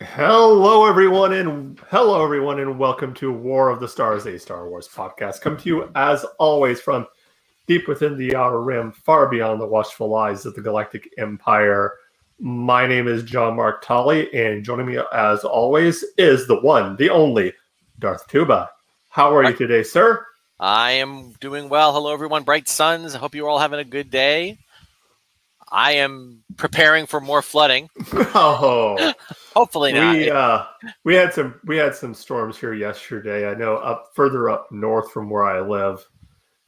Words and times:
Hello, 0.00 0.86
everyone, 0.86 1.32
and 1.32 1.76
hello, 1.88 2.22
everyone, 2.22 2.60
and 2.60 2.78
welcome 2.78 3.12
to 3.14 3.32
War 3.32 3.68
of 3.68 3.80
the 3.80 3.88
Stars, 3.88 4.26
a 4.26 4.38
Star 4.38 4.68
Wars 4.68 4.88
podcast. 4.88 5.40
Come 5.40 5.56
to 5.56 5.68
you 5.68 5.90
as 5.96 6.24
always 6.38 6.80
from 6.80 7.04
deep 7.66 7.88
within 7.88 8.16
the 8.16 8.36
outer 8.36 8.62
rim, 8.62 8.92
far 8.92 9.28
beyond 9.28 9.60
the 9.60 9.66
watchful 9.66 10.14
eyes 10.14 10.46
of 10.46 10.54
the 10.54 10.62
Galactic 10.62 11.12
Empire. 11.18 11.94
My 12.38 12.86
name 12.86 13.08
is 13.08 13.24
John 13.24 13.56
Mark 13.56 13.82
Tully, 13.82 14.32
and 14.32 14.64
joining 14.64 14.86
me 14.86 14.98
as 15.12 15.42
always 15.42 16.04
is 16.16 16.46
the 16.46 16.60
one, 16.60 16.94
the 16.94 17.10
only 17.10 17.52
Darth 17.98 18.24
Tuba. 18.28 18.70
How 19.08 19.34
are 19.34 19.42
you 19.50 19.56
today, 19.56 19.82
sir? 19.82 20.24
I 20.60 20.92
am 20.92 21.32
doing 21.40 21.68
well. 21.68 21.92
Hello, 21.92 22.12
everyone. 22.12 22.44
Bright 22.44 22.68
suns. 22.68 23.16
I 23.16 23.18
hope 23.18 23.34
you're 23.34 23.48
all 23.48 23.58
having 23.58 23.80
a 23.80 23.84
good 23.84 24.10
day. 24.10 24.58
I 25.70 25.92
am 25.92 26.42
preparing 26.56 27.06
for 27.06 27.20
more 27.20 27.42
flooding. 27.42 27.88
Oh, 28.34 29.12
Hopefully 29.54 29.92
not. 29.92 30.14
we 30.16 30.30
uh, 30.30 30.64
we 31.04 31.14
had 31.14 31.32
some 31.32 31.60
we 31.64 31.76
had 31.76 31.94
some 31.94 32.14
storms 32.14 32.58
here 32.58 32.74
yesterday. 32.74 33.50
I 33.50 33.54
know 33.54 33.76
up 33.76 34.10
further 34.14 34.48
up 34.50 34.70
north 34.70 35.10
from 35.10 35.30
where 35.30 35.44
I 35.44 35.60
live, 35.60 36.06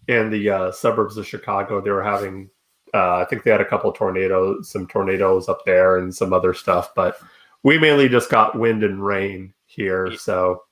in 0.08 0.30
the 0.30 0.50
uh, 0.50 0.72
suburbs 0.72 1.16
of 1.16 1.26
Chicago, 1.26 1.80
they 1.80 1.90
were 1.90 2.02
having. 2.02 2.50
Uh, 2.92 3.18
I 3.18 3.24
think 3.26 3.44
they 3.44 3.52
had 3.52 3.60
a 3.60 3.68
couple 3.68 3.92
tornadoes, 3.92 4.68
some 4.68 4.88
tornadoes 4.88 5.48
up 5.48 5.64
there, 5.64 5.98
and 5.98 6.12
some 6.14 6.32
other 6.32 6.52
stuff. 6.52 6.92
But 6.96 7.16
we 7.62 7.78
mainly 7.78 8.08
just 8.08 8.30
got 8.30 8.58
wind 8.58 8.82
and 8.82 9.04
rain 9.04 9.54
here. 9.66 10.16
So 10.16 10.62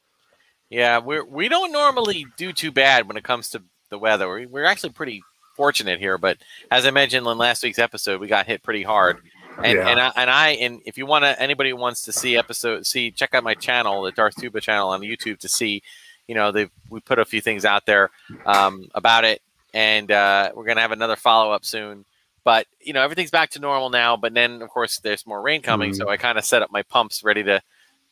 yeah, 0.70 0.98
we're 0.98 1.24
we 1.24 1.48
don't 1.48 1.70
normally 1.72 2.26
do 2.36 2.52
too 2.52 2.72
bad 2.72 3.06
when 3.06 3.16
it 3.16 3.24
comes 3.24 3.50
to 3.50 3.62
the 3.90 3.98
weather. 3.98 4.32
We, 4.32 4.46
we're 4.46 4.64
actually 4.64 4.90
pretty 4.90 5.22
fortunate 5.58 5.98
here, 5.98 6.16
but 6.18 6.38
as 6.70 6.86
I 6.86 6.90
mentioned 6.92 7.26
in 7.26 7.36
last 7.36 7.64
week's 7.64 7.80
episode, 7.80 8.20
we 8.20 8.28
got 8.28 8.46
hit 8.46 8.62
pretty 8.62 8.84
hard. 8.84 9.18
And 9.64 9.76
Yeah. 9.76 9.88
and 9.88 9.98
I, 10.00 10.12
and 10.14 10.30
I 10.30 10.48
and 10.50 10.80
if 10.86 10.96
you 10.96 11.04
want 11.04 11.24
to, 11.24 11.42
anybody 11.42 11.72
wants 11.72 12.02
to 12.04 12.12
see 12.12 12.36
episode, 12.38 12.86
see 12.86 13.10
check 13.10 13.34
out 13.34 13.42
my 13.42 13.54
channel, 13.54 14.02
the 14.02 14.12
Darth 14.12 14.36
Tuba 14.36 14.60
channel 14.60 14.90
on 14.90 15.00
YouTube 15.00 15.38
to 15.40 15.48
see. 15.48 15.82
You 16.28 16.36
know, 16.36 16.52
they 16.52 16.68
we 16.90 17.00
put 17.00 17.18
a 17.18 17.24
few 17.24 17.40
things 17.40 17.64
out 17.64 17.84
there 17.86 18.10
um, 18.46 18.88
about 18.94 19.24
it, 19.24 19.42
and 19.74 20.12
uh, 20.12 20.52
we're 20.54 20.64
gonna 20.64 20.80
have 20.80 20.92
another 20.92 21.16
follow 21.16 21.50
up 21.52 21.64
soon. 21.64 22.04
But 22.44 22.66
you 22.80 22.92
know, 22.92 23.02
everything's 23.02 23.32
back 23.32 23.50
to 23.50 23.58
normal 23.60 23.90
now. 23.90 24.16
But 24.16 24.32
then, 24.34 24.62
of 24.62 24.68
course, 24.70 25.00
there's 25.00 25.26
more 25.26 25.42
rain 25.42 25.60
coming, 25.60 25.90
Mhm. 25.90 25.96
so 25.96 26.08
I 26.08 26.16
kind 26.18 26.38
of 26.38 26.44
set 26.44 26.62
up 26.62 26.70
my 26.70 26.82
pumps 26.82 27.24
ready 27.24 27.42
to 27.42 27.60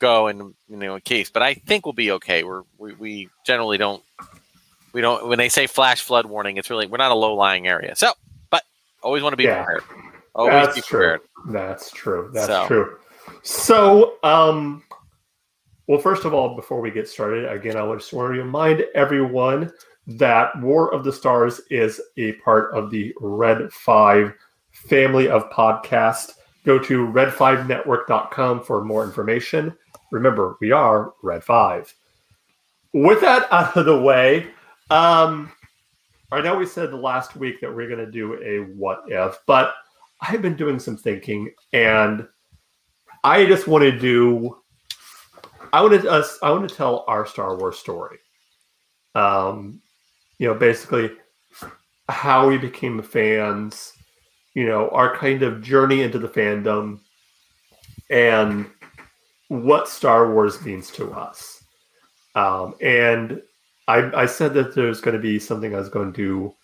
go 0.00 0.26
and 0.26 0.40
you 0.68 0.76
know 0.76 0.96
in 0.96 1.00
case. 1.02 1.30
But 1.30 1.42
I 1.42 1.54
think 1.54 1.86
we'll 1.86 1.92
be 1.92 2.10
okay. 2.18 2.42
We're 2.42 2.64
we, 2.76 2.92
we 2.94 3.28
generally 3.46 3.78
don't 3.78 4.02
we 4.96 5.02
don't 5.02 5.28
when 5.28 5.36
they 5.36 5.50
say 5.50 5.66
flash 5.66 6.00
flood 6.00 6.24
warning, 6.24 6.56
it's 6.56 6.70
really 6.70 6.86
we're 6.86 6.96
not 6.96 7.10
a 7.12 7.14
low 7.14 7.34
lying 7.34 7.68
area. 7.68 7.94
So, 7.94 8.12
but 8.48 8.62
always 9.02 9.22
want 9.22 9.34
to 9.34 9.36
be 9.36 9.44
Yeah. 9.44 9.62
prepared. 9.62 9.82
Always 10.34 10.68
be 10.68 10.72
That's 10.80 10.86
true. 10.88 11.18
That's 11.50 11.90
true. 11.90 12.30
That's 12.32 12.46
So- 12.46 12.66
true. 12.66 12.96
So, 13.42 14.14
um, 14.22 14.82
well, 15.86 15.98
first 16.00 16.24
of 16.24 16.32
all, 16.32 16.56
before 16.56 16.80
we 16.80 16.90
get 16.90 17.08
started, 17.08 17.44
again, 17.52 17.76
I 17.76 17.94
just 17.94 18.10
want 18.14 18.32
to 18.34 18.40
remind 18.40 18.86
everyone 18.94 19.70
that 20.06 20.58
War 20.62 20.94
of 20.94 21.04
the 21.04 21.12
Stars 21.12 21.60
is 21.70 22.00
a 22.16 22.32
part 22.44 22.72
of 22.72 22.90
the 22.90 23.12
Red 23.20 23.70
Five 23.72 24.32
family 24.72 25.28
of 25.28 25.50
podcasts. 25.50 26.32
Go 26.64 26.78
to 26.78 27.06
red5network.com 27.06 28.62
for 28.62 28.82
more 28.82 29.04
information. 29.04 29.76
Remember, 30.10 30.56
we 30.62 30.72
are 30.72 31.12
Red 31.22 31.44
Five. 31.44 31.92
With 32.94 33.20
that 33.20 33.46
out 33.52 33.76
of 33.76 33.84
the 33.84 34.00
way, 34.00 34.46
um, 34.90 35.52
I 36.30 36.40
know 36.40 36.56
we 36.56 36.66
said 36.66 36.90
the 36.90 36.96
last 36.96 37.36
week 37.36 37.60
that 37.60 37.74
we're 37.74 37.88
going 37.88 38.04
to 38.04 38.10
do 38.10 38.34
a 38.42 38.72
what 38.76 39.04
if, 39.08 39.38
but 39.46 39.74
I've 40.20 40.42
been 40.42 40.56
doing 40.56 40.78
some 40.78 40.96
thinking, 40.96 41.52
and 41.72 42.26
I 43.24 43.46
just 43.46 43.66
want 43.66 43.82
to 43.82 43.96
do. 43.96 44.58
I 45.72 45.82
want 45.82 46.00
to 46.00 46.10
us. 46.10 46.38
I 46.42 46.50
want 46.50 46.68
to 46.68 46.74
tell 46.74 47.04
our 47.08 47.26
Star 47.26 47.56
Wars 47.56 47.78
story. 47.78 48.18
Um, 49.14 49.80
you 50.38 50.46
know, 50.46 50.54
basically 50.54 51.10
how 52.08 52.48
we 52.48 52.58
became 52.58 53.02
fans. 53.02 53.92
You 54.54 54.66
know, 54.66 54.88
our 54.90 55.16
kind 55.16 55.42
of 55.42 55.62
journey 55.62 56.02
into 56.02 56.18
the 56.18 56.28
fandom, 56.28 57.00
and 58.10 58.70
what 59.48 59.88
Star 59.88 60.32
Wars 60.32 60.64
means 60.64 60.90
to 60.92 61.12
us. 61.12 61.62
Um, 62.34 62.74
and 62.80 63.42
I, 63.88 64.22
I 64.22 64.26
said 64.26 64.54
that 64.54 64.74
there's 64.74 65.00
going 65.00 65.16
to 65.16 65.22
be 65.22 65.38
something 65.38 65.74
I 65.74 65.78
was 65.78 65.88
going 65.88 66.12
to 66.14 66.54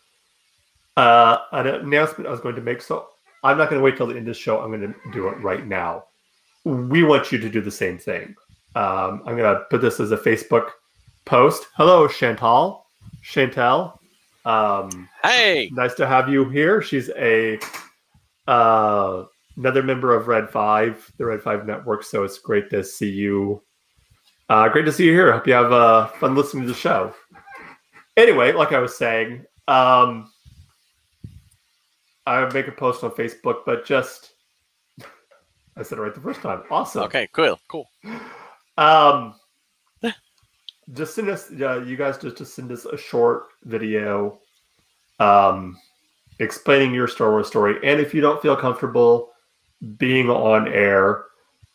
uh, 0.97 1.39
an 1.53 1.67
announcement 1.67 2.29
I 2.29 2.31
was 2.31 2.41
going 2.41 2.57
to 2.57 2.61
make. 2.61 2.83
So 2.83 3.09
I'm 3.43 3.59
not 3.59 3.71
going 3.71 3.81
to 3.81 3.85
wait 3.85 3.97
till 3.97 4.07
the 4.07 4.15
end 4.17 4.29
of 4.29 4.35
the 4.35 4.41
show. 4.41 4.61
I'm 4.61 4.71
going 4.71 4.93
to 4.93 5.11
do 5.13 5.29
it 5.29 5.39
right 5.39 5.67
now. 5.67 6.05
We 6.65 7.03
want 7.03 7.33
you 7.33 7.39
to 7.39 7.49
do 7.49 7.61
the 7.61 7.71
same 7.71 7.99
thing. 7.99 8.35
Um, 8.75 9.23
I'm 9.27 9.37
going 9.37 9.55
to 9.55 9.65
put 9.71 9.81
this 9.81 10.01
as 10.01 10.13
a 10.13 10.17
Facebook 10.17 10.71
post. 11.25 11.67
Hello, 11.77 12.07
Chantal. 12.09 12.87
Chantal. 13.23 14.01
Um, 14.45 15.09
Hey, 15.23 15.71
nice 15.73 15.95
to 15.95 16.07
have 16.07 16.29
you 16.29 16.49
here. 16.49 16.83
She's 16.83 17.11
a 17.11 17.59
uh, 18.49 19.25
another 19.57 19.83
member 19.83 20.15
of 20.15 20.29
Red 20.29 20.51
Five, 20.51 21.11
the 21.19 21.27
Red 21.27 21.43
Five 21.43 21.67
Network. 21.67 22.03
So 22.03 22.25
it's 22.25 22.39
great 22.39 22.71
to 22.71 22.83
see 22.83 23.11
you. 23.11 23.63
Uh, 24.53 24.69
great 24.69 24.85
to 24.85 24.93
see 24.93 25.07
you 25.07 25.13
here. 25.13 25.33
Hope 25.33 25.47
you 25.47 25.55
have 25.55 25.73
uh, 25.73 26.09
fun 26.09 26.35
listening 26.35 26.65
to 26.65 26.69
the 26.69 26.79
show. 26.79 27.15
Anyway, 28.19 28.53
like 28.53 28.73
I 28.73 28.81
was 28.81 28.95
saying, 28.99 29.47
um, 29.67 30.31
I 32.27 32.45
make 32.53 32.69
a 32.69 32.73
post 32.73 33.03
on 33.03 33.13
Facebook, 33.13 33.61
but 33.65 33.87
just 33.87 34.35
I 35.79 35.83
said 35.83 35.97
it 35.97 36.03
right 36.03 36.15
the 36.15 36.21
first 36.21 36.43
time. 36.43 36.65
Awesome. 36.71 37.03
okay, 37.05 37.31
cool, 37.33 37.59
cool. 37.67 37.89
Um, 38.77 39.37
just 40.93 41.15
send 41.15 41.31
us, 41.31 41.51
uh, 41.59 41.81
you 41.81 41.97
guys, 41.97 42.19
just 42.19 42.37
to 42.37 42.45
send 42.45 42.71
us 42.73 42.85
a 42.85 42.99
short 42.99 43.45
video, 43.65 44.39
um, 45.19 45.79
explaining 46.41 46.93
your 46.93 47.09
Star 47.09 47.31
Wars 47.31 47.47
story. 47.47 47.77
And 47.91 47.99
if 47.99 48.13
you 48.13 48.21
don't 48.21 48.43
feel 48.43 48.57
comfortable 48.57 49.33
being 49.97 50.29
on 50.29 50.69
air, 50.69 51.25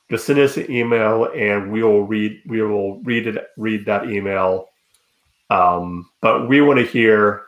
just 0.09 0.25
send 0.25 0.39
us 0.39 0.57
an 0.57 0.71
email, 0.71 1.25
and 1.35 1.71
we 1.71 1.83
will 1.83 2.03
read. 2.03 2.41
We 2.47 2.61
will 2.61 2.99
read 3.01 3.27
it. 3.27 3.47
Read 3.57 3.85
that 3.85 4.09
email. 4.09 4.69
Um, 5.49 6.09
but 6.21 6.47
we 6.47 6.61
want 6.61 6.79
to 6.79 6.85
hear 6.85 7.43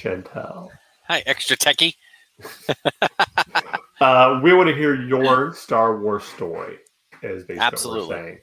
Chantel. 0.00 0.70
Hi, 1.06 1.22
extra 1.26 1.56
techie. 1.56 1.94
Uh, 4.00 4.40
we 4.42 4.54
want 4.54 4.66
to 4.66 4.74
hear 4.74 4.94
your 4.94 5.52
Star 5.52 6.00
Wars 6.00 6.24
story. 6.24 6.78
Is 7.22 7.44
basically 7.44 7.58
Absolutely. 7.58 8.00
what 8.00 8.08
we're 8.08 8.24
saying. 8.24 8.38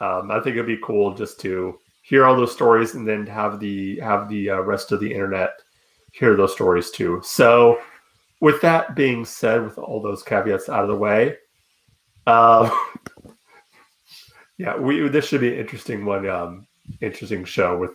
Um, 0.00 0.30
I 0.32 0.40
think 0.40 0.56
it'd 0.56 0.66
be 0.66 0.78
cool 0.82 1.14
just 1.14 1.38
to 1.40 1.78
hear 2.02 2.24
all 2.24 2.34
those 2.34 2.52
stories 2.52 2.94
and 2.94 3.06
then 3.06 3.24
have 3.26 3.60
the 3.60 4.00
have 4.00 4.28
the 4.28 4.50
uh, 4.50 4.60
rest 4.62 4.90
of 4.90 4.98
the 4.98 5.12
internet 5.12 5.52
hear 6.12 6.36
those 6.36 6.52
stories 6.52 6.90
too. 6.90 7.20
So, 7.22 7.80
with 8.40 8.60
that 8.62 8.96
being 8.96 9.24
said, 9.24 9.62
with 9.62 9.78
all 9.78 10.02
those 10.02 10.24
caveats 10.24 10.68
out 10.68 10.82
of 10.82 10.88
the 10.88 10.96
way, 10.96 11.36
um, 12.28 12.70
yeah, 14.58 14.76
we 14.76 15.08
this 15.08 15.26
should 15.26 15.40
be 15.40 15.52
an 15.52 15.58
interesting 15.58 16.04
one. 16.04 16.28
Um, 16.28 16.66
interesting 17.00 17.44
show 17.44 17.76
with 17.78 17.92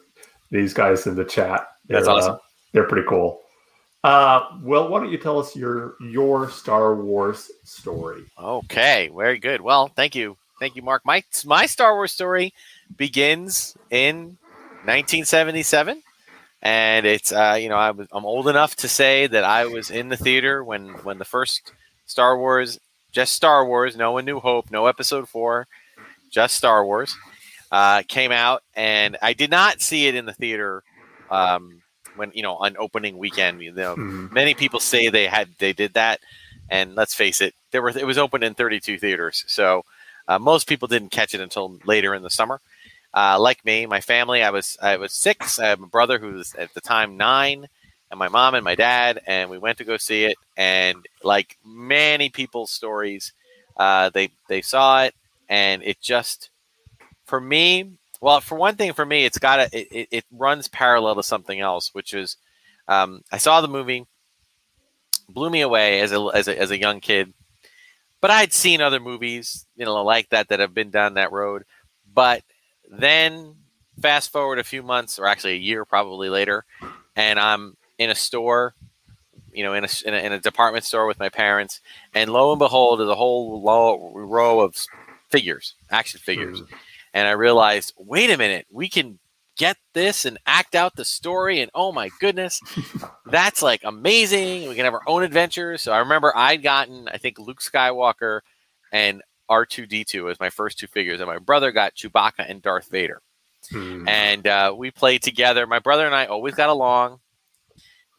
these 0.51 0.73
guys 0.73 1.07
in 1.07 1.16
the 1.16 1.25
chat. 1.25 1.67
That's 1.88 2.05
They're, 2.05 2.16
awesome. 2.16 2.33
Uh, 2.35 2.38
they're 2.72 2.88
pretty 2.88 3.07
cool. 3.07 3.41
Uh, 4.03 4.57
well, 4.61 4.89
why 4.89 4.99
don't 4.99 5.11
you 5.11 5.17
tell 5.17 5.39
us 5.39 5.55
your 5.55 5.95
your 6.01 6.49
Star 6.49 6.95
Wars 6.95 7.51
story? 7.63 8.23
Okay, 8.38 9.09
very 9.16 9.39
good. 9.39 9.61
Well, 9.61 9.89
thank 9.95 10.16
you, 10.16 10.35
thank 10.59 10.75
you, 10.75 10.81
Mark. 10.81 11.03
My 11.05 11.23
my 11.45 11.66
Star 11.66 11.93
Wars 11.93 12.11
story 12.11 12.53
begins 12.97 13.77
in 13.89 14.38
1977, 14.85 16.01
and 16.61 17.05
it's 17.05 17.31
uh, 17.31 17.57
you 17.59 17.69
know 17.69 17.77
I 17.77 17.91
was 17.91 18.07
I'm 18.11 18.25
old 18.25 18.49
enough 18.49 18.75
to 18.77 18.89
say 18.89 19.27
that 19.27 19.43
I 19.43 19.67
was 19.67 19.89
in 19.89 20.09
the 20.09 20.17
theater 20.17 20.63
when 20.63 20.89
when 21.03 21.17
the 21.17 21.25
first 21.25 21.72
Star 22.05 22.38
Wars, 22.38 22.79
just 23.13 23.34
Star 23.34 23.66
Wars, 23.66 23.96
no 23.96 24.18
A 24.18 24.22
New 24.22 24.40
Hope, 24.41 24.69
no 24.69 24.87
Episode 24.87 25.29
Four, 25.29 25.67
just 26.29 26.55
Star 26.55 26.85
Wars, 26.85 27.16
uh, 27.72 28.03
came 28.09 28.32
out, 28.34 28.64
and 28.76 29.16
I 29.22 29.32
did 29.34 29.49
not 29.49 29.79
see 29.82 30.08
it 30.08 30.16
in 30.16 30.26
the 30.26 30.34
theater. 30.34 30.84
Um, 31.29 31.79
when 32.16 32.32
you 32.35 32.43
know 32.43 32.55
on 32.58 32.76
opening 32.78 33.17
weekend, 33.17 33.61
you 33.61 33.72
know, 33.72 33.96
Hmm. 33.96 34.28
many 34.32 34.53
people 34.53 34.79
say 34.79 35.09
they 35.09 35.26
had 35.28 35.49
they 35.58 35.73
did 35.73 35.93
that 35.93 36.20
and 36.70 36.96
let's 36.96 37.14
face 37.16 37.41
it 37.41 37.53
there 37.72 37.82
were 37.82 37.90
it 37.90 38.05
was 38.05 38.17
open 38.17 38.41
in 38.41 38.53
32 38.53 38.97
theaters 38.97 39.43
so 39.47 39.84
uh, 40.29 40.40
most 40.40 40.66
people 40.66 40.87
didn't 40.87 41.09
catch 41.11 41.34
it 41.34 41.41
until 41.41 41.78
later 41.84 42.14
in 42.16 42.22
the 42.23 42.29
summer 42.29 42.61
uh, 43.14 43.37
like 43.37 43.66
me 43.66 43.85
my 43.85 43.99
family 43.99 44.41
i 44.41 44.49
was 44.49 44.78
i 44.82 44.96
was 44.96 45.11
six 45.11 45.59
i 45.59 45.66
have 45.67 45.82
a 45.82 45.87
brother 45.87 46.20
who 46.20 46.34
was 46.35 46.55
at 46.55 46.73
the 46.73 46.79
time 46.79 47.17
nine 47.17 47.67
and 48.13 48.19
my 48.19 48.29
mom 48.29 48.53
and 48.53 48.63
my 48.63 48.75
dad 48.75 49.19
and 49.25 49.49
we 49.49 49.57
went 49.57 49.79
to 49.79 49.83
go 49.83 49.97
see 49.97 50.25
it 50.25 50.37
and 50.55 51.07
like 51.23 51.57
many 51.65 52.29
people's 52.29 52.71
stories 52.71 53.33
uh, 53.77 54.09
they 54.11 54.29
they 54.47 54.61
saw 54.61 55.03
it 55.03 55.15
and 55.49 55.81
it 55.83 55.99
just 55.99 56.51
for 57.25 57.41
me 57.41 57.91
well 58.21 58.39
for 58.39 58.55
one 58.55 58.75
thing 58.75 58.93
for 58.93 59.05
me 59.05 59.25
it's 59.25 59.39
got 59.39 59.59
a 59.59 59.69
it, 59.77 59.87
it, 59.91 60.07
it 60.11 60.25
runs 60.31 60.67
parallel 60.67 61.15
to 61.15 61.23
something 61.23 61.59
else 61.59 61.93
which 61.93 62.13
is 62.13 62.37
um, 62.87 63.23
i 63.31 63.37
saw 63.37 63.61
the 63.61 63.67
movie 63.67 64.05
blew 65.29 65.49
me 65.49 65.61
away 65.61 66.01
as 66.01 66.11
a 66.11 66.19
as 66.33 66.47
a, 66.47 66.59
as 66.59 66.71
a 66.71 66.77
young 66.79 66.99
kid. 66.99 67.33
but 68.21 68.31
I'd 68.31 68.53
seen 68.53 68.81
other 68.81 68.99
movies, 68.99 69.65
you 69.75 69.85
know, 69.85 70.03
like 70.03 70.29
that 70.29 70.49
that 70.49 70.59
have 70.59 70.73
been 70.73 70.91
down 70.91 71.15
that 71.15 71.31
road. 71.31 71.63
But 72.13 72.43
then 72.89 73.55
fast 74.01 74.31
forward 74.31 74.59
a 74.59 74.63
few 74.63 74.83
months, 74.83 75.19
or 75.19 75.27
actually 75.27 75.53
a 75.53 75.57
year 75.57 75.85
probably 75.85 76.29
later, 76.29 76.65
and 77.15 77.39
I'm 77.39 77.75
in 77.97 78.09
a 78.09 78.16
store, 78.16 78.73
you 79.51 79.63
know, 79.63 79.73
in 79.73 79.84
a, 79.84 79.90
in 80.05 80.13
a, 80.13 80.17
in 80.17 80.31
a 80.34 80.40
department 80.40 80.85
store 80.85 81.07
with 81.07 81.19
my 81.19 81.29
parents, 81.29 81.81
and 82.13 82.31
lo 82.31 82.51
and 82.51 82.59
behold, 82.59 82.99
there's 82.99 83.09
a 83.09 83.16
whole 83.16 83.61
row 83.61 84.59
of 84.59 84.75
figures, 85.29 85.75
action 85.90 86.19
figures, 86.19 86.61
mm. 86.61 86.67
and 87.13 87.28
I 87.28 87.31
realized, 87.31 87.93
wait 87.97 88.29
a 88.29 88.37
minute, 88.37 88.66
we 88.72 88.90
can 88.90 89.19
get 89.57 89.78
this 89.93 90.25
and 90.25 90.37
act 90.45 90.75
out 90.75 90.95
the 90.95 91.05
story 91.05 91.59
and 91.59 91.69
oh 91.75 91.91
my 91.91 92.09
goodness 92.19 92.59
that's 93.28 93.61
like 93.61 93.81
amazing 93.84 94.67
we 94.67 94.75
can 94.75 94.85
have 94.85 94.93
our 94.93 95.07
own 95.07 95.23
adventures. 95.23 95.81
So 95.81 95.91
i 95.91 95.99
remember 95.99 96.34
i'd 96.35 96.63
gotten 96.63 97.07
i 97.07 97.17
think 97.17 97.37
luke 97.37 97.61
skywalker 97.61 98.41
and 98.91 99.22
r2d2 99.49 100.31
as 100.31 100.39
my 100.39 100.49
first 100.49 100.79
two 100.79 100.87
figures 100.87 101.19
and 101.19 101.28
my 101.28 101.37
brother 101.37 101.72
got 101.72 101.96
chewbacca 101.96 102.49
and 102.49 102.61
darth 102.61 102.89
vader. 102.89 103.22
Hmm. 103.72 104.07
and 104.09 104.46
uh, 104.46 104.73
we 104.75 104.91
played 104.91 105.23
together. 105.23 105.66
My 105.66 105.79
brother 105.79 106.05
and 106.05 106.16
i 106.16 106.25
always 106.25 106.55
got 106.55 106.69
along 106.69 107.19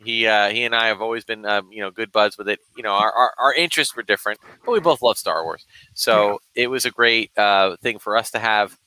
he 0.04 0.26
uh, 0.26 0.50
he 0.50 0.64
and 0.64 0.74
i 0.74 0.86
have 0.86 1.00
always 1.00 1.24
been 1.24 1.44
um, 1.46 1.70
you 1.72 1.80
know 1.80 1.90
good 1.90 2.12
buds 2.12 2.36
with 2.38 2.48
it. 2.48 2.60
You 2.76 2.82
know 2.82 2.92
our, 2.92 3.12
our, 3.12 3.32
our, 3.38 3.54
interests 3.54 3.96
were 3.96 4.02
different 4.02 4.40
but 4.64 4.72
we 4.72 4.80
both 4.80 5.02
love 5.02 5.18
star 5.18 5.44
wars. 5.44 5.66
So 5.94 6.38
yeah. 6.54 6.64
it 6.64 6.66
was 6.68 6.84
a 6.84 6.90
great 6.90 7.36
uh, 7.36 7.76
thing 7.82 7.98
for 7.98 8.16
us 8.16 8.30
to 8.32 8.38
have. 8.38 8.78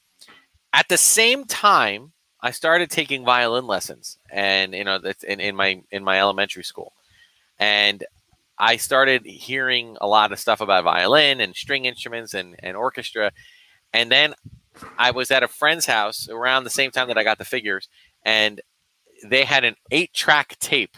At 0.74 0.90
the 0.90 0.98
same 0.98 1.46
time 1.46 2.12
I 2.42 2.52
started 2.52 2.90
taking 2.90 3.26
violin 3.26 3.66
lessons, 3.66 4.20
and 4.30 4.74
you 4.74 4.84
know, 4.84 5.00
in, 5.28 5.40
in 5.40 5.56
my 5.56 5.82
in 5.92 6.04
my 6.04 6.20
elementary 6.20 6.64
school, 6.64 6.94
and 7.58 8.04
I 8.60 8.78
started 8.78 9.26
hearing 9.26 9.98
a 10.02 10.08
lot 10.08 10.32
of 10.32 10.40
stuff 10.40 10.62
about 10.62 10.84
violin 10.84 11.42
and 11.42 11.56
string 11.56 11.86
instruments 11.86 12.34
and, 12.34 12.56
and 12.60 12.78
orchestra, 12.78 13.32
and 13.92 14.12
then 14.12 14.36
I 14.98 15.12
was 15.12 15.32
at 15.32 15.44
a 15.44 15.48
friend's 15.48 15.88
house 15.88 16.30
around 16.30 16.64
the 16.64 16.70
same 16.70 16.92
time 16.92 17.08
that 17.08 17.18
I 17.18 17.24
got 17.24 17.40
the 17.40 17.46
figures, 17.46 17.90
and 18.24 18.62
they 19.26 19.44
had 19.44 19.64
an 19.64 19.76
eight-track 19.90 20.58
tape, 20.60 20.96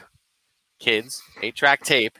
kids, 0.80 1.22
eight-track 1.42 1.84
tape, 1.84 2.18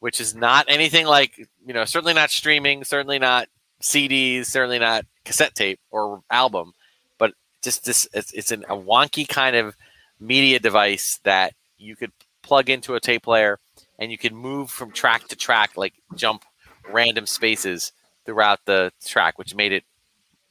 which 0.00 0.20
is 0.20 0.34
not 0.34 0.66
anything 0.68 1.06
like 1.06 1.48
you 1.64 1.74
know, 1.74 1.84
certainly 1.84 2.14
not 2.14 2.30
streaming, 2.30 2.84
certainly 2.84 3.18
not 3.18 3.48
CDs, 3.82 4.46
certainly 4.46 4.78
not 4.78 5.04
cassette 5.24 5.54
tape 5.54 5.78
or 5.90 6.22
album 6.30 6.72
but 7.18 7.34
just 7.62 7.84
this 7.84 8.08
it's, 8.14 8.32
it's 8.32 8.50
an, 8.50 8.64
a 8.68 8.76
wonky 8.76 9.28
kind 9.28 9.54
of 9.54 9.76
media 10.18 10.58
device 10.58 11.20
that 11.24 11.52
you 11.76 11.94
could 11.94 12.12
plug 12.42 12.70
into 12.70 12.94
a 12.94 13.00
tape 13.00 13.24
player 13.24 13.58
and 13.98 14.10
you 14.10 14.16
could 14.16 14.32
move 14.32 14.70
from 14.70 14.90
track 14.90 15.28
to 15.28 15.36
track 15.36 15.76
like 15.76 15.92
jump 16.14 16.44
random 16.90 17.26
spaces 17.26 17.92
throughout 18.24 18.60
the 18.64 18.90
track 19.04 19.38
which 19.38 19.54
made 19.54 19.72
it 19.72 19.84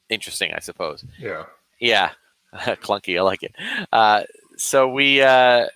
interesting 0.09 0.53
i 0.53 0.59
suppose. 0.59 1.03
Yeah. 1.17 1.45
Yeah. 1.79 2.11
Clunky 2.55 3.17
i 3.17 3.21
like 3.21 3.43
it. 3.43 3.55
Uh, 3.91 4.23
so 4.57 4.87
we 4.87 5.21
uh, 5.21 5.67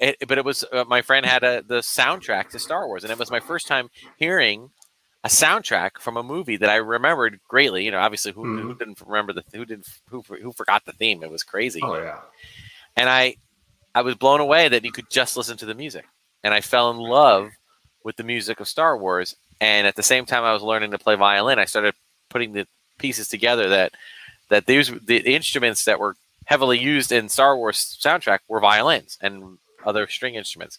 it, 0.00 0.16
but 0.26 0.38
it 0.38 0.44
was 0.44 0.64
uh, 0.72 0.84
my 0.86 1.02
friend 1.02 1.24
had 1.24 1.44
a 1.44 1.62
the 1.62 1.78
soundtrack 1.78 2.48
to 2.50 2.58
star 2.58 2.86
wars 2.86 3.04
and 3.04 3.10
it 3.10 3.18
was 3.18 3.30
my 3.30 3.40
first 3.40 3.66
time 3.66 3.88
hearing 4.16 4.70
a 5.24 5.28
soundtrack 5.28 5.98
from 5.98 6.18
a 6.18 6.22
movie 6.22 6.58
that 6.58 6.68
I 6.68 6.76
remembered 6.76 7.40
greatly. 7.48 7.84
You 7.84 7.90
know, 7.90 7.98
obviously, 7.98 8.32
who, 8.32 8.44
mm. 8.44 8.60
who 8.60 8.68
mm-hmm. 8.68 8.78
didn't 8.78 9.00
remember 9.04 9.32
the 9.32 9.42
who 9.52 9.64
didn't 9.64 9.88
who 10.10 10.22
who 10.22 10.52
forgot 10.52 10.84
the 10.84 10.92
theme? 10.92 11.22
It 11.22 11.30
was 11.30 11.42
crazy. 11.42 11.80
Oh 11.82 11.96
yeah. 11.96 12.20
And 12.94 13.08
I 13.08 13.36
I 13.94 14.02
was 14.02 14.14
blown 14.14 14.40
away 14.40 14.68
that 14.68 14.84
you 14.84 14.92
could 14.92 15.10
just 15.10 15.36
listen 15.36 15.56
to 15.56 15.66
the 15.66 15.74
music, 15.74 16.04
and 16.44 16.52
I 16.52 16.60
fell 16.60 16.90
in 16.90 16.98
love 16.98 17.50
with 18.04 18.16
the 18.16 18.22
music 18.22 18.60
of 18.60 18.68
Star 18.68 18.96
Wars. 18.98 19.34
And 19.60 19.86
at 19.86 19.96
the 19.96 20.02
same 20.02 20.26
time, 20.26 20.44
I 20.44 20.52
was 20.52 20.62
learning 20.62 20.90
to 20.90 20.98
play 20.98 21.14
violin. 21.14 21.58
I 21.58 21.64
started 21.64 21.94
putting 22.28 22.52
the 22.52 22.66
pieces 22.98 23.28
together 23.28 23.70
that 23.70 23.92
that 24.50 24.66
these 24.66 24.92
the 25.06 25.20
instruments 25.34 25.84
that 25.84 25.98
were 25.98 26.16
heavily 26.44 26.78
used 26.78 27.12
in 27.12 27.30
Star 27.30 27.56
Wars 27.56 27.98
soundtrack 27.98 28.40
were 28.46 28.60
violins 28.60 29.16
and 29.22 29.56
other 29.84 30.06
string 30.06 30.34
instruments. 30.34 30.78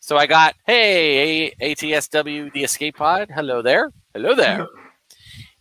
So 0.00 0.16
I 0.16 0.26
got, 0.26 0.56
hey, 0.66 1.52
ATSW, 1.60 2.52
the 2.52 2.64
escape 2.64 2.96
pod. 2.96 3.30
Hello 3.32 3.62
there. 3.62 3.92
Hello 4.14 4.34
there. 4.34 4.66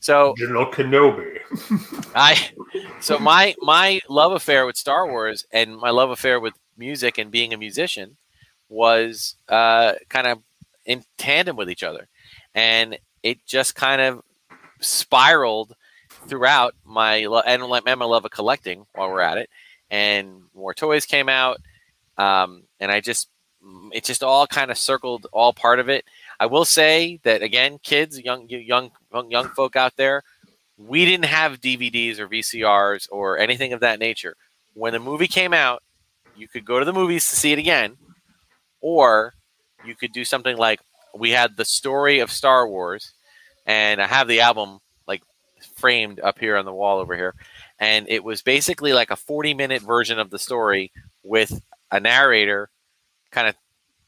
So 0.02 0.34
General 0.36 0.66
Kenobi. 0.66 1.38
I 2.16 2.50
so 3.00 3.20
my 3.20 3.54
my 3.60 4.02
love 4.10 4.32
affair 4.32 4.66
with 4.66 4.76
Star 4.76 5.08
Wars 5.08 5.46
and 5.54 5.78
my 5.78 5.92
love 5.92 6.10
affair 6.10 6.40
with 6.40 6.56
music 6.76 7.20
and 7.20 7.30
being 7.30 7.54
a 7.54 7.58
musician 7.58 8.18
was 8.68 9.36
uh, 9.48 9.94
kind 10.10 10.26
of 10.26 10.40
in 10.86 11.04
tandem 11.20 11.56
with 11.56 11.70
each 11.70 11.84
other, 11.84 12.08
and 12.56 12.98
it 13.22 13.46
just 13.46 13.76
kind 13.76 14.02
of 14.02 14.24
spiraled 14.80 15.76
throughout 16.28 16.74
my 16.84 17.28
love 17.28 17.44
and 17.46 17.62
my 18.00 18.06
love 18.06 18.26
of 18.26 18.32
collecting 18.32 18.88
while 18.94 19.10
we're 19.10 19.22
at 19.22 19.38
it, 19.38 19.52
and 19.92 20.42
more 20.56 20.74
toys 20.74 21.06
came 21.06 21.30
out, 21.30 21.62
um, 22.18 22.64
and 22.80 22.92
I 22.92 23.02
just 23.02 23.30
it 23.92 24.04
just 24.04 24.24
all 24.24 24.48
kind 24.48 24.72
of 24.72 24.78
circled 24.78 25.28
all 25.32 25.54
part 25.54 25.80
of 25.80 25.90
it. 25.90 26.06
I 26.40 26.46
will 26.48 26.66
say 26.66 27.20
that 27.24 27.44
again, 27.44 27.80
kids, 27.84 28.20
young 28.20 28.48
young 28.50 28.92
young 29.30 29.48
folk 29.50 29.76
out 29.76 29.96
there, 29.98 30.24
we 30.78 31.06
didn't 31.06 31.26
have 31.26 31.62
DVDs 31.62 32.20
or 32.20 32.28
VCRs 32.28 33.08
or 33.12 33.38
anything 33.38 33.74
of 33.74 33.82
that 33.82 34.00
nature. 34.00 34.36
When 34.74 34.94
the 34.94 35.00
movie 35.00 35.28
came 35.28 35.54
out, 35.54 35.84
you 36.36 36.48
could 36.48 36.66
go 36.66 36.80
to 36.80 36.86
the 36.86 36.94
movies 36.94 37.30
to 37.30 37.36
see 37.36 37.52
it 37.52 37.60
again, 37.60 37.98
or 38.80 39.34
you 39.86 39.96
could 39.96 40.14
do 40.14 40.26
something 40.26 40.58
like 40.58 40.80
we 41.14 41.32
had 41.32 41.58
the 41.58 41.66
story 41.66 42.20
of 42.20 42.32
Star 42.32 42.68
Wars, 42.68 43.12
and 43.66 44.02
I 44.02 44.08
have 44.08 44.28
the 44.28 44.42
album 44.42 44.80
like 45.08 45.22
framed 45.76 46.20
up 46.22 46.40
here 46.40 46.58
on 46.58 46.66
the 46.66 46.74
wall 46.74 47.00
over 47.00 47.16
here, 47.16 47.36
and 47.80 48.08
it 48.10 48.24
was 48.24 48.42
basically 48.42 48.94
like 48.94 49.12
a 49.12 49.16
40 49.16 49.54
minute 49.54 49.82
version 49.82 50.18
of 50.20 50.30
the 50.30 50.40
story 50.40 50.92
with 51.24 51.62
a 51.92 52.00
narrator 52.00 52.70
kind 53.32 53.48
of 53.48 53.56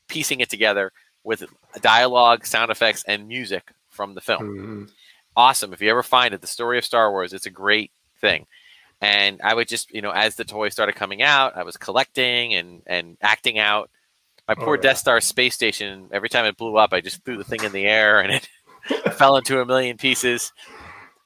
piecing 0.07 0.39
it 0.39 0.49
together 0.49 0.91
with 1.23 1.43
dialogue, 1.81 2.45
sound 2.45 2.71
effects, 2.71 3.03
and 3.07 3.27
music 3.27 3.71
from 3.89 4.13
the 4.13 4.21
film. 4.21 4.41
Mm-hmm. 4.41 4.83
Awesome. 5.35 5.73
If 5.73 5.81
you 5.81 5.89
ever 5.89 6.03
find 6.03 6.33
it, 6.33 6.41
the 6.41 6.47
story 6.47 6.77
of 6.77 6.85
Star 6.85 7.11
Wars, 7.11 7.33
it's 7.33 7.45
a 7.45 7.51
great 7.51 7.91
thing. 8.21 8.45
And 9.01 9.41
I 9.43 9.53
would 9.53 9.67
just, 9.67 9.91
you 9.93 10.01
know, 10.01 10.11
as 10.11 10.35
the 10.35 10.45
toys 10.45 10.73
started 10.73 10.95
coming 10.95 11.21
out, 11.21 11.57
I 11.57 11.63
was 11.63 11.77
collecting 11.77 12.53
and 12.53 12.83
and 12.85 13.17
acting 13.21 13.59
out. 13.59 13.89
My 14.47 14.55
poor 14.55 14.71
oh, 14.71 14.73
yeah. 14.75 14.81
Death 14.81 14.97
Star 14.97 15.21
space 15.21 15.55
station, 15.55 16.09
every 16.11 16.29
time 16.29 16.45
it 16.45 16.57
blew 16.57 16.77
up, 16.77 16.93
I 16.93 17.01
just 17.01 17.23
threw 17.23 17.37
the 17.37 17.43
thing 17.43 17.63
in 17.63 17.71
the 17.71 17.85
air 17.85 18.19
and 18.19 18.33
it 18.33 18.47
fell 19.13 19.37
into 19.37 19.61
a 19.61 19.65
million 19.65 19.97
pieces. 19.97 20.51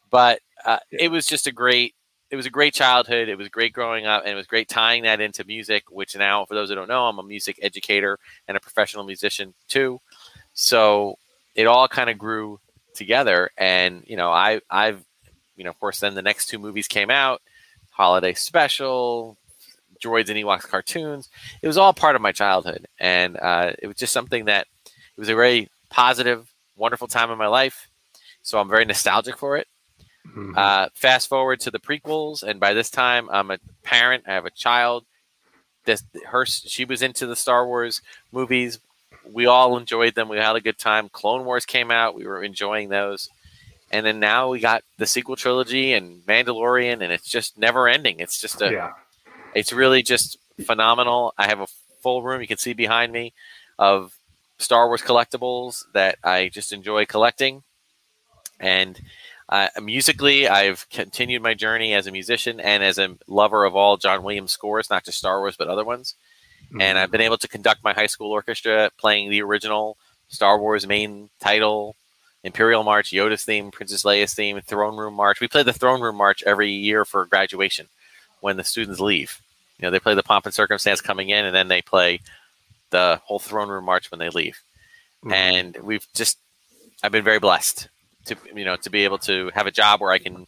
But 0.10 0.40
uh, 0.66 0.80
it 0.92 1.10
was 1.10 1.26
just 1.26 1.48
a 1.48 1.52
great 1.52 1.96
it 2.30 2.36
was 2.36 2.46
a 2.46 2.52
great 2.52 2.74
childhood. 2.74 3.30
It 3.30 3.38
was 3.38 3.48
great 3.48 3.74
growing 3.74 4.06
up, 4.06 4.24
and 4.24 4.34
it 4.34 4.36
was 4.36 4.48
great 4.48 4.68
tying 4.68 5.04
that 5.04 5.22
into 5.22 5.44
music. 5.46 5.86
Which 5.90 6.16
now, 6.16 6.46
for 6.46 6.56
those 6.56 6.70
who 6.70 6.76
don't 6.76 6.90
know, 6.90 7.06
I'm 7.06 7.20
a 7.20 7.24
music 7.24 7.60
educator 7.62 8.20
and 8.48 8.58
a 8.58 8.60
professional 8.60 9.06
musician 9.06 9.54
too. 9.68 10.00
So 10.54 11.18
it 11.56 11.68
all 11.68 11.88
kind 11.88 12.10
of 12.10 12.18
grew 12.18 12.60
together, 12.94 13.50
and 13.58 14.04
you 14.06 14.18
know, 14.18 14.32
I, 14.32 14.62
I've, 14.70 15.04
you 15.56 15.64
know, 15.64 15.70
of 15.70 15.80
course, 15.80 16.00
then 16.00 16.16
the 16.16 16.22
next 16.22 16.48
two 16.48 16.60
movies 16.60 16.88
came 16.88 17.10
out, 17.10 17.42
Holiday 17.92 18.34
Special, 18.34 19.38
Droids 20.04 20.30
and 20.30 20.38
Ewoks 20.38 20.68
cartoons. 20.68 21.30
It 21.62 21.68
was 21.68 21.78
all 21.78 21.94
part 21.94 22.16
of 22.16 22.22
my 22.22 22.34
childhood, 22.34 22.88
and 23.00 23.38
uh, 23.38 23.72
it 23.80 23.88
was 23.88 23.96
just 23.96 24.14
something 24.14 24.46
that 24.46 24.68
it 24.86 25.20
was 25.20 25.30
a 25.30 25.36
very 25.36 25.70
positive, 25.90 26.52
wonderful 26.76 27.08
time 27.08 27.32
in 27.32 27.38
my 27.38 27.48
life. 27.48 27.88
So 28.42 28.60
I'm 28.60 28.70
very 28.70 28.86
nostalgic 28.86 29.38
for 29.38 29.58
it 29.58 29.68
Mm-hmm. 30.30 30.54
Uh, 30.56 30.88
fast 30.94 31.30
forward 31.30 31.60
to 31.62 31.72
the 31.72 31.80
prequels, 31.80 32.44
and 32.44 32.60
by 32.60 32.74
this 32.74 32.90
time, 32.90 33.30
I'm 33.32 33.52
a 33.52 33.60
parent. 33.84 34.26
I 34.28 34.34
have 34.34 34.46
a 34.46 34.52
child. 34.52 35.06
This 35.86 36.04
her 36.28 36.46
she 36.46 36.86
was 36.86 37.02
into 37.02 37.26
the 37.26 37.36
Star 37.36 37.66
Wars 37.66 38.02
movies. 38.32 38.80
We 39.32 39.46
all 39.46 39.78
enjoyed 39.78 40.16
them. 40.16 40.30
We 40.30 40.38
had 40.38 40.56
a 40.56 40.62
good 40.62 40.78
time. 40.78 41.10
Clone 41.10 41.46
Wars 41.46 41.66
came 41.66 41.92
out. 41.92 42.16
We 42.16 42.28
were 42.28 42.44
enjoying 42.44 42.90
those, 42.90 43.30
and 43.92 44.06
then 44.06 44.20
now 44.20 44.50
we 44.50 44.60
got 44.60 44.84
the 44.98 45.08
sequel 45.08 45.36
trilogy 45.36 45.94
and 45.94 46.26
Mandalorian, 46.26 47.02
and 47.02 47.12
it's 47.12 47.30
just 47.30 47.58
never 47.58 47.88
ending. 47.88 48.20
It's 48.20 48.40
just 48.40 48.62
a, 48.62 48.72
yeah. 48.72 48.92
it's 49.56 49.72
really 49.72 50.04
just 50.04 50.38
phenomenal. 50.66 51.34
I 51.38 51.48
have 51.48 51.62
a 51.62 51.68
full 52.02 52.22
room 52.22 52.42
you 52.42 52.48
can 52.48 52.58
see 52.58 52.74
behind 52.74 53.12
me 53.12 53.34
of 53.80 54.14
Star 54.60 54.88
Wars 54.88 55.02
collectibles 55.02 55.86
that 55.94 56.18
I 56.24 56.50
just 56.50 56.74
enjoy 56.74 57.06
collecting, 57.06 57.64
and 58.60 59.00
uh, 59.50 59.70
musically, 59.82 60.48
I've 60.48 60.90
continued 60.90 61.42
my 61.42 61.54
journey 61.54 61.94
as 61.94 62.06
a 62.06 62.12
musician 62.12 62.60
and 62.60 62.84
as 62.84 62.98
a 62.98 63.16
lover 63.28 63.64
of 63.64 63.76
all 63.76 63.98
John 63.98 64.24
Williams 64.24 64.52
scores, 64.52 64.90
not 64.90 65.06
just 65.06 65.18
Star 65.18 65.40
Wars, 65.40 65.56
but 65.58 65.68
other 65.68 65.86
ones. 65.86 66.16
Mm-hmm. 66.66 66.82
And 66.82 66.98
I've 66.98 67.12
been 67.12 67.22
able 67.22 67.38
to 67.38 67.48
conduct 67.48 67.84
my 67.84 67.94
high 67.94 68.08
school 68.08 68.32
orchestra 68.32 68.92
playing 68.98 69.30
the 69.30 69.42
original 69.42 69.98
Star 70.28 70.60
Wars 70.60 70.86
main 70.86 71.30
title, 71.40 71.96
Imperial 72.44 72.84
March, 72.84 73.12
Yoda's 73.12 73.46
theme, 73.46 73.72
Princess 73.72 74.04
Leia's 74.04 74.34
theme, 74.34 74.60
Throne 74.60 74.98
Room 74.98 75.14
March. 75.14 75.40
We 75.40 75.48
play 75.48 75.64
the 75.64 75.74
Throne 75.74 76.02
Room 76.02 76.18
March 76.18 76.44
every 76.44 76.72
year 76.72 77.06
for 77.06 77.26
graduation 77.26 77.88
when 78.42 78.58
the 78.58 78.66
students 78.66 79.00
leave. 79.00 79.42
You 79.80 79.86
know, 79.86 79.92
they 79.92 80.00
play 80.00 80.16
the 80.16 80.24
pomp 80.24 80.46
and 80.46 80.54
circumstance 80.54 81.00
coming 81.00 81.30
in, 81.30 81.46
and 81.46 81.56
then 81.56 81.70
they 81.70 81.82
play 81.82 82.20
the 82.90 83.22
whole 83.24 83.40
Throne 83.40 83.70
Room 83.70 83.86
March 83.86 84.12
when 84.12 84.20
they 84.20 84.30
leave. 84.30 84.62
Mm-hmm. 85.24 85.34
And 85.34 85.78
we've 85.84 86.06
just 86.14 86.38
I've 87.02 87.12
been 87.12 87.24
very 87.24 87.40
blessed 87.40 87.88
to 88.28 88.38
you 88.56 88.66
know 88.66 88.76
to 88.78 88.90
be 88.90 89.04
able 89.04 89.18
to 89.20 89.52
have 89.54 89.68
a 89.68 89.72
job 89.72 90.02
where 90.02 90.12
I 90.12 90.20
can 90.20 90.48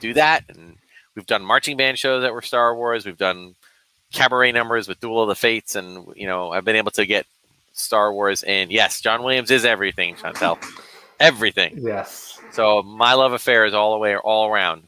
do 0.00 0.14
that. 0.14 0.44
And 0.48 0.76
we've 1.14 1.26
done 1.26 1.44
marching 1.44 1.76
band 1.76 1.98
shows 1.98 2.22
that 2.22 2.32
were 2.32 2.42
Star 2.42 2.74
Wars. 2.74 3.06
We've 3.06 3.16
done 3.16 3.54
cabaret 4.12 4.52
numbers 4.52 4.88
with 4.88 5.00
Duel 5.00 5.22
of 5.22 5.28
the 5.28 5.34
Fates, 5.34 5.76
and 5.76 6.06
you 6.16 6.26
know 6.26 6.50
I've 6.50 6.64
been 6.64 6.76
able 6.76 6.92
to 6.92 7.06
get 7.06 7.26
Star 7.72 8.12
Wars. 8.12 8.42
And 8.42 8.70
yes, 8.70 9.00
John 9.00 9.22
Williams 9.22 9.50
is 9.50 9.64
everything, 9.64 10.14
Chantel, 10.16 10.58
everything. 11.20 11.78
Yes. 11.78 12.40
So 12.52 12.82
my 12.82 13.14
love 13.14 13.32
affair 13.32 13.66
is 13.66 13.74
all 13.74 13.92
the 13.92 13.98
way 13.98 14.16
all 14.16 14.48
around. 14.50 14.84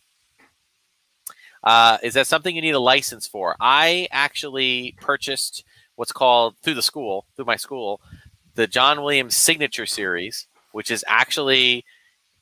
Uh, 1.63 1.99
is 2.03 2.15
that 2.15 2.27
something 2.27 2.57
you 2.57 2.63
need 2.63 2.75
a 2.75 2.81
license 2.81 3.27
for? 3.27 3.55
I 3.61 4.09
actually 4.11 4.97
purchased 5.01 5.65
what's 5.97 6.13
called 6.13 6.57
through 6.63 6.75
the 6.75 6.83
school, 6.83 7.27
through 7.37 7.45
my 7.45 7.57
school, 7.57 8.01
the 8.55 8.67
John 8.67 9.03
Williams 9.03 9.37
Signature 9.37 9.85
Series, 9.87 10.47
which 10.73 10.91
is 10.91 11.05
actually 11.07 11.85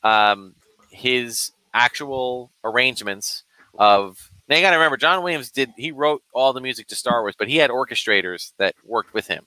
um, 0.03 0.55
his 0.91 1.53
actual 1.75 2.51
arrangements 2.65 3.45
of. 3.79 4.31
Now 4.49 4.57
you 4.57 4.63
got 4.63 4.71
to 4.71 4.77
remember, 4.77 4.97
John 4.97 5.23
Williams 5.23 5.51
did 5.51 5.73
he 5.77 5.93
wrote 5.93 6.23
all 6.33 6.53
the 6.55 6.61
music 6.63 6.87
to 6.89 6.95
Star 6.95 7.21
Wars, 7.23 7.35
but 7.39 7.49
he 7.49 7.57
had 7.57 7.71
orchestrators 7.71 8.53
that 8.59 8.75
worked 8.85 9.13
with 9.13 9.27
him, 9.27 9.47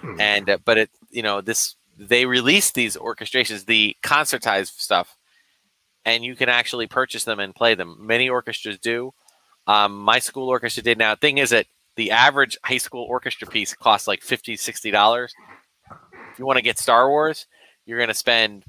Hmm. 0.00 0.20
and 0.20 0.50
uh, 0.50 0.58
but 0.64 0.76
it 0.78 0.90
you 1.10 1.22
know 1.22 1.40
this 1.40 1.74
they 1.98 2.26
released 2.26 2.74
these 2.74 2.96
orchestrations, 2.96 3.64
the 3.66 3.96
concertized 4.02 4.78
stuff, 4.78 5.16
and 6.04 6.24
you 6.24 6.34
can 6.36 6.48
actually 6.48 6.86
purchase 6.86 7.24
them 7.24 7.40
and 7.40 7.54
play 7.54 7.74
them. 7.74 7.96
Many 8.00 8.28
orchestras 8.28 8.78
do. 8.78 9.12
Um, 9.66 9.98
my 10.00 10.18
school 10.18 10.48
orchestra 10.48 10.82
did. 10.82 10.98
Now, 10.98 11.14
thing 11.14 11.38
is 11.38 11.50
that 11.50 11.66
the 11.96 12.10
average 12.10 12.58
high 12.64 12.78
school 12.78 13.04
orchestra 13.04 13.46
piece 13.46 13.74
costs 13.74 14.08
like 14.08 14.22
50 14.22 14.56
dollars. 14.90 15.32
If 16.32 16.38
you 16.38 16.46
want 16.46 16.56
to 16.56 16.62
get 16.62 16.78
Star 16.78 17.08
Wars, 17.08 17.46
you're 17.86 17.98
going 17.98 18.08
to 18.08 18.14
spend 18.14 18.64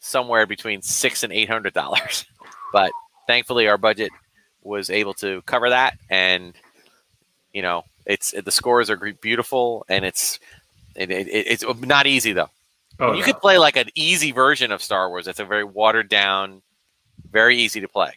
somewhere 0.00 0.46
between 0.46 0.82
six 0.82 1.22
and 1.22 1.32
eight 1.32 1.48
hundred 1.48 1.74
dollars. 1.74 2.24
But 2.70 2.92
thankfully, 3.26 3.66
our 3.66 3.78
budget 3.78 4.10
was 4.62 4.90
able 4.90 5.14
to 5.14 5.40
cover 5.46 5.70
that, 5.70 5.96
and 6.10 6.52
you 7.54 7.62
know, 7.62 7.84
it's 8.04 8.32
the 8.32 8.50
scores 8.50 8.90
are 8.90 8.96
beautiful, 8.96 9.86
and 9.88 10.04
it's 10.04 10.38
it, 10.94 11.10
it, 11.10 11.26
it's 11.30 11.64
not 11.80 12.06
easy 12.06 12.34
though. 12.34 12.50
Oh, 13.00 13.12
you 13.14 13.20
no. 13.20 13.24
could 13.24 13.40
play 13.40 13.56
like 13.56 13.76
an 13.76 13.88
easy 13.94 14.32
version 14.32 14.70
of 14.70 14.82
Star 14.82 15.08
Wars. 15.08 15.24
That's 15.24 15.40
a 15.40 15.46
very 15.46 15.64
watered 15.64 16.10
down, 16.10 16.60
very 17.30 17.56
easy 17.56 17.80
to 17.80 17.88
play. 17.88 18.12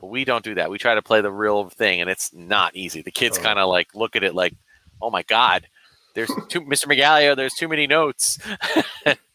But 0.00 0.08
we 0.08 0.26
don't 0.26 0.44
do 0.44 0.54
that. 0.56 0.70
We 0.70 0.76
try 0.76 0.94
to 0.94 1.00
play 1.02 1.22
the 1.22 1.32
real 1.32 1.70
thing, 1.70 2.02
and 2.02 2.10
it's 2.10 2.30
not 2.34 2.76
easy. 2.76 3.00
The 3.00 3.10
kids 3.10 3.38
Oh. 3.38 3.42
kind 3.42 3.58
of 3.58 3.70
like 3.70 3.94
look 3.94 4.16
at 4.16 4.22
it 4.22 4.34
like, 4.34 4.52
"Oh 5.00 5.10
my 5.10 5.22
god, 5.22 5.66
there's 6.14 6.30
too 6.48 6.60
Mr. 6.60 6.88
Megalio. 6.88 7.34
There's 7.34 7.54
too 7.54 7.68
many 7.68 7.86
notes." 7.86 8.38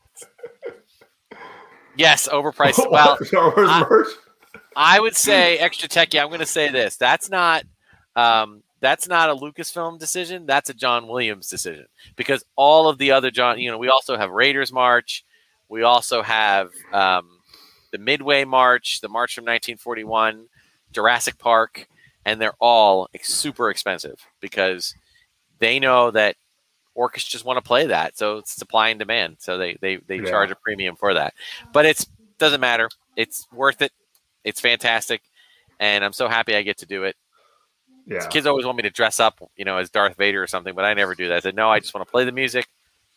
yes, 1.95 2.27
overpriced. 2.27 2.79
Well, 2.91 3.17
Star 3.23 3.53
Wars 3.55 3.69
I- 3.69 3.85
merch. 3.89 4.07
I 4.75 4.99
would 4.99 5.15
say 5.15 5.57
extra 5.59 5.87
techie. 5.87 6.19
I'm 6.19 6.29
going 6.29 6.39
to 6.39 6.45
say 6.47 6.69
this. 6.69 6.95
That's 6.97 7.29
not. 7.29 7.63
Um, 8.15 8.63
that's 8.79 9.07
not 9.07 9.29
a 9.29 9.35
Lucasfilm 9.35 9.97
decision. 9.99 10.45
That's 10.45 10.69
a 10.69 10.73
John 10.73 11.07
Williams 11.07 11.47
decision 11.47 11.85
because 12.15 12.43
all 12.55 12.89
of 12.89 12.97
the 12.97 13.11
other 13.11 13.31
John, 13.31 13.59
you 13.59 13.71
know, 13.71 13.77
we 13.77 13.87
also 13.87 14.17
have 14.17 14.31
Raiders 14.31 14.73
March. 14.73 15.23
We 15.69 15.83
also 15.83 16.21
have 16.21 16.69
um, 16.91 17.39
the 17.91 17.97
Midway 17.97 18.43
March, 18.43 18.99
the 19.01 19.07
March 19.09 19.35
from 19.35 19.43
1941, 19.43 20.47
Jurassic 20.91 21.37
Park, 21.37 21.87
and 22.25 22.41
they're 22.41 22.55
all 22.59 23.07
ex- 23.13 23.33
super 23.33 23.69
expensive 23.69 24.19
because 24.41 24.93
they 25.59 25.79
know 25.79 26.11
that 26.11 26.35
orchestras 26.95 27.43
want 27.43 27.57
to 27.57 27.61
play 27.67 27.87
that. 27.87 28.17
So 28.17 28.37
it's 28.37 28.51
supply 28.53 28.89
and 28.89 28.99
demand. 28.99 29.37
So 29.39 29.57
they 29.57 29.77
they, 29.81 29.97
they 29.97 30.17
Yeah. 30.17 30.29
charge 30.29 30.51
a 30.51 30.55
premium 30.55 30.95
for 30.95 31.13
that. 31.13 31.33
But 31.71 31.85
it's 31.85 32.05
doesn't 32.39 32.61
matter. 32.61 32.89
It's 33.15 33.47
worth 33.53 33.81
it. 33.81 33.91
It's 34.43 34.59
fantastic, 34.59 35.21
and 35.79 36.03
I'm 36.03 36.13
so 36.13 36.27
happy 36.27 36.55
I 36.55 36.61
get 36.63 36.77
to 36.79 36.85
do 36.85 37.03
it. 37.03 37.15
Yeah. 38.05 38.27
Kids 38.27 38.45
always 38.45 38.65
want 38.65 38.75
me 38.75 38.83
to 38.83 38.89
dress 38.89 39.19
up, 39.21 39.39
you 39.55 39.63
know, 39.63 39.77
as 39.77 39.89
Darth 39.89 40.17
Vader 40.17 40.43
or 40.43 40.47
something, 40.47 40.75
but 40.75 40.83
I 40.83 40.93
never 40.93 41.15
do 41.15 41.29
that. 41.29 41.35
I 41.37 41.39
said, 41.39 41.55
no, 41.55 41.69
I 41.69 41.79
just 41.79 41.93
want 41.93 42.05
to 42.05 42.11
play 42.11 42.25
the 42.25 42.33
music. 42.33 42.67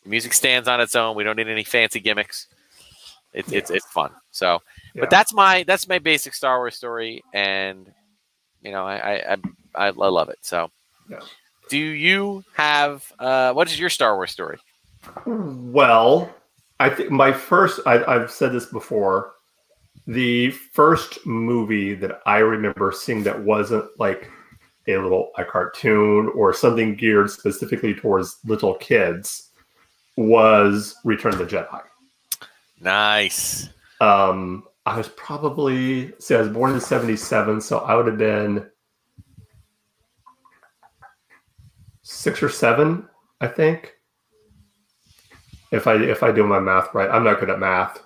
The 0.05 0.11
music 0.11 0.33
stands 0.33 0.69
on 0.69 0.81
its 0.81 0.95
own. 0.95 1.17
We 1.17 1.25
don't 1.25 1.35
need 1.37 1.49
any 1.49 1.65
fancy 1.65 1.99
gimmicks. 1.99 2.47
It's 3.33 3.51
it's 3.53 3.71
it's 3.71 3.87
fun. 3.87 4.13
So, 4.31 4.63
Yeah. 4.95 5.01
but 5.01 5.11
that's 5.11 5.33
my 5.35 5.65
that's 5.65 5.89
my 5.89 5.99
basic 5.99 6.35
Star 6.35 6.59
Wars 6.59 6.77
story, 6.77 7.25
and 7.35 7.93
you 8.63 8.71
know, 8.71 8.87
I 8.87 9.33
I 9.33 9.37
I, 9.75 9.87
I 9.87 9.91
love 9.91 10.29
it. 10.29 10.39
So, 10.43 10.71
Yeah. 11.11 11.19
Do 11.69 11.79
you 11.79 12.45
have 12.55 13.13
uh, 13.19 13.53
what 13.53 13.69
is 13.69 13.79
your 13.79 13.91
Star 13.91 14.15
Wars 14.17 14.31
story? 14.31 14.59
Well, 15.25 16.35
I 16.81 16.91
think 16.91 17.11
my 17.11 17.33
first, 17.33 17.81
I, 17.87 18.05
I've 18.05 18.31
said 18.31 18.53
this 18.53 18.67
before. 18.67 19.33
The 20.07 20.51
first 20.51 21.25
movie 21.27 21.95
that 21.95 22.21
I 22.27 22.39
remember 22.39 22.93
seeing 22.93 23.23
that 23.25 23.43
wasn't 23.43 23.87
like 23.99 24.31
a 24.87 24.97
little 24.99 25.31
a 25.37 25.45
cartoon 25.45 26.31
or 26.35 26.53
something 26.53 26.95
geared 26.95 27.31
specifically 27.31 27.95
towards 27.95 28.39
little 28.45 28.75
kids 28.75 29.51
was 30.17 30.95
Return 31.05 31.33
of 31.33 31.39
the 31.39 31.45
Jedi. 31.45 31.83
Nice. 32.81 33.69
Um, 34.01 34.65
I 34.85 34.97
was 34.97 35.09
probably 35.09 36.13
see, 36.21 36.37
I 36.37 36.41
was 36.41 36.51
born 36.51 36.73
in 36.73 36.81
'77, 36.81 37.61
so 37.61 37.79
I 37.79 37.97
would 37.97 38.07
have 38.07 38.19
been 38.19 38.71
six 42.07 42.43
or 42.43 42.49
seven, 42.49 43.09
I 43.41 43.49
think. 43.49 43.95
If 45.73 45.87
I 45.87 45.95
if 45.97 46.23
I 46.23 46.33
do 46.33 46.47
my 46.47 46.61
math 46.61 46.95
right, 46.95 47.11
I'm 47.11 47.25
not 47.25 47.41
good 47.41 47.51
at 47.51 47.59
math. 47.59 48.03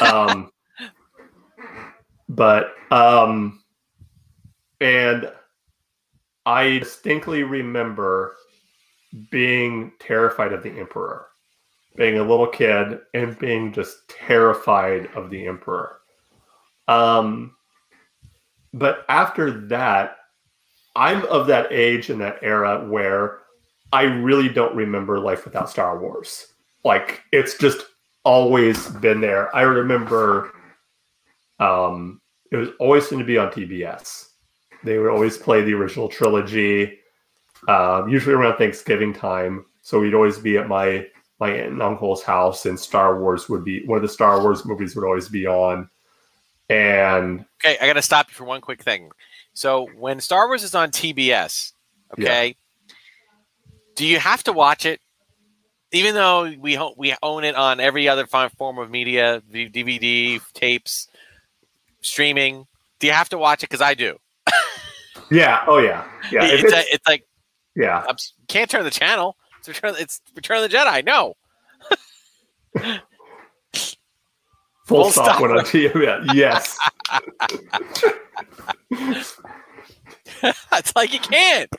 Um, 0.00 0.50
but 2.28 2.74
um, 2.90 3.62
and 4.80 5.32
I 6.44 6.78
distinctly 6.78 7.42
remember 7.42 8.36
being 9.30 9.92
terrified 9.98 10.52
of 10.52 10.62
the 10.62 10.78
Emperor 10.78 11.28
being 11.96 12.18
a 12.18 12.22
little 12.22 12.46
kid 12.46 13.00
and 13.14 13.38
being 13.38 13.72
just 13.72 14.08
terrified 14.08 15.08
of 15.14 15.30
the 15.30 15.46
emperor. 15.46 16.00
Um, 16.88 17.56
but 18.72 19.04
after 19.08 19.52
that, 19.68 20.16
I'm 20.96 21.24
of 21.26 21.46
that 21.48 21.72
age 21.72 22.10
and 22.10 22.20
that 22.20 22.38
era 22.42 22.86
where 22.88 23.40
I 23.92 24.02
really 24.02 24.48
don't 24.48 24.74
remember 24.74 25.18
life 25.20 25.44
without 25.44 25.70
Star 25.70 25.98
Wars. 25.98 26.48
Like 26.84 27.22
it's 27.32 27.56
just 27.58 27.86
always 28.24 28.88
been 28.88 29.20
there. 29.20 29.54
I 29.54 29.62
remember 29.62 30.52
um, 31.60 32.20
it 32.50 32.56
was 32.56 32.68
always 32.78 33.06
going 33.06 33.20
to 33.20 33.26
be 33.26 33.38
on 33.38 33.50
TBS. 33.50 34.30
They 34.82 34.98
would 34.98 35.10
always 35.10 35.38
play 35.38 35.62
the 35.62 35.74
original 35.74 36.08
trilogy, 36.08 36.98
um, 37.68 38.08
usually 38.08 38.34
around 38.34 38.56
Thanksgiving 38.56 39.14
time. 39.14 39.64
So 39.82 40.00
we'd 40.00 40.14
always 40.14 40.38
be 40.38 40.58
at 40.58 40.68
my 40.68 41.06
my 41.40 41.50
aunt 41.50 41.72
and 41.72 41.82
uncle's 41.82 42.22
house, 42.22 42.66
and 42.66 42.78
Star 42.78 43.20
Wars 43.20 43.48
would 43.48 43.64
be 43.64 43.84
one 43.86 43.96
of 43.96 44.02
the 44.02 44.08
Star 44.08 44.40
Wars 44.40 44.64
movies 44.64 44.94
would 44.94 45.04
always 45.04 45.28
be 45.28 45.46
on. 45.46 45.88
And 46.68 47.44
Okay, 47.64 47.76
I 47.80 47.86
got 47.86 47.94
to 47.94 48.02
stop 48.02 48.28
you 48.28 48.34
for 48.34 48.44
one 48.44 48.60
quick 48.60 48.82
thing. 48.82 49.10
So 49.54 49.88
when 49.96 50.20
Star 50.20 50.46
Wars 50.48 50.62
is 50.64 50.74
on 50.74 50.90
TBS, 50.90 51.72
okay, 52.12 52.56
do 53.96 54.04
you 54.06 54.18
have 54.18 54.42
to 54.44 54.52
watch 54.52 54.84
it? 54.84 55.00
Even 55.92 56.14
though 56.14 56.52
we 56.58 56.74
ho- 56.74 56.94
we 56.96 57.14
own 57.22 57.44
it 57.44 57.54
on 57.54 57.78
every 57.78 58.08
other 58.08 58.26
form 58.26 58.78
of 58.78 58.90
media, 58.90 59.42
the 59.48 59.70
DVD, 59.70 60.40
tapes, 60.52 61.06
streaming, 62.00 62.66
do 62.98 63.06
you 63.06 63.12
have 63.12 63.28
to 63.28 63.38
watch 63.38 63.62
it? 63.62 63.70
Because 63.70 63.80
I 63.80 63.94
do. 63.94 64.18
yeah, 65.30 65.62
oh 65.68 65.78
yeah, 65.78 66.04
yeah, 66.32 66.44
it's, 66.44 66.64
it's- 66.64 66.72
a, 66.72 66.94
it's 66.94 67.06
like 67.06 67.24
yeah. 67.76 68.04
I'm, 68.08 68.16
can't 68.48 68.68
turn 68.68 68.82
the 68.84 68.90
channel. 68.90 69.36
It's 69.60 69.68
Return, 69.68 69.94
it's 69.98 70.20
Return 70.34 70.62
of 70.64 70.70
the 70.70 70.76
Jedi. 70.76 71.04
No, 71.06 71.34
Full, 74.86 75.04
Full 75.04 75.10
stop, 75.12 75.36
stop. 75.36 75.40
when 75.40 75.50
TV. 75.60 76.02
Yeah, 76.04 76.32
yes, 76.34 76.76
it's 78.90 79.36
like 80.96 81.12
you 81.12 81.20
can't. 81.20 81.70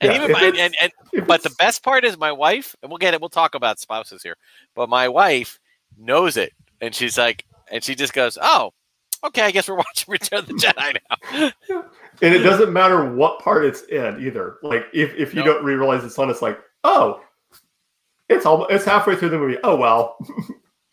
And 0.00 0.12
Yeah, 0.12 0.16
even 0.16 0.32
my, 0.32 0.52
and, 0.58 0.74
and 0.80 0.92
but 1.26 1.42
the 1.42 1.54
best 1.58 1.82
part 1.82 2.04
is 2.04 2.16
my 2.16 2.32
wife, 2.32 2.74
and 2.82 2.90
we'll 2.90 2.98
get 2.98 3.14
it. 3.14 3.20
We'll 3.20 3.28
talk 3.30 3.54
about 3.54 3.80
spouses 3.80 4.22
here, 4.22 4.36
but 4.74 4.88
my 4.88 5.08
wife 5.08 5.58
knows 5.96 6.36
it, 6.36 6.52
and 6.80 6.94
she's 6.94 7.18
like, 7.18 7.44
and 7.70 7.82
she 7.82 7.94
just 7.96 8.12
goes, 8.12 8.38
"Oh, 8.40 8.72
okay, 9.24 9.42
I 9.42 9.50
guess 9.50 9.68
we're 9.68 9.76
watching 9.76 10.12
Return 10.12 10.40
of 10.40 10.46
the 10.46 10.54
Jedi 10.54 10.96
now." 11.10 11.50
and 12.22 12.34
it 12.34 12.40
doesn't 12.40 12.72
matter 12.72 13.12
what 13.12 13.40
part 13.40 13.64
it's 13.64 13.82
in 13.84 14.24
either. 14.24 14.58
Like 14.62 14.86
if 14.92 15.14
if 15.16 15.34
you 15.34 15.44
No. 15.44 15.54
don't 15.54 15.64
realize 15.64 16.04
it's 16.04 16.18
on, 16.18 16.30
it's 16.30 16.42
like 16.42 16.60
oh, 16.84 17.20
it's 18.28 18.46
all 18.46 18.66
it's 18.68 18.84
halfway 18.84 19.16
through 19.16 19.30
the 19.30 19.38
movie. 19.38 19.58
Oh 19.64 19.74
well, 19.76 20.16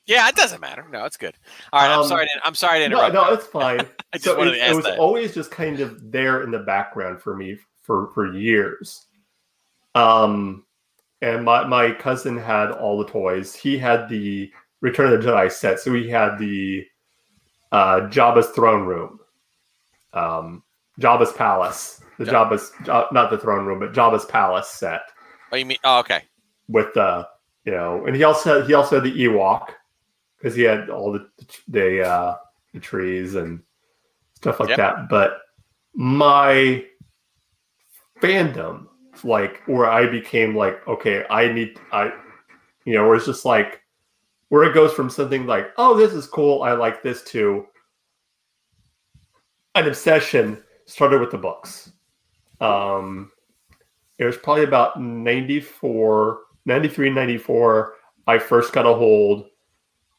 yeah, 0.06 0.28
it 0.30 0.36
doesn't 0.36 0.62
matter. 0.62 0.86
No, 0.92 1.06
it's 1.06 1.18
good. 1.18 1.36
All 1.74 1.82
right, 1.82 1.92
I'm 1.92 2.00
Um, 2.02 2.08
sorry. 2.08 2.26
To, 2.26 2.32
I'm 2.46 2.56
sorry 2.56 2.80
to 2.80 2.90
no, 2.90 2.98
interrupt. 3.06 3.14
no, 3.14 3.34
it's 3.34 3.48
fine. 3.48 3.80
I 4.14 4.18
so 4.18 4.42
it, 4.42 4.56
it 4.56 4.76
was 4.76 4.86
that. 4.86 5.00
always 5.00 5.34
just 5.34 5.52
kind 5.52 5.80
of 5.80 6.12
there 6.12 6.44
in 6.44 6.52
the 6.52 6.60
background 6.60 7.22
for 7.22 7.36
me 7.36 7.58
for 7.84 8.10
for 8.14 8.34
years 8.34 9.06
um 9.94 10.66
and 11.22 11.46
my 11.46 11.66
my 11.68 11.92
cousin 11.92 12.36
had 12.38 12.72
all 12.72 12.98
the 12.98 13.06
toys 13.12 13.56
he 13.56 13.78
had 13.78 14.10
the 14.10 14.52
Return 14.82 15.12
of 15.14 15.22
the 15.24 15.28
Jedi 15.32 15.52
set. 15.52 15.80
So 15.80 15.92
we 15.92 16.10
had 16.10 16.38
the 16.38 16.86
uh, 17.72 18.02
Jabba's 18.02 18.50
throne 18.50 18.86
room, 18.86 19.20
um, 20.14 20.62
Jabba's 21.00 21.32
palace, 21.32 22.02
the 22.20 22.26
Ja- 22.26 22.32
Jabba's 22.46 22.72
Ja- 22.86 23.08
not 23.12 23.32
the 23.32 23.38
throne 23.38 23.66
room, 23.66 23.80
but 23.80 23.94
Jabba's 23.94 24.26
palace 24.26 24.68
set 24.70 25.02
Oh, 25.52 25.56
you 25.56 25.66
mean? 25.66 25.78
Oh, 25.84 26.00
okay. 26.00 26.24
with 26.68 26.94
the 26.94 27.28
you 27.64 27.72
know, 27.72 28.06
and 28.06 28.16
he 28.16 28.24
also 28.24 28.64
he 28.66 28.74
also 28.76 28.96
had 29.02 29.06
the 29.06 29.26
Ewok 29.26 29.70
because 30.46 30.56
he 30.56 30.62
had 30.62 30.92
all 30.92 31.12
the 31.12 31.28
the 31.70 32.08
uh, 32.08 32.38
the 32.72 32.80
trees 32.80 33.34
and 33.34 33.64
stuff 34.36 34.60
like 34.60 34.70
Yep. 34.70 34.78
that. 34.78 35.10
But 35.10 35.40
my 35.96 36.86
fandom, 38.22 38.86
like 39.24 39.64
where 39.66 39.90
I 39.90 40.06
became 40.06 40.56
like, 40.56 40.88
okay, 40.88 41.26
I 41.32 41.52
need 41.52 41.80
I, 41.92 42.12
you 42.84 42.94
know, 42.94 43.08
where 43.08 43.16
it's 43.16 43.26
just 43.26 43.44
like 43.44 43.82
where 44.50 44.64
it 44.66 44.76
goes 44.76 44.94
from 44.94 45.10
something 45.10 45.48
like, 45.48 45.72
oh, 45.78 45.98
this 45.98 46.14
is 46.14 46.28
cool, 46.28 46.62
I 46.62 46.74
like 46.74 47.02
this 47.02 47.24
to 47.24 47.66
an 49.74 49.88
obsession 49.88 50.62
started 50.86 51.22
with 51.22 51.32
the 51.32 51.40
books. 51.40 51.92
Um, 52.62 53.32
it 54.20 54.26
was 54.26 54.38
probably 54.38 54.64
about 54.64 55.02
94 55.02 56.42
93 56.68 57.10
94 57.10 57.94
i 58.28 58.40
first 58.40 58.72
got 58.72 58.86
a 58.86 58.94
hold 58.94 59.50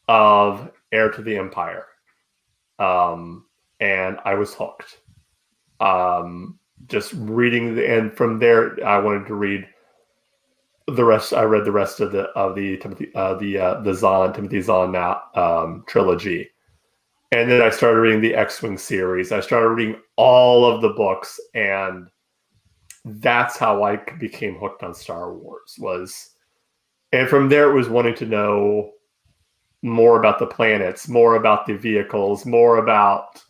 of 0.08 0.70
heir 0.92 1.10
to 1.10 1.22
the 1.22 1.36
empire. 1.36 1.86
Um 2.78 3.46
and 3.80 4.18
i 4.24 4.34
was 4.34 4.54
hooked. 4.54 4.98
Um 5.80 6.58
just 6.86 7.12
reading 7.14 7.74
the 7.74 7.88
and 7.88 8.14
from 8.16 8.38
there 8.38 8.78
i 8.86 8.98
wanted 8.98 9.26
to 9.26 9.34
read 9.34 9.66
the 10.88 11.04
rest 11.04 11.32
i 11.32 11.42
read 11.42 11.64
the 11.64 11.72
rest 11.72 12.00
of 12.00 12.12
the 12.12 12.24
of 12.36 12.54
the 12.54 12.76
timothy 12.76 13.10
uh 13.14 13.34
the 13.34 13.58
uh 13.58 13.80
the 13.80 13.94
zahn 13.94 14.32
timothy 14.32 14.60
zahn 14.60 14.92
now 14.92 15.22
um 15.34 15.84
trilogy. 15.88 16.50
And 17.32 17.50
then 17.50 17.62
i 17.62 17.70
started 17.70 17.98
reading 18.00 18.20
the 18.20 18.34
x-wing 18.34 18.78
series. 18.78 19.32
I 19.32 19.40
started 19.40 19.68
reading 19.68 20.00
all 20.16 20.64
of 20.64 20.80
the 20.82 20.90
books 20.90 21.40
and 21.54 22.08
that's 23.04 23.56
how 23.56 23.84
I 23.84 23.96
became 24.18 24.56
hooked 24.56 24.82
on 24.82 24.92
Star 24.94 25.32
Wars 25.32 25.76
was 25.78 26.30
and 27.12 27.28
from 27.28 27.48
there 27.48 27.70
it 27.70 27.74
was 27.74 27.88
wanting 27.88 28.16
to 28.16 28.26
know 28.26 28.90
more 29.82 30.18
about 30.18 30.38
the 30.38 30.46
planets, 30.46 31.08
more 31.08 31.36
about 31.36 31.66
the 31.66 31.76
vehicles, 31.76 32.46
more 32.46 32.78
about 32.78 33.42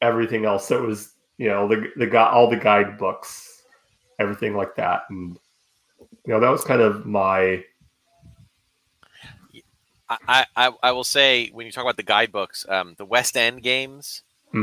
everything 0.00 0.44
else. 0.44 0.70
It 0.70 0.80
was, 0.80 1.14
you 1.38 1.48
know, 1.48 1.68
the 1.68 1.90
the 1.96 2.06
got 2.06 2.32
all 2.32 2.48
the 2.48 2.56
guidebooks, 2.56 3.62
everything 4.18 4.56
like 4.56 4.76
that. 4.76 5.02
And 5.10 5.38
you 6.26 6.32
know, 6.34 6.40
that 6.40 6.50
was 6.50 6.64
kind 6.64 6.80
of 6.80 7.06
my 7.06 7.64
I, 10.26 10.46
I, 10.56 10.72
I 10.82 10.92
will 10.92 11.04
say 11.04 11.48
when 11.50 11.66
you 11.66 11.72
talk 11.72 11.84
about 11.84 11.96
the 11.96 12.02
guidebooks, 12.02 12.66
um, 12.68 12.94
the 12.96 13.04
West 13.04 13.36
End 13.36 13.62
games, 13.62 14.22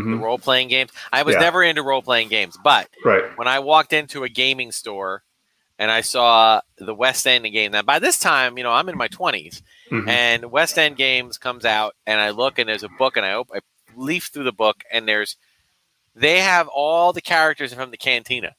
the 0.09 0.17
mhm, 0.17 0.19
role 0.19 0.39
playing 0.39 0.69
games. 0.69 0.91
I 1.11 1.23
was 1.23 1.35
Yeah. 1.35 1.39
never 1.39 1.63
into 1.63 1.83
role 1.83 2.01
playing 2.01 2.29
games, 2.29 2.57
but 2.57 2.89
right. 3.03 3.23
when 3.35 3.47
I 3.47 3.59
walked 3.59 3.93
into 3.93 4.23
a 4.23 4.29
gaming 4.29 4.71
store 4.71 5.23
and 5.77 5.91
I 5.91 6.01
saw 6.01 6.61
the 6.77 6.93
West 6.95 7.25
End 7.27 7.45
game, 7.51 7.71
now 7.71 7.81
by 7.81 7.99
this 7.99 8.19
time, 8.19 8.57
you 8.57 8.63
know, 8.63 8.71
I'm 8.71 8.89
in 8.89 8.97
my 8.97 9.07
20s, 9.07 9.61
mhm, 9.91 10.07
and 10.07 10.51
West 10.51 10.77
End 10.77 10.95
Games 10.97 11.37
comes 11.37 11.65
out, 11.65 11.95
and 12.05 12.19
I 12.19 12.29
look 12.31 12.59
and 12.59 12.67
there's 12.69 12.83
a 12.83 12.89
book, 12.89 13.17
and 13.17 13.25
I 13.25 13.33
op- 13.33 13.51
I 13.53 13.59
leaf 13.95 14.29
through 14.33 14.43
the 14.45 14.51
book, 14.51 14.83
and 14.91 15.07
there's 15.07 15.35
they 16.15 16.39
have 16.39 16.67
all 16.69 17.11
the 17.13 17.21
characters 17.21 17.73
from 17.73 17.91
the 17.91 17.97
Cantina, 17.97 18.55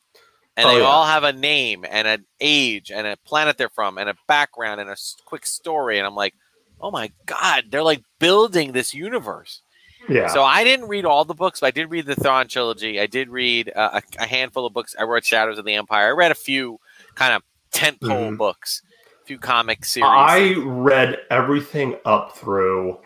and 0.56 0.66
Oh, 0.66 0.74
they 0.74 0.80
yeah. 0.80 0.84
all 0.86 1.06
have 1.06 1.24
a 1.24 1.32
name 1.32 1.84
and 1.88 2.06
an 2.06 2.26
age 2.40 2.90
and 2.90 3.06
a 3.06 3.16
planet 3.24 3.56
they're 3.58 3.68
from 3.70 3.96
and 3.98 4.08
a 4.08 4.14
background 4.28 4.80
and 4.80 4.88
a 4.90 4.92
s- 4.92 5.16
quick 5.24 5.46
story, 5.46 5.98
and 5.98 6.06
I'm 6.06 6.14
like, 6.14 6.34
oh 6.80 6.90
my 6.90 7.10
god, 7.24 7.64
they're 7.70 7.82
like 7.82 8.02
building 8.18 8.72
this 8.72 8.92
universe. 8.92 9.62
yeah. 10.08 10.28
So 10.28 10.42
I 10.44 10.62
didn't 10.64 10.88
read 10.88 11.06
all 11.06 11.24
the 11.24 11.34
books, 11.34 11.60
but 11.60 11.68
I 11.68 11.70
did 11.70 11.90
read 11.90 12.04
the 12.06 12.14
Thrawn 12.14 12.46
trilogy. 12.46 13.00
I 13.00 13.06
did 13.06 13.28
read 13.30 13.72
uh, 13.74 14.00
a, 14.18 14.22
a 14.22 14.26
handful 14.26 14.66
of 14.66 14.72
books. 14.74 14.94
I 14.98 15.02
read 15.04 15.24
Shadows 15.24 15.58
of 15.58 15.64
the 15.64 15.74
Empire. 15.74 16.08
I 16.08 16.10
read 16.10 16.30
a 16.30 16.34
few 16.36 16.78
kind 17.16 17.34
of 17.34 17.42
tentpole 17.72 18.30
Mhm. 18.30 18.38
books, 18.38 18.82
a 19.22 19.26
few 19.26 19.38
comic 19.38 19.84
series. 19.84 20.08
I 20.08 20.54
read 20.58 21.18
everything 21.30 21.96
up 22.04 22.36
through. 22.36 22.98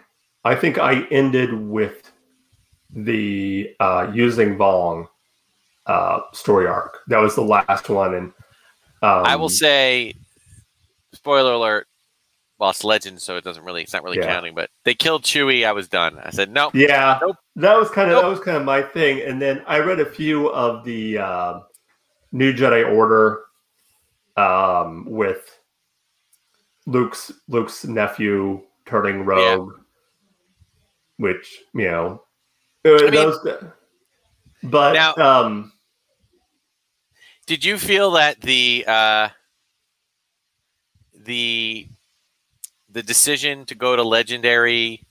I 0.45 0.55
think 0.55 0.79
I 0.79 1.03
ended 1.11 1.55
with 1.55 2.13
the 2.91 3.75
uh, 3.81 4.07
Yuuzhan 4.09 4.57
Vong 4.57 5.07
uh, 5.87 6.21
story 6.33 6.67
arc. 6.67 6.99
That 7.09 7.19
was 7.19 7.35
the 7.35 7.43
last 7.43 7.89
one, 7.89 8.15
and 8.15 8.27
um, 9.03 9.25
I 9.25 9.37
will 9.37 9.49
say, 9.49 10.15
spoiler 11.15 11.53
alert. 11.53 11.87
Well, 12.59 12.71
it's 12.71 12.85
legend, 12.85 13.23
so 13.23 13.37
it 13.37 13.45
doesn't 13.45 13.65
really. 13.65 13.83
It's 13.83 13.93
not 13.95 14.05
really 14.05 14.19
Yeah. 14.19 14.27
counting. 14.27 14.55
But 14.55 14.69
they 14.85 14.93
killed 14.95 15.23
Chewie. 15.25 15.67
I 15.67 15.73
was 15.73 15.89
done. 15.89 16.19
I 16.23 16.31
said 16.31 16.51
no. 16.53 16.71
Yeah, 16.75 17.19
Nope. 17.23 17.37
that 17.57 17.77
was 17.79 17.89
kind 17.91 18.11
of 18.11 18.17
Nope. 18.17 18.23
that 18.25 18.29
was 18.29 18.41
kind 18.41 18.57
of 18.59 18.65
my 18.65 18.83
thing. 18.83 19.23
And 19.23 19.41
then 19.41 19.63
I 19.67 19.79
read 19.79 19.99
a 20.01 20.05
few 20.05 20.49
of 20.51 20.85
the 20.85 21.19
uh, 21.19 21.61
New 22.33 22.53
Jedi 22.53 22.87
Order 22.95 23.41
um, 24.37 25.05
with 25.09 25.59
Luke's 26.87 27.33
Luke's 27.49 27.85
nephew 27.85 28.63
turning 28.87 29.25
rogue, 29.25 29.73
which 31.19 31.59
you 31.75 31.85
know, 31.91 32.23
uh, 32.85 32.91
mean- 33.03 33.13
those. 33.13 33.65
But 34.63 34.93
Now- 34.93 35.15
um, 35.17 35.73
Did 37.47 37.65
you 37.65 37.79
feel 37.79 38.11
that 38.13 38.41
the 38.41 38.85
uh, 38.87 39.29
the 41.15 41.89
the 42.89 43.03
decision 43.03 43.65
to 43.67 43.75
go 43.75 43.95
to 43.97 44.03
legendary 44.03 45.07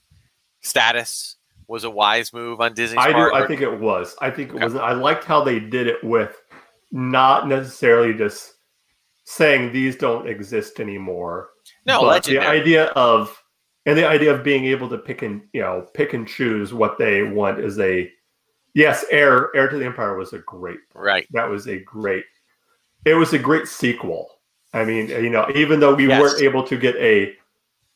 status 0.60 1.36
was 1.66 1.84
a 1.84 1.90
wise 1.90 2.32
move 2.32 2.60
on 2.60 2.74
Disney's 2.74 2.98
I 2.98 3.12
part? 3.12 3.32
do. 3.32 3.38
I 3.38 3.46
think 3.46 3.60
it 3.60 3.80
was. 3.80 4.14
I 4.20 4.30
think 4.30 4.50
it 4.50 4.54
Okay. 4.56 4.64
was. 4.64 4.74
I 4.76 4.92
liked 4.92 5.24
how 5.24 5.42
they 5.42 5.58
did 5.60 5.86
it 5.86 6.02
with 6.04 6.36
not 6.92 7.46
necessarily 7.48 8.12
just 8.14 8.54
saying 9.30 9.72
these 9.72 9.96
don't 9.96 10.28
exist 10.28 10.80
anymore. 10.80 11.50
no 11.86 12.00
but 12.00 12.06
legendary. 12.08 12.44
the 12.44 12.50
idea 12.62 12.84
of 12.96 13.40
and 13.86 13.96
the 13.96 14.06
idea 14.06 14.34
of 14.34 14.42
being 14.44 14.64
able 14.64 14.88
to 14.88 14.98
pick 14.98 15.22
and 15.22 15.42
you 15.52 15.60
know 15.60 15.86
pick 15.94 16.12
and 16.14 16.26
choose 16.26 16.74
what 16.74 16.98
they 16.98 17.22
want 17.22 17.60
is 17.60 17.78
a 17.78 18.10
yes. 18.74 19.04
Heir 19.10 19.50
Heir 19.54 19.68
to 19.68 19.78
the 19.78 19.84
Empire 19.86 20.16
was 20.16 20.32
a 20.32 20.38
great. 20.40 20.80
right. 20.94 21.26
That 21.32 21.48
was 21.48 21.66
a 21.68 21.78
great. 21.78 22.24
It 23.04 23.14
was 23.14 23.32
a 23.32 23.38
great 23.38 23.66
sequel. 23.68 24.28
I 24.74 24.84
mean, 24.84 25.08
you 25.08 25.30
know, 25.30 25.48
even 25.54 25.80
though 25.80 25.94
we 25.94 26.06
Yes. 26.08 26.20
weren't 26.20 26.42
able 26.42 26.64
to 26.64 26.76
get 26.76 26.96
a 26.96 27.34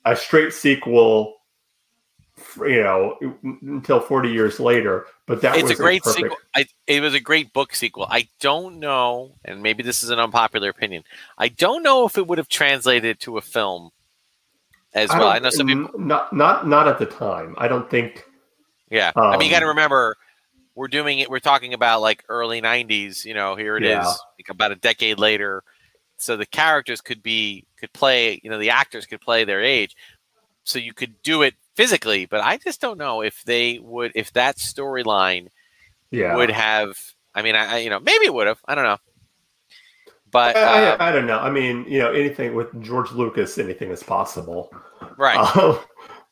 a 0.07 0.15
straight 0.17 0.53
sequel, 0.53 1.35
you 2.59 2.83
know, 2.83 3.17
until 3.63 4.01
forty 4.01 4.31
years 4.31 4.59
later, 4.59 5.07
but 5.27 5.41
that 5.43 5.55
it's 5.55 5.63
was 5.65 5.73
a 5.73 5.77
great 5.77 6.03
perfect- 6.03 6.23
sequel. 6.23 6.37
I, 6.55 6.67
it 6.87 7.01
was 7.01 7.15
a 7.15 7.21
great 7.21 7.53
book 7.53 7.75
sequel. 7.75 8.07
I 8.11 8.29
don't 8.41 8.79
know, 8.81 9.37
and 9.45 9.63
maybe 9.63 9.83
this 9.83 10.03
is 10.03 10.11
an 10.11 10.19
unpopular 10.19 10.69
opinion. 10.69 11.05
I 11.39 11.49
don't 11.49 11.83
know 11.83 12.07
if 12.07 12.19
it 12.19 12.27
would 12.27 12.39
have 12.39 12.49
translated 12.49 13.21
to 13.21 13.39
a 13.39 13.41
film 13.41 13.91
as 14.95 15.11
well. 15.11 15.29
I 15.29 15.35
don't- 15.35 15.43
know 15.45 15.51
some 15.51 15.67
people. 15.69 15.99
not 16.01 16.33
not 16.33 16.67
not 16.67 16.89
at 16.89 16.99
the 16.99 17.07
time. 17.07 17.55
I 17.59 17.69
don't 17.69 17.89
think. 17.91 18.25
Yeah, 18.91 19.13
I 19.17 19.37
mean, 19.37 19.49
you 19.49 19.51
got 19.53 19.61
to 19.61 19.67
um, 19.67 19.71
remember, 19.71 20.17
we're 20.75 20.89
doing 20.89 21.19
it. 21.19 21.29
We're 21.31 21.39
talking 21.41 21.73
about 21.75 22.01
like 22.01 22.25
early 22.29 22.61
'90s. 22.61 23.25
You 23.25 23.35
know, 23.35 23.57
here 23.57 23.77
it 23.77 23.83
is, 23.85 23.91
Yeah. 23.91 24.05
like 24.05 24.49
about 24.51 24.73
a 24.73 24.77
decade 24.77 25.19
later. 25.19 25.63
So 26.17 26.37
the 26.37 26.47
characters 26.47 27.01
could 27.01 27.23
be 27.23 27.65
could 27.79 27.93
play. 27.93 28.41
You 28.43 28.51
know, 28.51 28.59
the 28.59 28.71
actors 28.71 29.07
could 29.07 29.21
play 29.21 29.45
their 29.45 29.63
age. 29.63 29.97
So 30.65 30.79
you 30.79 30.93
could 30.95 31.21
do 31.23 31.43
it 31.43 31.55
physically, 31.75 32.27
but 32.27 32.41
I 32.41 32.57
just 32.59 32.81
don't 32.81 32.99
know 32.99 33.21
if 33.23 33.43
they 33.45 33.79
would 33.79 34.13
if 34.15 34.33
that 34.33 34.57
storyline 34.57 35.49
Yeah. 36.11 36.37
would 36.37 36.51
have. 36.51 36.97
I 37.35 37.43
mean, 37.43 37.55
I, 37.57 37.75
I 37.75 37.79
you 37.79 37.91
know 37.91 38.01
maybe 38.01 38.27
it 38.27 38.35
would 38.35 38.47
have. 38.47 38.61
I 38.67 38.75
don't 38.75 38.85
know. 38.85 38.99
But 40.31 40.57
I, 40.57 40.63
uh, 40.63 40.97
I, 40.99 41.09
I 41.09 41.13
don't 41.13 41.27
know. 41.27 41.39
I 41.39 41.51
mean, 41.51 41.85
you 41.89 42.01
know, 42.01 42.11
anything 42.13 42.55
with 42.55 42.83
George 42.83 43.13
Lucas, 43.13 43.57
anything 43.59 43.91
is 43.91 44.03
possible. 44.03 44.69
right, 45.17 45.39
Um, 45.57 45.79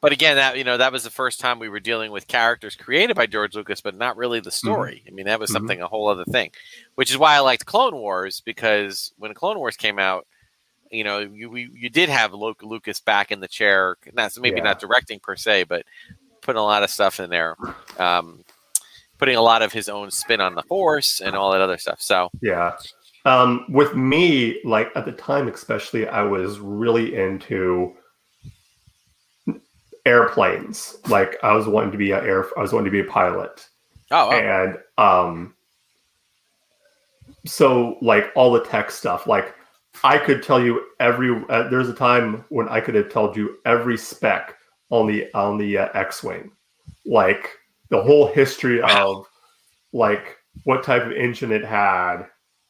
but 0.00 0.10
again, 0.10 0.34
that 0.34 0.58
you 0.58 0.64
know 0.64 0.76
that 0.76 0.90
was 0.90 1.04
the 1.04 1.10
first 1.10 1.38
time 1.38 1.60
we 1.60 1.68
were 1.68 1.78
dealing 1.78 2.10
with 2.10 2.26
characters 2.26 2.74
created 2.74 3.14
by 3.14 3.26
George 3.26 3.54
Lucas, 3.54 3.80
but 3.80 3.94
not 3.96 4.16
really 4.16 4.40
the 4.40 4.50
story. 4.50 5.04
I 5.06 5.12
mean, 5.12 5.26
that 5.26 5.38
was 5.38 5.50
Mhm. 5.50 5.54
something 5.54 5.80
a 5.80 5.86
whole 5.86 6.08
other 6.08 6.24
thing, 6.24 6.50
which 6.96 7.10
is 7.12 7.18
why 7.18 7.36
I 7.36 7.40
liked 7.40 7.64
Clone 7.66 7.94
Wars 7.94 8.40
because 8.40 9.12
when 9.18 9.34
Clone 9.34 9.58
Wars 9.58 9.76
came 9.76 10.00
out, 10.00 10.26
you 10.92 11.02
know, 11.04 11.18
you 11.20 11.50
we, 11.50 11.70
you 11.74 11.88
did 11.90 12.08
have 12.08 12.32
Lu- 12.34 12.54
Lucas 12.62 13.00
back 13.00 13.32
in 13.32 13.40
the 13.40 13.48
chair, 13.48 13.96
not 14.12 14.30
maybe 14.38 14.56
Yeah. 14.58 14.64
not 14.64 14.80
directing 14.80 15.18
per 15.18 15.34
se, 15.34 15.64
but 15.64 15.84
putting 16.42 16.60
a 16.60 16.64
lot 16.64 16.82
of 16.82 16.90
stuff 16.90 17.18
in 17.18 17.30
there, 17.30 17.56
um, 17.98 18.44
putting 19.18 19.36
a 19.36 19.42
lot 19.42 19.62
of 19.62 19.72
his 19.72 19.88
own 19.88 20.10
spin 20.10 20.40
on 20.40 20.54
the 20.54 20.62
Force 20.64 21.20
and 21.20 21.34
all 21.34 21.50
that 21.52 21.60
other 21.60 21.78
stuff. 21.78 22.00
So 22.00 22.30
yeah. 22.40 22.76
Um, 23.24 23.64
with 23.68 23.94
me, 23.94 24.60
like 24.64 24.90
at 24.96 25.04
the 25.04 25.12
time, 25.12 25.48
especially, 25.48 26.08
I 26.08 26.22
was 26.22 26.58
really 26.58 27.16
into 27.16 27.94
airplanes. 30.04 30.96
Like 31.08 31.36
I 31.42 31.54
was 31.54 31.66
wanting 31.68 31.92
to 31.92 31.98
be 31.98 32.10
a 32.10 32.20
air. 32.22 32.46
I 32.58 32.60
was 32.62 32.72
wanting 32.72 32.86
to 32.86 32.90
be 32.90 33.00
a 33.00 33.10
pilot. 33.10 33.68
oh, 34.10 34.28
oh 34.28 34.32
and 34.32 34.78
um 34.98 35.54
so 37.46 37.96
like 38.02 38.30
all 38.34 38.52
the 38.52 38.60
tech 38.64 38.90
stuff 38.90 39.26
like 39.26 39.54
i 40.04 40.18
could 40.18 40.42
tell 40.42 40.62
you 40.62 40.84
every 41.00 41.44
uh, 41.48 41.68
there's 41.68 41.88
a 41.88 41.94
time 41.94 42.44
when 42.48 42.68
i 42.68 42.80
could 42.80 42.94
have 42.94 43.10
told 43.10 43.36
you 43.36 43.58
every 43.64 43.96
spec 43.96 44.56
on 44.92 45.06
the 45.06 45.32
on 45.32 45.58
the 45.58 45.78
uh, 45.78 45.88
X-wing, 45.94 46.52
like 47.06 47.50
the 47.88 48.00
whole 48.00 48.26
history 48.26 48.80
of 48.82 49.26
like 49.92 50.36
what 50.64 50.84
type 50.84 51.02
of 51.02 51.12
engine 51.12 51.50
it 51.50 51.64
had, 51.64 52.24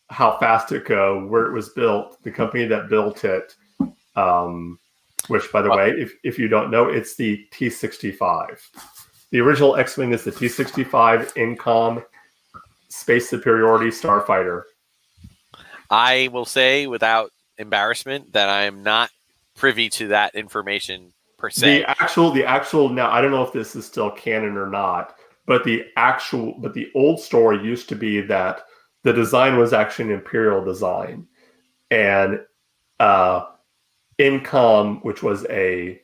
how 0.08 0.38
fast 0.38 0.72
it 0.72 0.86
go, 0.86 1.26
where 1.26 1.46
it 1.46 1.52
was 1.52 1.70
built, 1.70 2.22
the 2.22 2.30
company 2.30 2.64
that 2.64 2.88
built 2.88 3.24
it. 3.24 3.54
Um, 4.14 4.78
which, 5.28 5.50
by 5.52 5.62
the 5.62 5.70
way, 5.70 5.90
if, 5.90 6.14
if 6.24 6.38
you 6.38 6.48
don't 6.48 6.70
know, 6.70 6.88
it's 6.88 7.14
the 7.14 7.46
T65. 7.52 8.58
The 9.30 9.40
original 9.40 9.76
X-wing 9.76 10.12
is 10.12 10.24
the 10.24 10.32
T65 10.32 11.32
Incom 11.34 12.04
Space 12.88 13.28
Superiority 13.28 13.88
Starfighter. 13.88 14.62
I 15.92 16.28
will 16.32 16.46
say 16.46 16.86
without 16.86 17.30
embarrassment 17.58 18.32
that 18.32 18.48
I 18.48 18.62
am 18.62 18.82
not 18.82 19.10
privy 19.54 19.90
to 19.90 20.08
that 20.08 20.34
information 20.34 21.12
per 21.36 21.50
se. 21.50 21.80
The 21.80 21.90
actual, 21.90 22.30
the 22.30 22.44
actual. 22.46 22.88
Now, 22.88 23.10
I 23.10 23.20
don't 23.20 23.30
know 23.30 23.42
if 23.42 23.52
this 23.52 23.76
is 23.76 23.84
still 23.84 24.10
canon 24.10 24.56
or 24.56 24.68
not, 24.68 25.16
but 25.46 25.64
the 25.64 25.84
actual, 25.96 26.54
but 26.58 26.72
the 26.72 26.90
old 26.94 27.20
story 27.20 27.62
used 27.62 27.90
to 27.90 27.94
be 27.94 28.22
that 28.22 28.62
the 29.02 29.12
design 29.12 29.58
was 29.58 29.74
actually 29.74 30.06
an 30.06 30.12
imperial 30.12 30.64
design, 30.64 31.26
and 31.90 32.40
uh, 32.98 33.44
Incom, 34.18 35.04
which 35.04 35.22
was 35.22 35.44
a 35.50 36.00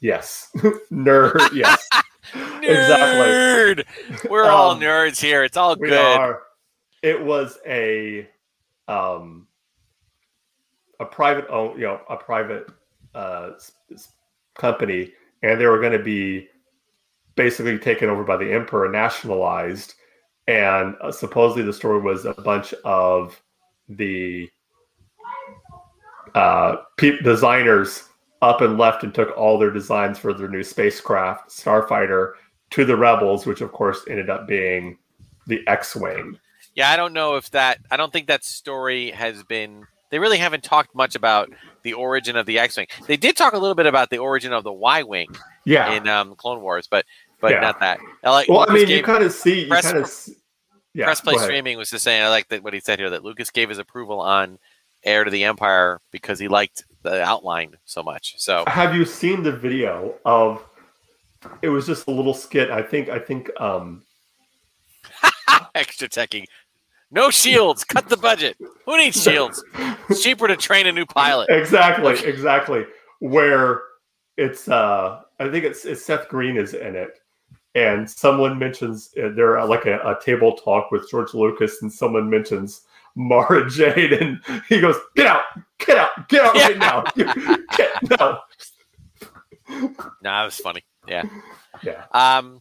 yes, 0.00 0.50
nerd, 0.92 1.52
yes, 1.52 1.88
Nerd! 2.62 3.84
We're 4.30 4.50
all 4.50 4.72
Um, 4.72 4.80
nerds 4.80 5.20
here. 5.20 5.42
It's 5.42 5.56
all 5.56 5.74
we 5.76 5.88
good. 5.88 5.98
are. 5.98 6.42
It 7.02 7.20
was 7.24 7.58
a 7.66 8.28
um 8.88 9.46
a 11.00 11.04
private 11.04 11.46
own, 11.48 11.78
you 11.78 11.86
know, 11.86 12.00
a 12.08 12.16
private 12.16 12.66
uh 13.14 13.50
company, 14.58 15.12
and 15.42 15.60
they 15.60 15.66
were 15.66 15.80
going 15.80 15.92
to 15.92 16.02
be 16.02 16.48
basically 17.36 17.78
taken 17.78 18.08
over 18.10 18.24
by 18.24 18.36
the 18.36 18.52
emperor, 18.52 18.88
nationalized, 18.88 19.94
and 20.48 20.96
uh, 21.00 21.12
supposedly 21.12 21.62
the 21.62 21.72
story 21.72 22.00
was 22.00 22.24
a 22.24 22.34
bunch 22.34 22.74
of 22.84 23.40
the 23.88 24.48
uh 26.34 26.76
pe- 26.96 27.20
designers 27.20 28.04
up 28.42 28.60
and 28.60 28.78
left 28.78 29.02
and 29.02 29.14
took 29.14 29.36
all 29.36 29.58
their 29.58 29.70
designs 29.70 30.18
for 30.18 30.32
their 30.32 30.48
new 30.48 30.62
spacecraft 30.62 31.50
starfighter 31.50 32.32
to 32.70 32.84
the 32.84 32.96
rebels 32.96 33.46
which 33.46 33.62
of 33.62 33.72
course 33.72 34.04
ended 34.08 34.28
up 34.28 34.46
being 34.46 34.98
the 35.46 35.66
x-wing 35.66 36.38
Yeah, 36.78 36.92
I 36.92 36.96
don't 36.96 37.12
know 37.12 37.34
if 37.34 37.50
that. 37.50 37.80
I 37.90 37.96
don't 37.96 38.12
think 38.12 38.28
that 38.28 38.44
story 38.44 39.10
has 39.10 39.42
been. 39.42 39.84
They 40.12 40.20
really 40.20 40.38
haven't 40.38 40.62
talked 40.62 40.94
much 40.94 41.16
about 41.16 41.50
the 41.82 41.94
origin 41.94 42.36
of 42.36 42.46
the 42.46 42.60
X-wing. 42.60 42.86
They 43.08 43.16
did 43.16 43.36
talk 43.36 43.52
a 43.52 43.58
little 43.58 43.74
bit 43.74 43.86
about 43.86 44.10
the 44.10 44.18
origin 44.18 44.52
of 44.52 44.62
the 44.62 44.72
Y-wing 44.72 45.34
yeah 45.64 45.90
in 45.90 46.06
um, 46.06 46.36
Clone 46.36 46.60
Wars, 46.60 46.86
but 46.88 47.04
but 47.40 47.50
Yeah. 47.50 47.60
not 47.60 47.80
that. 47.80 47.98
I 48.22 48.30
like 48.30 48.48
well 48.48 48.64
i 48.68 48.72
mean 48.72 48.86
you 48.86 49.02
kind 49.02 49.24
of 49.24 49.32
see 49.32 49.62
you 49.62 49.68
press- 49.68 49.90
kind 49.90 49.98
of 49.98 50.28
yeah 50.94 51.06
press 51.06 51.20
play 51.20 51.36
streaming 51.38 51.76
was 51.78 51.90
just 51.90 52.04
saying. 52.04 52.22
I 52.22 52.28
like 52.28 52.46
that 52.50 52.62
what 52.62 52.74
he 52.74 52.80
said 52.80 53.00
here 53.00 53.10
that 53.10 53.24
Lucas 53.24 53.50
gave 53.50 53.68
his 53.68 53.78
approval 53.78 54.20
on 54.20 54.60
Heir 55.02 55.24
to 55.24 55.32
the 55.32 55.42
Empire 55.42 56.00
because 56.12 56.38
he 56.38 56.46
liked 56.46 56.84
the 57.02 57.20
outline 57.20 57.74
so 57.86 58.04
much. 58.04 58.36
So 58.38 58.62
have 58.68 58.94
you 58.94 59.04
seen 59.04 59.42
the 59.42 59.52
video 59.52 60.14
of 60.24 60.64
it 61.60 61.70
was 61.70 61.86
just 61.86 62.06
a 62.08 62.10
little 62.10 62.34
skit 62.34 62.68
i 62.68 62.82
think 62.82 63.08
i 63.08 63.18
think 63.18 63.48
um 63.60 64.02
extra 65.74 66.08
teching. 66.08 66.44
No 67.10 67.30
shields. 67.30 67.84
Cut 67.84 68.08
the 68.08 68.16
budget. 68.16 68.56
Who 68.84 68.96
needs 68.98 69.22
shields? 69.22 69.64
It's 70.08 70.22
cheaper 70.22 70.46
to 70.48 70.56
train 70.56 70.86
a 70.86 70.92
new 70.92 71.06
pilot. 71.06 71.48
exactly 71.50 72.14
exactly 72.24 72.84
where 73.20 73.82
it's 74.36 74.68
uh 74.68 75.20
i 75.40 75.50
think 75.50 75.64
it's, 75.64 75.84
it's 75.84 76.04
seth 76.04 76.28
green 76.28 76.56
is 76.56 76.72
in 76.74 76.94
it 76.94 77.18
and 77.74 78.08
someone 78.08 78.56
mentions 78.58 79.10
uh, 79.22 79.30
they're 79.34 79.58
at 79.58 79.68
like 79.68 79.86
a, 79.86 79.98
a 79.98 80.16
table 80.24 80.52
talk 80.56 80.90
with 80.92 81.10
george 81.10 81.34
lucas 81.34 81.82
and 81.82 81.92
someone 81.92 82.30
mentions 82.30 82.82
mara 83.16 83.68
jade 83.76 84.12
and 84.12 84.40
he 84.68 84.80
goes 84.80 84.94
get 85.16 85.26
out 85.26 85.42
get 85.78 85.98
out 85.98 86.28
get 86.28 86.44
out 86.44 86.54
right 86.54 86.78
now 86.78 87.02
get, 87.76 87.90
no. 88.20 88.38
No, 89.70 89.90
that 90.22 90.44
was 90.44 90.56
funny. 90.56 90.82
Yeah. 91.06 91.24
yeah 91.82 92.04
Um, 92.12 92.60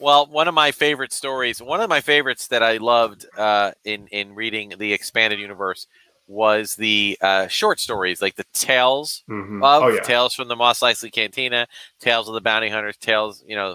well, 0.00 0.26
one 0.26 0.48
of 0.48 0.54
my 0.54 0.72
favorite 0.72 1.12
stories, 1.12 1.60
one 1.62 1.80
of 1.80 1.88
my 1.88 2.00
favorites 2.00 2.48
that 2.48 2.62
I 2.62 2.78
loved 2.78 3.26
uh, 3.36 3.72
in 3.84 4.06
in 4.08 4.34
reading 4.34 4.74
the 4.78 4.92
expanded 4.92 5.38
universe 5.38 5.86
was 6.26 6.76
the 6.76 7.18
uh, 7.20 7.48
short 7.48 7.80
stories, 7.80 8.22
like 8.22 8.36
the 8.36 8.46
tales 8.52 9.22
Mhm. 9.28 9.64
of 9.64 9.82
oh 9.82 9.88
yeah 9.88 10.00
Tales 10.00 10.34
from 10.34 10.48
the 10.48 10.56
Mos 10.56 10.80
Eisley 10.80 11.12
Cantina, 11.12 11.66
Tales 11.98 12.28
of 12.28 12.34
the 12.34 12.40
Bounty 12.40 12.68
Hunters, 12.68 12.96
Tales, 12.96 13.42
you 13.46 13.56
know, 13.56 13.74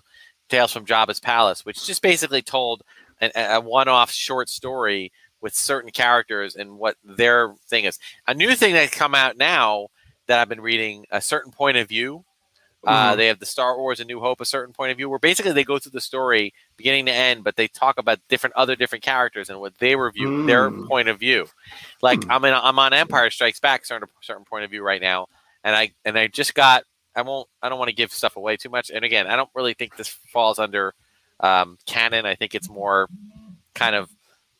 Tales 0.49 0.71
from 0.71 0.85
Jabba's 0.85 1.19
Palace, 1.19 1.65
which 1.65 1.85
just 1.85 2.01
basically 2.01 2.41
told 2.41 2.83
an, 3.21 3.31
a 3.35 3.59
one-off 3.59 4.11
short 4.11 4.49
story 4.49 5.11
with 5.41 5.53
certain 5.53 5.91
characters 5.91 6.55
and 6.55 6.77
what 6.77 6.95
their 7.03 7.53
thing 7.67 7.83
is. 7.85 7.99
A 8.27 8.33
new 8.33 8.55
thing 8.55 8.73
that's 8.73 8.93
come 8.95 9.13
out 9.15 9.37
now 9.37 9.89
that 10.27 10.39
I've 10.39 10.49
been 10.49 10.61
reading, 10.61 11.05
a 11.11 11.21
certain 11.21 11.51
point 11.51 11.77
of 11.77 11.87
view. 11.89 12.23
Uh, 12.85 13.13
Mhm. 13.13 13.17
they 13.17 13.27
have 13.27 13.39
the 13.39 13.45
Star 13.45 13.77
Wars: 13.77 13.99
A 13.99 14.05
New 14.05 14.19
Hope, 14.19 14.41
a 14.41 14.45
certain 14.45 14.73
point 14.73 14.91
of 14.91 14.97
view, 14.97 15.09
where 15.09 15.19
basically 15.19 15.51
they 15.53 15.63
go 15.63 15.79
through 15.79 15.91
the 15.93 16.01
story 16.01 16.53
beginning 16.77 17.05
to 17.07 17.11
end, 17.11 17.43
but 17.43 17.55
they 17.55 17.67
talk 17.67 17.97
about 17.97 18.19
different 18.29 18.55
other 18.55 18.75
different 18.75 19.03
characters 19.03 19.49
and 19.49 19.59
what 19.59 19.77
they 19.79 19.95
review, 19.95 20.45
their 20.45 20.69
Mm. 20.69 20.87
point 20.87 21.07
of 21.09 21.19
view. 21.19 21.47
Like 22.01 22.23
Hmm. 22.23 22.31
I'm 22.31 22.45
in, 22.45 22.53
I'm 22.53 22.77
on 22.79 22.93
Empire 22.93 23.29
Strikes 23.29 23.59
Back, 23.59 23.85
certain 23.85 24.07
certain 24.21 24.45
point 24.45 24.63
of 24.65 24.69
view 24.71 24.83
right 24.83 25.01
now, 25.01 25.27
and 25.63 25.75
I 25.75 25.93
and 26.05 26.17
I 26.17 26.27
just 26.27 26.53
got. 26.55 26.83
I 27.17 27.21
won't. 27.21 27.47
I 27.61 27.69
don't 27.69 27.79
want 27.79 27.87
to 27.89 27.95
give 27.95 28.11
stuff 28.11 28.35
away 28.35 28.57
too 28.57 28.67
much. 28.69 28.89
And 28.89 29.05
again, 29.05 29.25
I 29.25 29.37
don't 29.37 29.49
really 29.55 29.73
think 29.73 29.95
this 29.95 30.09
falls 30.09 30.59
under 30.59 30.93
um, 31.39 31.77
canon. 31.85 32.25
I 32.25 32.35
think 32.35 32.53
it's 32.55 32.69
more 32.69 33.07
kind 33.73 33.95
of 33.95 34.09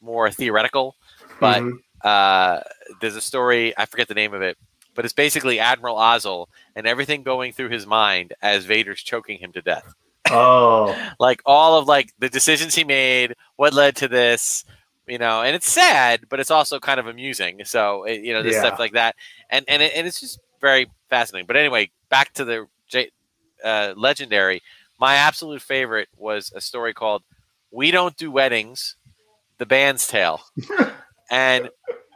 more 0.02 0.32
theoretical. 0.32 0.96
But 1.40 1.64
Mhm. 1.64 1.80
uh, 2.04 2.62
there's 3.02 3.16
a 3.18 3.22
story. 3.22 3.78
I 3.78 3.86
forget 3.86 4.08
the 4.08 4.14
name 4.14 4.34
of 4.34 4.42
it, 4.42 4.58
but 4.96 5.06
it's 5.06 5.14
basically 5.14 5.60
Admiral 5.60 5.98
Ozzel 5.98 6.48
and 6.76 6.88
everything 6.88 7.24
going 7.24 7.52
through 7.54 7.70
his 7.70 7.86
mind 7.86 8.34
as 8.42 8.66
Vader's 8.66 9.02
choking 9.04 9.38
him 9.40 9.52
to 9.54 9.62
death. 9.62 9.94
oh 10.32 10.96
Like 11.20 11.42
all 11.46 11.78
of 11.78 11.88
like 11.88 12.12
the 12.20 12.30
decisions 12.30 12.74
he 12.76 12.84
made, 12.84 13.36
what 13.58 13.74
led 13.74 13.96
to 13.98 14.08
this, 14.08 14.66
you 15.08 15.18
know. 15.18 15.42
And 15.44 15.56
it's 15.56 15.70
sad, 15.70 16.22
but 16.30 16.40
it's 16.40 16.52
also 16.52 16.80
kind 16.80 17.00
of 17.00 17.08
amusing. 17.08 17.62
So 17.66 18.04
it, 18.06 18.22
you 18.22 18.34
know, 18.34 18.42
this 18.44 18.56
Yeah. 18.56 18.62
stuff 18.62 18.80
like 18.80 18.94
that, 18.94 19.16
and 19.50 19.66
and 19.68 19.82
it, 19.84 19.92
and 19.96 20.08
it's 20.08 20.20
just 20.20 20.40
very 20.62 20.88
fascinating. 21.10 21.46
But 21.48 21.58
anyway, 21.58 21.92
back 22.10 22.34
to 22.34 22.46
the 22.46 22.68
J, 22.88 23.12
uh, 23.64 23.94
legendary. 23.96 24.62
My 25.00 25.16
absolute 25.16 25.62
favorite 25.62 26.08
was 26.18 26.52
a 26.56 26.62
story 26.62 26.94
called 26.94 27.22
"We 27.72 27.92
Don't 27.92 28.16
Do 28.18 28.32
Weddings," 28.32 28.96
the 29.58 29.66
band's 29.66 30.08
tale, 30.08 30.42
and 31.30 31.70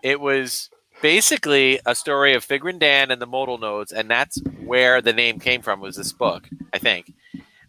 it 0.03 0.19
was 0.19 0.69
basically 1.01 1.79
a 1.85 1.95
story 1.95 2.33
of 2.33 2.45
Figrin 2.45 2.79
D'an 2.79 3.11
and 3.11 3.21
the 3.21 3.25
modal 3.27 3.57
nodes, 3.57 3.91
and 3.91 4.09
that's 4.09 4.41
where 4.63 5.01
the 5.01 5.13
name 5.13 5.39
came 5.39 5.61
from. 5.61 5.79
Was 5.79 5.95
this 5.95 6.11
book, 6.11 6.47
I 6.73 6.77
think, 6.79 7.13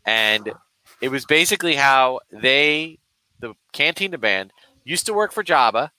and 0.05 0.53
it 1.01 1.09
was 1.09 1.25
basically 1.25 1.75
how 1.77 2.21
they, 2.33 2.99
the 3.41 3.55
Cantina 3.73 4.19
band, 4.19 4.53
used 4.85 5.07
to 5.07 5.15
work 5.15 5.33
for 5.33 5.45
Jabba, 5.45 5.91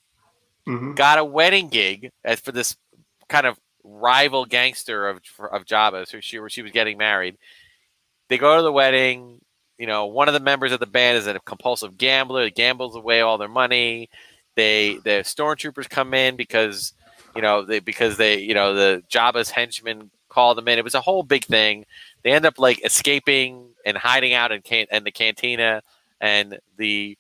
Mhm. 0.68 0.96
got 0.96 1.18
a 1.18 1.26
wedding 1.26 1.70
gig 1.70 2.12
as 2.24 2.40
for 2.40 2.52
this 2.52 2.76
kind 3.28 3.48
of 3.48 3.58
rival 3.84 4.46
gangster 4.46 5.08
of 5.10 5.22
of 5.52 5.66
Jabba, 5.66 6.08
so 6.08 6.20
she 6.20 6.40
she 6.50 6.62
was 6.62 6.72
getting 6.72 6.98
married. 6.98 7.38
They 8.30 8.38
go 8.38 8.56
to 8.58 8.62
the 8.62 8.72
wedding. 8.72 9.40
You 9.78 9.88
know, 9.88 10.06
one 10.06 10.28
of 10.28 10.36
the 10.36 10.40
members 10.40 10.72
of 10.72 10.80
the 10.80 10.86
band 10.86 11.18
is 11.18 11.26
a 11.26 11.40
compulsive 11.40 11.98
gambler. 11.98 12.46
He 12.46 12.52
gambles 12.52 12.96
away 12.96 13.22
all 13.22 13.40
their 13.40 13.48
money. 13.50 14.10
They 14.56 15.00
the 15.04 15.24
stormtroopers 15.24 15.90
come 15.90 16.14
in 16.14 16.36
because 16.36 16.94
you 17.36 17.42
know 17.42 17.64
they 17.64 17.80
because 17.80 18.18
they 18.18 18.40
you 18.40 18.54
know 18.54 18.74
the 18.74 19.04
Jabba's 19.10 19.52
henchmen 19.52 20.12
called 20.30 20.58
them 20.58 20.68
in. 20.68 20.78
It 20.78 20.84
was 20.84 20.96
a 20.96 21.02
whole 21.02 21.24
big 21.24 21.46
thing. 21.46 21.86
They 22.24 22.32
end 22.32 22.46
up 22.46 22.58
like 22.60 22.84
escaping 22.86 23.70
and 23.86 23.98
hiding 23.98 24.34
out 24.34 24.52
in 24.52 24.62
can 24.62 24.88
in 24.92 25.04
the 25.04 25.12
cantina, 25.12 25.82
and 26.20 26.60
the 26.78 27.18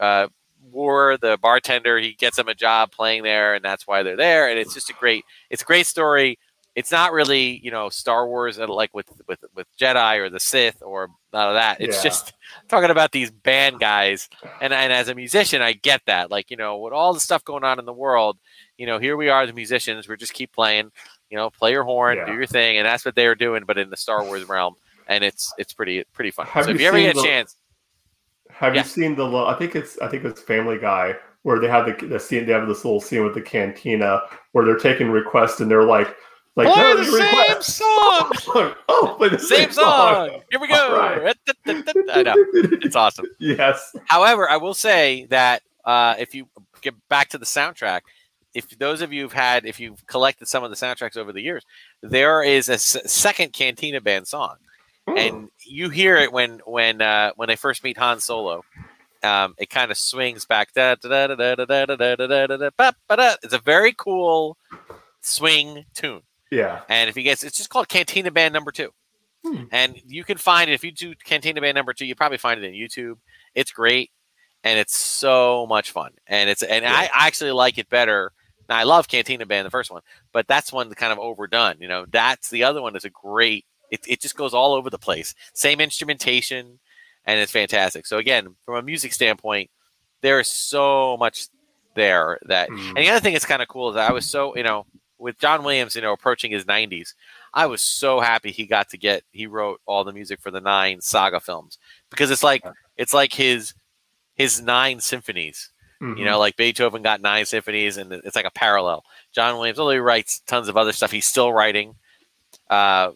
uh, 0.00 0.28
Wuher, 0.72 1.18
the 1.20 1.38
bartender, 1.40 1.98
he 1.98 2.12
gets 2.14 2.36
them 2.36 2.48
a 2.48 2.54
job 2.54 2.90
playing 2.92 3.22
there, 3.22 3.54
and 3.54 3.64
that's 3.64 3.86
why 3.86 4.02
they're 4.02 4.16
there. 4.16 4.48
And 4.48 4.58
it's 4.58 4.74
just 4.74 4.90
a 4.90 4.94
great, 4.94 5.24
it's 5.50 5.62
a 5.62 5.64
great 5.64 5.86
story. 5.86 6.38
It's 6.74 6.90
not 6.90 7.12
really, 7.12 7.60
you 7.62 7.70
know, 7.70 7.88
Star 7.88 8.26
Wars 8.26 8.58
uh, 8.58 8.66
like 8.66 8.92
with 8.94 9.06
with 9.28 9.44
with 9.54 9.66
Jedi 9.78 10.18
or 10.18 10.28
the 10.28 10.40
Sith 10.40 10.82
or 10.82 11.08
none 11.32 11.48
of 11.48 11.54
that. 11.54 11.80
It's 11.80 11.98
Yeah. 11.98 12.02
just 12.10 12.32
talking 12.68 12.90
about 12.90 13.12
these 13.12 13.30
band 13.30 13.78
guys. 13.78 14.28
And 14.60 14.72
and 14.72 14.92
as 14.92 15.08
a 15.08 15.14
musician, 15.14 15.62
I 15.62 15.74
get 15.74 16.02
that. 16.06 16.30
Like 16.32 16.50
you 16.50 16.56
know, 16.56 16.78
with 16.78 16.92
all 16.92 17.14
the 17.14 17.20
stuff 17.20 17.44
going 17.44 17.62
on 17.62 17.78
in 17.78 17.84
the 17.84 17.92
world, 17.92 18.38
you 18.78 18.86
know, 18.86 18.98
here 18.98 19.16
we 19.16 19.28
are, 19.28 19.46
the 19.46 19.52
musicians. 19.52 20.08
We 20.08 20.16
just 20.16 20.32
keep 20.34 20.52
playing. 20.52 20.90
You 21.30 21.36
know, 21.38 21.50
play 21.50 21.72
your 21.72 21.84
horn, 21.84 22.16
Yeah. 22.18 22.26
do 22.26 22.34
your 22.34 22.46
thing, 22.46 22.76
and 22.78 22.86
that's 22.86 23.04
what 23.04 23.14
they 23.16 23.26
are 23.26 23.34
doing. 23.34 23.64
But 23.66 23.78
in 23.78 23.90
the 23.90 23.96
Star 23.96 24.22
Wars 24.24 24.44
realm, 24.48 24.74
and 25.08 25.24
it's 25.24 25.52
it's 25.58 25.72
pretty 25.72 26.04
pretty 26.12 26.30
fun. 26.30 26.46
Have 26.46 26.64
so 26.66 26.70
if 26.70 26.76
you 26.76 26.82
you 26.82 26.88
ever 26.88 26.98
get 27.00 27.16
a 27.16 27.20
the- 27.20 27.26
chance, 27.26 27.56
Have 28.50 28.74
Yeah. 28.74 28.82
you 28.82 28.88
seen 28.88 29.16
the? 29.16 29.26
I 29.26 29.54
think 29.58 29.74
it's. 29.74 29.98
I 29.98 30.08
think 30.08 30.24
it's 30.24 30.40
Family 30.40 30.78
Guy 30.78 31.16
where 31.42 31.58
they 31.58 31.68
have 31.68 31.86
the, 31.86 32.06
the 32.06 32.18
scene. 32.20 32.46
They 32.46 32.52
have 32.52 32.66
this 32.68 32.84
little 32.84 33.00
scene 33.00 33.22
with 33.24 33.34
the 33.34 33.42
cantina 33.42 34.20
where 34.52 34.64
they're 34.64 34.78
taking 34.78 35.10
requests 35.10 35.60
and 35.60 35.70
they're 35.70 35.82
like, 35.84 36.14
Like, 36.56 36.68
Play 36.72 36.82
no, 36.82 36.96
the 36.96 37.04
same 37.04 37.38
request. 37.38 37.76
song. 37.76 38.74
oh, 38.88 39.14
play 39.18 39.28
the 39.28 39.38
Same 39.38 39.70
song. 39.72 40.40
Here 40.50 40.60
we 40.60 40.68
go. 40.68 40.96
Right. 40.96 41.36
I 41.66 42.22
know. 42.22 42.34
It's 42.54 42.94
awesome. 42.96 43.26
Yes. 43.40 43.94
However, 44.06 44.48
I 44.48 44.56
will 44.56 44.72
say 44.74 45.26
that 45.30 45.62
uh, 45.84 46.14
if 46.18 46.34
you 46.34 46.46
get 46.80 46.94
back 47.08 47.28
to 47.30 47.38
the 47.38 47.44
soundtrack, 47.44 48.02
if 48.54 48.68
those 48.78 49.02
of 49.02 49.12
you 49.12 49.22
have 49.22 49.32
had, 49.32 49.66
if 49.66 49.80
you've 49.80 50.06
collected 50.06 50.46
some 50.48 50.62
of 50.64 50.70
the 50.70 50.76
soundtracks 50.76 51.16
over 51.16 51.32
the 51.32 51.42
years, 51.42 51.64
there 52.02 52.42
is 52.42 52.68
a 52.68 52.74
s- 52.74 52.96
second 53.12 53.52
Cantina 53.52 54.00
Band 54.00 54.26
song, 54.28 54.56
and 55.06 55.48
you 55.66 55.90
hear 55.90 56.16
it 56.16 56.32
when 56.32 56.60
when 56.64 57.02
uh, 57.02 57.32
when 57.36 57.48
they 57.48 57.56
first 57.56 57.82
meet 57.84 57.98
Han 57.98 58.20
Solo. 58.20 58.62
Um, 59.22 59.54
it 59.58 59.70
kind 59.70 59.90
of 59.90 59.96
swings 59.96 60.44
back. 60.44 60.74
Da, 60.74 60.96
da, 60.96 61.08
da, 61.08 61.34
da, 61.34 61.54
da, 61.54 61.64
da, 61.64 61.64
da, 61.64 61.96
da, 61.96 61.96
da, 61.96 62.26
da, 62.26 62.46
da, 62.46 62.56
da, 62.58 62.70
ba, 62.76 62.94
ba, 63.08 63.16
da. 63.16 63.34
It's 63.42 63.54
a 63.54 63.58
very 63.58 63.94
cool 63.94 64.58
swing 65.22 65.84
tune. 65.94 66.20
yeah. 66.50 66.82
And 66.88 67.08
if 67.08 67.16
you 67.16 67.22
guys, 67.22 67.42
it's 67.44 67.56
just 67.56 67.70
called 67.70 67.88
Cantina 67.88 68.30
Band 68.30 68.52
Number 68.52 68.70
Two, 68.70 68.90
Hmm. 69.44 69.64
and 69.72 69.98
you 70.06 70.24
can 70.24 70.36
find 70.38 70.70
it 70.70 70.74
if 70.74 70.84
you 70.84 70.92
do 70.92 71.14
Cantina 71.24 71.60
Band 71.60 71.74
Number 71.74 71.92
Two. 71.94 72.04
You 72.06 72.14
probably 72.14 72.38
find 72.38 72.62
it 72.62 72.66
in 72.66 72.74
YouTube. 72.74 73.16
It's 73.54 73.70
great, 73.72 74.10
and 74.62 74.78
it's 74.78 74.96
so 74.96 75.66
much 75.66 75.90
fun. 75.90 76.10
And 76.26 76.50
it's 76.50 76.62
and 76.62 76.84
I, 76.84 77.04
Yeah. 77.04 77.08
I 77.14 77.26
actually 77.26 77.52
like 77.52 77.78
it 77.78 77.88
better. 77.88 78.32
Now 78.68 78.76
I 78.76 78.82
love 78.84 79.08
Cantina 79.08 79.46
Band, 79.46 79.66
the 79.66 79.70
first 79.70 79.90
one, 79.90 80.02
but 80.32 80.46
that's 80.46 80.72
one 80.72 80.90
kind 80.94 81.12
of 81.12 81.18
overdone. 81.18 81.76
You 81.80 81.88
know, 81.88 82.06
that's 82.10 82.50
the 82.50 82.64
other 82.64 82.80
one 82.82 82.96
is 82.96 83.04
a 83.04 83.10
great. 83.10 83.64
It 83.90 84.00
it 84.08 84.20
just 84.20 84.36
goes 84.36 84.54
all 84.54 84.74
over 84.74 84.90
the 84.90 84.98
place. 84.98 85.34
Same 85.52 85.80
instrumentation, 85.80 86.78
and 87.26 87.40
it's 87.40 87.52
fantastic. 87.52 88.06
So 88.06 88.18
again, 88.18 88.54
from 88.64 88.76
a 88.76 88.82
music 88.82 89.12
standpoint, 89.12 89.70
there 90.22 90.40
is 90.40 90.48
so 90.48 91.16
much 91.18 91.46
there 91.94 92.38
that 92.46 92.68
Mm. 92.70 92.88
and 92.88 92.96
the 92.98 93.10
other 93.10 93.20
thing 93.20 93.34
that's 93.34 93.44
kind 93.44 93.62
of 93.62 93.68
cool 93.68 93.90
is 93.90 93.96
I 93.96 94.10
was 94.10 94.28
so, 94.28 94.56
you 94.56 94.64
know, 94.64 94.84
with 95.18 95.38
John 95.38 95.62
Williams, 95.62 95.94
you 95.94 96.02
know, 96.02 96.12
approaching 96.12 96.50
his 96.50 96.64
90s, 96.64 97.14
I 97.52 97.66
was 97.66 97.82
so 97.82 98.18
happy 98.20 98.50
he 98.50 98.66
got 98.66 98.88
to 98.90 98.98
get 98.98 99.22
he 99.30 99.46
wrote 99.46 99.80
all 99.86 100.02
the 100.02 100.12
music 100.12 100.40
for 100.40 100.50
the 100.50 100.60
nine 100.60 101.00
saga 101.00 101.38
films 101.38 101.78
because 102.10 102.30
it's 102.32 102.42
like 102.42 102.64
it's 102.96 103.14
like 103.14 103.32
his 103.32 103.74
his 104.34 104.60
nine 104.60 104.98
symphonies. 104.98 105.70
Mhm. 106.02 106.18
You 106.18 106.24
know, 106.24 106.38
like 106.38 106.56
Beethoven 106.56 107.02
got 107.02 107.20
nine 107.20 107.46
symphonies, 107.46 107.96
and 107.96 108.12
it's 108.12 108.36
like 108.36 108.44
a 108.44 108.50
parallel. 108.50 109.04
John 109.32 109.56
Williams, 109.56 109.78
although 109.78 109.92
he 109.92 109.98
writes 109.98 110.40
tons 110.46 110.68
of 110.68 110.76
other 110.76 110.92
stuff, 110.92 111.10
he's 111.12 111.26
still 111.26 111.52
writing. 111.52 111.94
Uh, 112.68 113.12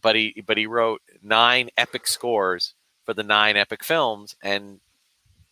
but 0.00 0.16
he 0.16 0.42
but 0.46 0.56
he 0.56 0.66
wrote 0.66 1.02
nine 1.22 1.70
epic 1.76 2.06
scores 2.06 2.74
for 3.04 3.14
the 3.14 3.22
nine 3.22 3.56
epic 3.56 3.84
films, 3.84 4.34
and 4.42 4.80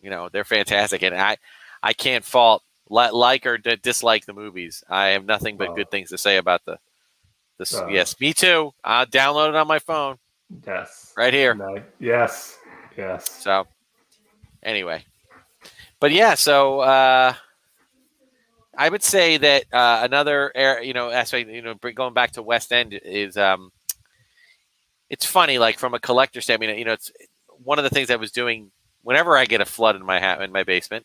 you 0.01 0.09
know 0.11 0.29
they're 0.29 0.45
fantastic. 0.45 1.03
And 1.03 1.15
I 1.15 1.37
I 1.83 1.93
can't 1.93 2.25
fault 2.25 2.63
li- 2.89 3.11
like 3.11 3.45
or 3.47 3.59
d- 3.59 3.77
dislike 3.77 4.25
the 4.27 4.33
movies. 4.33 4.83
I 4.89 5.09
have 5.09 5.25
nothing 5.25 5.57
but 5.57 5.69
Oh. 5.71 5.75
good 5.75 5.91
things 5.91 6.11
to 6.11 6.19
say 6.19 6.37
about 6.39 6.65
the. 6.65 6.79
This, 7.59 7.75
Uh. 7.75 7.89
yes, 7.89 8.19
me 8.19 8.33
too. 8.33 8.73
I'll 8.83 9.05
download 9.07 9.51
it 9.51 9.55
on 9.57 9.67
my 9.67 9.81
phone 9.81 10.19
yes. 10.67 11.13
right 11.17 11.35
here. 11.35 11.53
Nice. 11.55 11.83
Yes. 11.99 12.59
Yes. 12.97 13.31
So, 13.31 13.67
anyway, 14.63 15.05
but 16.01 16.13
yeah, 16.13 16.35
so 16.35 16.81
uh, 16.81 17.35
I 18.77 18.89
would 18.89 19.03
say 19.03 19.37
that 19.37 19.65
uh, 19.73 20.01
another 20.03 20.51
air, 20.55 20.83
you 20.83 20.95
know, 20.95 21.11
aspect, 21.11 21.51
you 21.51 21.61
know, 21.61 21.75
going 21.75 22.15
back 22.15 22.33
to 22.33 22.43
West 22.43 22.73
End 22.73 22.99
is 23.05 23.37
um, 23.37 23.71
it's 25.11 25.27
funny, 25.27 25.59
like 25.59 25.79
from 25.79 25.93
a 25.93 25.99
collector 26.01 26.41
standpoint, 26.41 26.79
you 26.79 26.85
know, 26.87 26.95
it's 26.95 27.13
one 27.63 27.79
of 27.79 27.85
the 27.85 27.91
things 27.91 28.11
I 28.11 28.17
was 28.17 28.33
doing 28.33 28.71
whenever 29.03 29.37
I 29.37 29.45
get 29.45 29.61
a 29.61 29.67
flood 29.67 29.97
in 29.97 30.05
my 30.05 30.19
ha- 30.19 30.41
in 30.41 30.53
my 30.53 30.65
basement. 30.65 31.05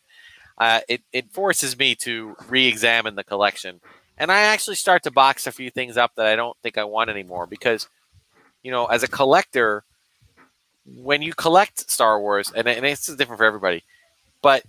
Uh, 0.56 0.80
it 0.88 1.02
it 1.12 1.30
forces 1.30 1.78
me 1.78 1.94
to 1.96 2.34
re-examine 2.48 3.14
the 3.14 3.24
collection, 3.24 3.80
and 4.16 4.32
I 4.32 4.40
actually 4.42 4.76
start 4.76 5.02
to 5.02 5.10
box 5.10 5.46
a 5.46 5.52
few 5.52 5.70
things 5.70 5.98
up 5.98 6.12
that 6.16 6.26
I 6.26 6.36
don't 6.36 6.56
think 6.62 6.78
I 6.78 6.84
want 6.84 7.10
anymore 7.10 7.46
because, 7.46 7.88
you 8.62 8.70
know, 8.70 8.86
as 8.86 9.02
a 9.02 9.08
collector, 9.08 9.84
when 10.86 11.20
you 11.20 11.34
collect 11.34 11.90
Star 11.90 12.18
Wars, 12.18 12.50
and, 12.56 12.66
and 12.66 12.86
is 12.86 13.04
different 13.04 13.38
for 13.38 13.44
everybody, 13.44 13.84
but 14.40 14.62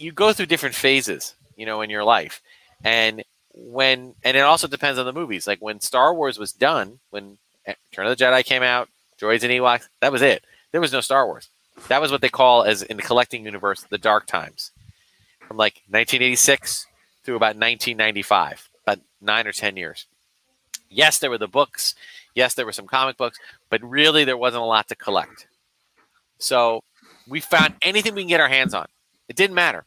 you 0.00 0.12
go 0.12 0.32
through 0.32 0.46
different 0.46 0.74
phases, 0.74 1.34
you 1.56 1.66
know, 1.66 1.82
in 1.82 1.90
your 1.90 2.04
life, 2.04 2.40
and 2.82 3.22
when 3.52 4.14
and 4.24 4.36
it 4.36 4.40
also 4.40 4.66
depends 4.66 4.98
on 4.98 5.06
the 5.06 5.12
movies. 5.12 5.46
Like 5.46 5.60
when 5.60 5.80
Star 5.80 6.14
Wars 6.14 6.38
was 6.38 6.52
done, 6.52 7.00
when 7.10 7.38
eh, 7.66 7.74
Return 7.90 8.06
of 8.06 8.16
the 8.16 8.24
Jedi 8.24 8.44
came 8.44 8.62
out, 8.62 8.88
Droids 9.20 9.42
and 9.42 9.52
Ewoks, 9.52 9.88
that 10.00 10.12
was 10.12 10.22
it. 10.22 10.44
There 10.72 10.80
was 10.80 10.92
no 10.92 11.00
Star 11.00 11.26
Wars. 11.26 11.48
That 11.88 12.00
was 12.00 12.10
what 12.10 12.20
they 12.20 12.28
call, 12.28 12.64
as 12.64 12.82
in 12.82 12.96
the 12.96 13.02
collecting 13.02 13.44
universe, 13.44 13.84
the 13.88 13.98
dark 13.98 14.26
times, 14.26 14.70
from 15.46 15.56
like 15.56 15.82
1986 15.88 16.86
through 17.24 17.36
about 17.36 17.56
1995, 17.56 18.68
about 18.86 19.00
nine 19.20 19.46
or 19.46 19.52
ten 19.52 19.76
years. 19.76 20.06
Yes, 20.88 21.18
there 21.18 21.30
were 21.30 21.38
the 21.38 21.46
books. 21.46 21.94
Yes, 22.34 22.54
there 22.54 22.66
were 22.66 22.72
some 22.72 22.86
comic 22.86 23.16
books, 23.16 23.38
but 23.68 23.82
really 23.82 24.24
there 24.24 24.36
wasn't 24.36 24.62
a 24.62 24.66
lot 24.66 24.88
to 24.88 24.96
collect. 24.96 25.46
So 26.38 26.82
we 27.28 27.40
found 27.40 27.74
anything 27.82 28.14
we 28.14 28.22
can 28.22 28.28
get 28.28 28.40
our 28.40 28.48
hands 28.48 28.74
on. 28.74 28.86
It 29.28 29.36
didn't 29.36 29.54
matter. 29.54 29.84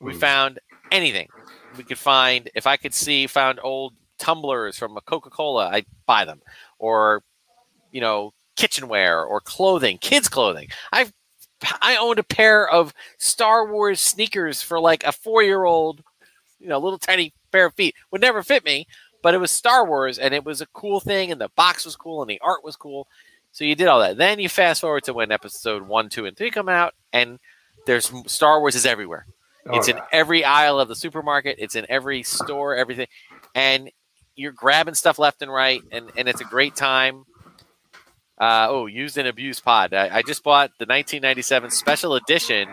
We 0.00 0.14
Mm. 0.14 0.20
found 0.20 0.58
anything 0.90 1.28
we 1.76 1.84
could 1.84 1.98
find. 1.98 2.50
If 2.54 2.66
I 2.66 2.76
could 2.76 2.94
see, 2.94 3.26
found 3.26 3.60
old 3.62 3.94
tumblers 4.18 4.76
from 4.78 4.96
a 4.96 5.00
Coca 5.00 5.30
Cola, 5.30 5.68
I'd 5.70 5.86
buy 6.06 6.24
them. 6.24 6.42
Or, 6.78 7.22
you 7.92 8.00
know, 8.00 8.32
kitchenware 8.56 9.22
or 9.24 9.40
clothing, 9.40 9.98
kids' 9.98 10.28
clothing. 10.28 10.68
I've 10.92 11.12
I 11.82 11.96
owned 11.96 12.18
a 12.18 12.22
pair 12.24 12.66
of 12.68 12.94
Star 13.18 13.70
Wars 13.70 14.00
sneakers 14.00 14.62
for 14.62 14.80
like 14.80 15.04
a 15.04 15.12
four 15.12 15.42
year 15.42 15.64
old, 15.64 16.02
you 16.58 16.68
know, 16.68 16.78
little 16.78 16.98
tiny 16.98 17.34
pair 17.52 17.66
of 17.66 17.74
feet. 17.74 17.94
Would 18.10 18.22
never 18.22 18.42
fit 18.42 18.64
me, 18.64 18.86
but 19.22 19.34
it 19.34 19.38
was 19.38 19.50
Star 19.50 19.84
Wars 19.86 20.18
and 20.18 20.32
it 20.32 20.44
was 20.44 20.62
a 20.62 20.66
cool 20.68 21.00
thing 21.00 21.30
and 21.30 21.38
the 21.40 21.50
box 21.56 21.84
was 21.84 21.96
cool 21.96 22.22
and 22.22 22.30
the 22.30 22.40
art 22.40 22.64
was 22.64 22.76
cool. 22.76 23.06
So 23.52 23.64
you 23.64 23.74
did 23.74 23.88
all 23.88 24.00
that. 24.00 24.16
Then 24.16 24.38
you 24.38 24.48
fast 24.48 24.80
forward 24.80 25.04
to 25.04 25.12
when 25.12 25.30
episode 25.32 25.82
one, 25.86 26.08
two, 26.08 26.24
and 26.24 26.34
three 26.36 26.50
come 26.50 26.68
out, 26.68 26.94
and 27.12 27.38
there's 27.84 28.10
Star 28.26 28.60
Wars 28.60 28.74
is 28.74 28.86
everywhere. 28.86 29.26
Oh, 29.66 29.76
It's 29.76 29.88
in 29.88 29.98
every 30.12 30.44
aisle 30.44 30.80
of 30.80 30.88
the 30.88 30.96
supermarket. 30.96 31.56
It's 31.58 31.76
in 31.76 31.86
every 31.88 32.22
store, 32.22 32.74
everything, 32.76 33.08
and 33.54 33.90
you're 34.36 34.52
grabbing 34.52 34.94
stuff 34.94 35.18
left 35.18 35.42
and 35.42 35.52
right, 35.52 35.82
and 35.92 36.10
and 36.16 36.28
it's 36.28 36.40
a 36.40 36.44
great 36.44 36.74
time. 36.74 37.24
Uh, 38.38 38.68
oh, 38.70 38.86
used 38.86 39.18
and 39.18 39.28
abused 39.28 39.62
pod. 39.62 39.92
I, 39.92 40.16
I 40.16 40.22
just 40.22 40.42
bought 40.42 40.70
the 40.78 40.86
1997 40.86 41.70
special 41.70 42.14
edition 42.14 42.68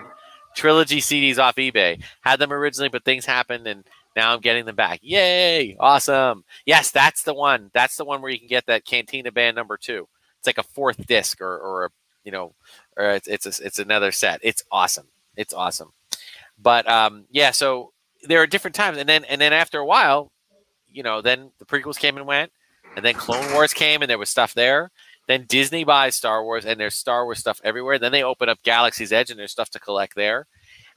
trilogy 0.55 0.99
CDs 1.01 1.39
off 1.39 1.57
eBay. 1.57 2.01
Had 2.21 2.39
them 2.39 2.53
originally, 2.53 2.87
but 2.89 3.03
things 3.03 3.25
happened, 3.25 3.67
and 3.67 3.83
now 4.15 4.33
I'm 4.33 4.39
getting 4.39 4.63
them 4.63 4.75
back. 4.77 4.99
Yay! 5.03 5.75
Awesome. 5.77 6.45
Yes, 6.65 6.91
that's 6.91 7.23
the 7.23 7.33
one. 7.33 7.69
That's 7.73 7.97
the 7.97 8.05
one 8.05 8.21
where 8.21 8.31
you 8.31 8.39
can 8.39 8.47
get 8.47 8.65
that 8.67 8.85
Cantina 8.85 9.31
Band 9.31 9.57
number 9.57 9.75
two. 9.77 10.07
It's 10.39 10.47
like 10.47 10.57
a 10.57 10.63
fourth 10.63 11.05
disc, 11.05 11.41
or 11.41 11.57
or 11.59 11.85
a, 11.85 11.89
you 12.23 12.31
know, 12.31 12.53
or 12.95 13.11
it's 13.11 13.27
it's 13.27 13.45
a, 13.45 13.65
it's 13.65 13.79
another 13.79 14.13
set. 14.13 14.39
It's 14.43 14.63
awesome. 14.71 15.07
It's 15.35 15.53
awesome. 15.53 15.91
But 16.57 16.87
um, 16.89 17.25
yeah, 17.29 17.51
so 17.51 17.93
there 18.23 18.41
are 18.41 18.47
different 18.47 18.75
times, 18.75 18.97
and 18.97 19.07
then 19.07 19.23
and 19.25 19.39
then 19.39 19.53
after 19.53 19.79
a 19.79 19.85
while, 19.85 20.31
you 20.87 21.03
know, 21.03 21.21
then 21.21 21.51
the 21.59 21.65
prequels 21.65 21.99
came 21.99 22.17
and 22.17 22.25
went, 22.25 22.51
and 22.95 23.05
then 23.05 23.13
Clone 23.13 23.53
Wars 23.53 23.73
came, 23.73 24.01
and 24.01 24.09
there 24.09 24.17
was 24.17 24.29
stuff 24.29 24.53
there. 24.53 24.91
Then 25.27 25.45
Disney 25.47 25.83
buys 25.83 26.15
Star 26.15 26.43
Wars, 26.43 26.65
and 26.65 26.79
there's 26.79 26.95
Star 26.95 27.25
Wars 27.25 27.39
stuff 27.39 27.59
everywhere. 27.63 27.99
Then 27.99 28.13
they 28.13 28.23
open 28.23 28.49
up 28.49 28.63
Galaxy's 28.63 29.11
Edge, 29.11 29.29
and 29.29 29.39
there's 29.39 29.51
stuff 29.51 29.69
to 29.71 29.79
collect 29.79 30.15
there. 30.15 30.47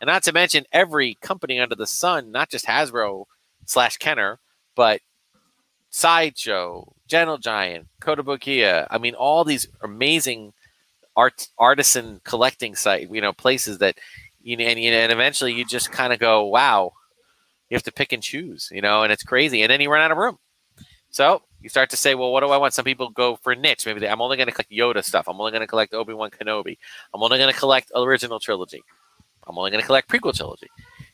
And 0.00 0.06
not 0.08 0.22
to 0.22 0.32
mention 0.32 0.64
every 0.72 1.16
company 1.20 1.58
under 1.58 1.74
the 1.74 1.86
sun, 1.86 2.30
not 2.30 2.48
just 2.48 2.64
Hasbro 2.64 3.24
slash 3.66 3.98
Kenner, 3.98 4.38
but 4.74 5.00
Sideshow, 5.90 6.92
Gentle 7.08 7.38
Giant, 7.38 7.88
Kotobukiya. 8.00 8.86
I 8.88 8.98
mean, 8.98 9.14
all 9.14 9.44
these 9.44 9.66
amazing 9.82 10.52
art 11.16 11.48
artisan 11.58 12.20
collecting 12.24 12.76
site, 12.76 13.10
you 13.10 13.20
know, 13.20 13.32
places 13.32 13.78
that 13.78 13.98
you 14.42 14.56
know, 14.56 14.64
and, 14.64 14.80
you 14.80 14.90
know, 14.90 14.98
and 14.98 15.12
eventually 15.12 15.52
you 15.52 15.64
just 15.64 15.92
kind 15.92 16.12
of 16.12 16.18
go, 16.18 16.46
wow, 16.46 16.92
you 17.68 17.74
have 17.74 17.82
to 17.84 17.92
pick 17.92 18.12
and 18.12 18.22
choose, 18.22 18.68
you 18.72 18.80
know, 18.80 19.02
and 19.02 19.12
it's 19.12 19.22
crazy. 19.22 19.62
And 19.62 19.70
then 19.70 19.80
you 19.80 19.90
run 19.90 20.02
out 20.02 20.10
of 20.10 20.18
room. 20.18 20.38
So 21.10 21.42
you 21.60 21.68
start 21.68 21.90
to 21.90 21.96
say, 21.96 22.14
well, 22.14 22.32
what 22.32 22.40
do 22.40 22.48
I 22.48 22.56
want? 22.56 22.72
Some 22.74 22.84
people 22.84 23.10
go 23.10 23.36
for 23.36 23.54
niche. 23.54 23.84
Maybe 23.84 24.00
they, 24.00 24.08
I'm 24.08 24.22
only 24.22 24.36
going 24.36 24.46
to 24.46 24.52
collect 24.52 24.70
Yoda 24.70 25.04
stuff. 25.04 25.28
I'm 25.28 25.38
only 25.38 25.52
going 25.52 25.60
to 25.60 25.66
collect 25.66 25.92
Obi 25.92 26.14
Wan 26.14 26.30
Kenobi. 26.30 26.78
I'm 27.12 27.22
only 27.22 27.38
going 27.38 27.52
to 27.52 27.58
collect 27.58 27.90
original 27.94 28.40
trilogy. 28.40 28.82
I'm 29.46 29.58
only 29.58 29.70
going 29.70 29.80
to 29.80 29.86
collect 29.86 30.08
prequel 30.08 30.34
trilogy. 30.34 30.68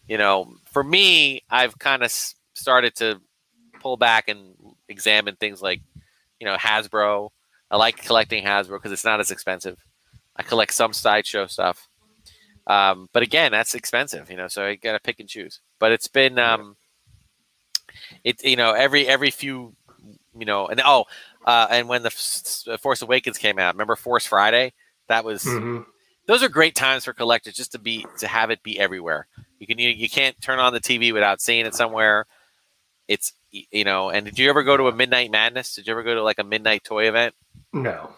You 0.06 0.18
know, 0.18 0.54
for 0.66 0.84
me, 0.84 1.42
I've 1.50 1.78
kind 1.78 2.02
of 2.02 2.12
started 2.54 2.94
to 2.96 3.20
pull 3.80 3.96
back 3.96 4.28
and 4.28 4.54
examine 4.88 5.36
things 5.36 5.62
like, 5.62 5.80
you 6.38 6.46
know, 6.46 6.56
Hasbro. 6.56 7.30
I 7.70 7.76
like 7.76 7.96
collecting 7.96 8.44
Hasbro 8.44 8.76
because 8.76 8.92
it's 8.92 9.04
not 9.04 9.20
as 9.20 9.30
expensive. 9.30 9.78
I 10.36 10.42
collect 10.42 10.74
some 10.74 10.92
sideshow 10.92 11.46
stuff. 11.46 11.88
Um, 12.66 13.08
but 13.12 13.22
again, 13.22 13.52
that's 13.52 13.74
expensive, 13.74 14.30
you 14.30 14.36
know, 14.36 14.48
so 14.48 14.64
I 14.64 14.74
got 14.74 14.92
to 14.92 15.00
pick 15.00 15.20
and 15.20 15.28
choose. 15.28 15.60
But 15.78 15.92
it's 15.92 16.08
been, 16.08 16.38
um, 16.38 16.76
it, 18.24 18.42
you 18.44 18.56
know, 18.56 18.72
every, 18.72 19.06
every 19.06 19.30
few, 19.30 19.74
you 20.38 20.44
know, 20.44 20.66
and 20.66 20.80
oh, 20.84 21.04
uh, 21.44 21.68
and 21.70 21.88
when 21.88 22.02
the 22.02 22.08
F- 22.08 22.80
Force 22.80 23.02
Awakens 23.02 23.38
came 23.38 23.58
out, 23.58 23.74
remember 23.74 23.94
Force 23.96 24.26
Friday? 24.26 24.72
That 25.08 25.24
was, 25.24 25.44
Mhm. 25.44 25.86
those 26.26 26.42
are 26.42 26.48
great 26.48 26.74
times 26.74 27.04
for 27.04 27.12
collectors 27.12 27.54
just 27.54 27.72
to 27.72 27.78
be, 27.78 28.04
to 28.18 28.26
have 28.26 28.50
it 28.50 28.62
be 28.62 28.78
everywhere. 28.80 29.28
You 29.60 29.66
can, 29.66 29.78
you, 29.78 29.90
you 29.90 30.10
can't 30.10 30.38
turn 30.42 30.58
on 30.58 30.72
the 30.72 30.80
TV 30.80 31.12
without 31.12 31.40
seeing 31.40 31.66
it 31.66 31.74
somewhere. 31.74 32.26
It's, 33.06 33.32
you 33.52 33.84
know, 33.84 34.10
and 34.10 34.26
did 34.26 34.38
you 34.38 34.50
ever 34.50 34.64
go 34.64 34.76
to 34.76 34.88
a 34.88 34.92
Midnight 34.92 35.30
Madness? 35.30 35.76
Did 35.76 35.86
you 35.86 35.92
ever 35.92 36.02
go 36.02 36.14
to 36.16 36.22
like 36.22 36.40
a 36.40 36.44
midnight 36.44 36.82
toy 36.84 37.08
event? 37.08 37.34
No. 37.72 38.10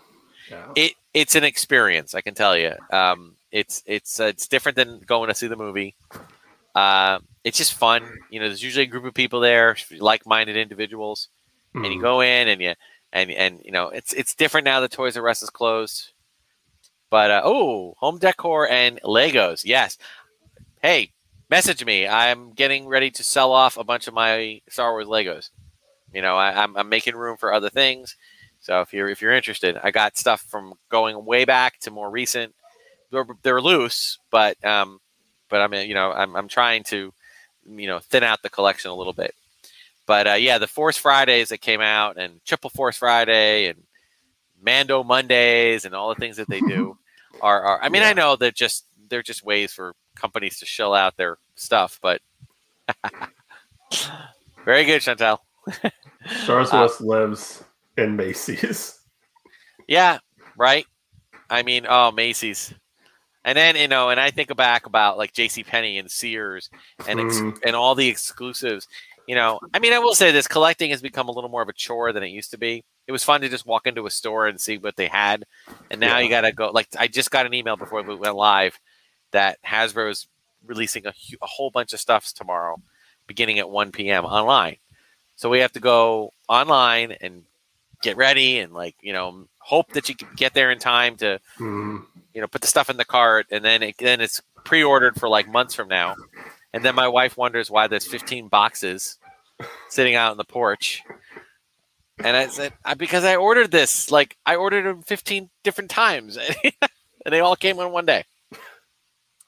no. 0.50 0.72
It 0.74 0.94
it's 1.12 1.34
an 1.34 1.44
experience, 1.44 2.14
I 2.14 2.22
can 2.22 2.34
tell 2.34 2.56
you. 2.56 2.72
Um, 2.90 3.34
it's 3.50 3.82
it's 3.86 4.20
uh, 4.20 4.24
it's 4.24 4.48
different 4.48 4.76
than 4.76 5.00
going 5.00 5.28
to 5.28 5.34
see 5.34 5.46
the 5.46 5.56
movie. 5.56 5.94
Uh, 6.74 7.18
it's 7.44 7.58
just 7.58 7.74
fun. 7.74 8.04
You 8.30 8.40
know, 8.40 8.48
there's 8.48 8.62
usually 8.62 8.84
a 8.84 8.88
group 8.88 9.04
of 9.04 9.14
people 9.14 9.40
there, 9.40 9.76
like-minded 9.98 10.56
individuals, 10.56 11.28
mm. 11.74 11.84
and 11.84 11.92
you 11.92 11.98
hmm. 11.98 12.04
go 12.04 12.20
in 12.20 12.48
and 12.48 12.60
you 12.60 12.74
and 13.12 13.30
and 13.30 13.60
you 13.64 13.72
know 13.72 13.88
it's 13.88 14.12
it's 14.12 14.34
different 14.34 14.64
now. 14.64 14.80
The 14.80 14.88
Toys 14.88 15.16
R 15.16 15.28
Us 15.28 15.42
is 15.42 15.50
closed, 15.50 16.12
but 17.10 17.30
uh, 17.30 17.42
oh, 17.44 17.94
home 17.98 18.18
decor 18.18 18.68
and 18.68 19.00
Legos. 19.02 19.62
Yes. 19.64 19.98
Hey, 20.82 21.10
message 21.50 21.84
me. 21.84 22.06
I'm 22.06 22.52
getting 22.52 22.86
ready 22.86 23.10
to 23.12 23.24
sell 23.24 23.52
off 23.52 23.76
a 23.76 23.84
bunch 23.84 24.06
of 24.06 24.14
my 24.14 24.60
Star 24.68 24.92
Wars 24.92 25.06
Legos. 25.06 25.50
You 26.12 26.22
know, 26.22 26.36
I, 26.36 26.62
I'm, 26.62 26.76
I'm 26.76 26.88
making 26.88 27.16
room 27.16 27.36
for 27.36 27.52
other 27.52 27.68
things. 27.68 28.16
So 28.60 28.80
if 28.80 28.92
you're 28.92 29.08
if 29.08 29.22
you're 29.22 29.32
interested, 29.32 29.78
I 29.82 29.90
got 29.90 30.16
stuff 30.16 30.42
from 30.42 30.74
going 30.88 31.24
way 31.24 31.44
back 31.44 31.78
to 31.80 31.90
more 31.90 32.10
recent. 32.10 32.54
They're, 33.10 33.26
they're 33.42 33.60
loose, 33.60 34.18
but 34.30 34.62
um, 34.64 35.00
but 35.48 35.60
I 35.60 35.66
mean, 35.66 35.88
you 35.88 35.94
know, 35.94 36.12
I'm 36.12 36.36
I'm 36.36 36.48
trying 36.48 36.84
to, 36.84 37.12
you 37.66 37.86
know, 37.86 37.98
thin 37.98 38.22
out 38.22 38.42
the 38.42 38.50
collection 38.50 38.90
a 38.90 38.94
little 38.94 39.12
bit. 39.12 39.34
But 40.06 40.26
uh, 40.26 40.34
yeah, 40.34 40.58
the 40.58 40.66
Force 40.66 40.96
Fridays 40.96 41.50
that 41.50 41.58
came 41.58 41.80
out, 41.80 42.16
and 42.18 42.44
Triple 42.44 42.70
Force 42.70 42.96
Friday, 42.96 43.66
and 43.66 43.82
Mando 44.62 45.02
Mondays, 45.02 45.84
and 45.84 45.94
all 45.94 46.08
the 46.08 46.14
things 46.14 46.36
that 46.36 46.48
they 46.48 46.60
do 46.60 46.96
are, 47.42 47.62
are 47.62 47.82
I 47.82 47.88
mean, 47.88 48.02
yeah. 48.02 48.08
I 48.08 48.12
know 48.14 48.36
that 48.36 48.54
just 48.54 48.86
they're 49.08 49.22
just 49.22 49.44
ways 49.44 49.72
for 49.72 49.94
companies 50.14 50.58
to 50.58 50.66
shell 50.66 50.94
out 50.94 51.16
their 51.16 51.38
stuff, 51.56 51.98
but 52.02 52.20
very 54.64 54.84
good, 54.84 55.02
Chantel. 55.02 55.38
Star 56.42 56.56
Wars 56.56 56.72
uh, 56.72 56.88
lives 57.00 57.64
in 57.96 58.16
Macy's. 58.16 58.98
Yeah, 59.86 60.18
right. 60.56 60.86
I 61.50 61.62
mean, 61.62 61.86
oh, 61.88 62.12
Macy's. 62.12 62.74
And 63.48 63.56
then 63.56 63.76
you 63.76 63.88
know, 63.88 64.10
and 64.10 64.20
I 64.20 64.30
think 64.30 64.54
back 64.56 64.84
about 64.84 65.16
like 65.16 65.32
J.C. 65.32 65.64
Penney 65.64 65.96
and 65.96 66.10
Sears 66.10 66.68
and 67.06 67.18
ex- 67.18 67.38
mm. 67.38 67.58
and 67.64 67.74
all 67.74 67.94
the 67.94 68.06
exclusives. 68.06 68.86
You 69.26 69.36
know, 69.36 69.58
I 69.72 69.78
mean, 69.78 69.94
I 69.94 69.98
will 70.00 70.14
say 70.14 70.30
this: 70.32 70.46
collecting 70.46 70.90
has 70.90 71.00
become 71.00 71.30
a 71.30 71.32
little 71.32 71.48
more 71.48 71.62
of 71.62 71.68
a 71.70 71.72
chore 71.72 72.12
than 72.12 72.22
it 72.22 72.28
used 72.28 72.50
to 72.50 72.58
be. 72.58 72.84
It 73.06 73.12
was 73.12 73.24
fun 73.24 73.40
to 73.40 73.48
just 73.48 73.64
walk 73.64 73.86
into 73.86 74.04
a 74.04 74.10
store 74.10 74.48
and 74.48 74.60
see 74.60 74.76
what 74.76 74.96
they 74.96 75.06
had, 75.06 75.46
and 75.90 75.98
now 75.98 76.18
yeah. 76.18 76.24
you 76.24 76.28
got 76.28 76.42
to 76.42 76.52
go. 76.52 76.68
Like, 76.68 76.88
I 76.98 77.08
just 77.08 77.30
got 77.30 77.46
an 77.46 77.54
email 77.54 77.78
before 77.78 78.02
we 78.02 78.14
went 78.14 78.36
live 78.36 78.78
that 79.30 79.56
Hasbro 79.64 80.10
is 80.10 80.26
releasing 80.66 81.06
a, 81.06 81.14
a 81.40 81.46
whole 81.46 81.70
bunch 81.70 81.94
of 81.94 82.00
stuffs 82.00 82.34
tomorrow, 82.34 82.76
beginning 83.26 83.58
at 83.58 83.70
1 83.70 83.92
p.m. 83.92 84.26
online. 84.26 84.76
So 85.36 85.48
we 85.48 85.60
have 85.60 85.72
to 85.72 85.80
go 85.80 86.34
online 86.50 87.12
and 87.22 87.44
get 88.02 88.18
ready 88.18 88.58
and 88.58 88.74
like 88.74 88.94
you 89.00 89.12
know 89.12 89.46
hope 89.58 89.92
that 89.92 90.08
you 90.08 90.14
can 90.14 90.28
get 90.36 90.54
there 90.54 90.70
in 90.70 90.78
time 90.78 91.16
to 91.16 91.40
mm. 91.58 92.02
You 92.38 92.42
know 92.42 92.46
put 92.46 92.60
the 92.60 92.68
stuff 92.68 92.88
in 92.88 92.96
the 92.96 93.04
cart 93.04 93.48
and 93.50 93.64
then 93.64 93.82
it, 93.82 93.96
then 93.98 94.20
it's 94.20 94.40
pre-ordered 94.64 95.18
for 95.18 95.28
like 95.28 95.48
months 95.48 95.74
from 95.74 95.88
now. 95.88 96.14
And 96.72 96.84
then 96.84 96.94
my 96.94 97.08
wife 97.08 97.36
wonders 97.36 97.68
why 97.68 97.88
there's 97.88 98.06
15 98.06 98.46
boxes 98.46 99.18
sitting 99.88 100.14
out 100.14 100.30
on 100.30 100.36
the 100.36 100.44
porch. 100.44 101.02
And 102.22 102.36
i 102.36 102.46
said 102.46 102.74
because 102.96 103.24
i 103.24 103.34
ordered 103.34 103.72
this 103.72 104.12
like 104.12 104.36
i 104.46 104.54
ordered 104.54 104.84
them 104.84 105.02
15 105.02 105.50
different 105.64 105.90
times. 105.90 106.38
And 107.24 107.34
they 107.34 107.40
all 107.40 107.56
came 107.56 107.78
in 107.80 107.90
one 107.90 108.06
day. 108.06 108.24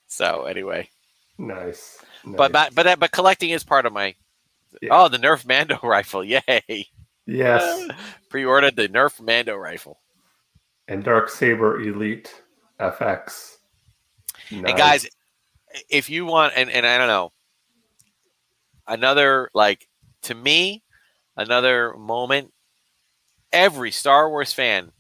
So 0.09 0.43
anyway. 0.43 0.91
Nice, 1.39 2.05
nice. 2.27 2.37
but 2.37 2.53
but 2.53 2.75
but 2.75 2.99
but 2.99 3.11
collecting 3.13 3.51
is 3.51 3.65
part 3.65 3.87
of 3.87 3.93
my 3.93 4.17
yeah. 4.83 4.91
oh 4.93 5.09
the 5.09 5.17
nerf 5.17 5.47
mando 5.47 5.79
rifle. 5.83 6.23
Yay. 6.23 6.89
Yes. 7.27 7.89
Pre-ordered 8.29 8.77
the 8.77 8.89
Nerf 8.89 9.21
Mando 9.21 9.57
rifle. 9.57 10.01
And 10.89 11.05
Dark 11.05 11.29
Saber 11.29 11.81
Elite 11.81 12.43
FX. 12.81 13.57
Nice. 14.51 14.65
And 14.65 14.79
guys, 14.79 15.07
if 15.89 16.11
you 16.11 16.25
want, 16.25 16.55
and, 16.57 16.71
and 16.71 16.87
I 16.87 16.99
don't 16.99 17.09
know, 17.09 17.33
another 18.87 19.51
like 19.55 19.89
to 20.23 20.35
me, 20.35 20.83
another 21.37 21.95
moment. 21.97 22.53
Every 23.53 23.91
Star 23.91 24.31
Wars 24.31 24.53
fan, 24.53 24.93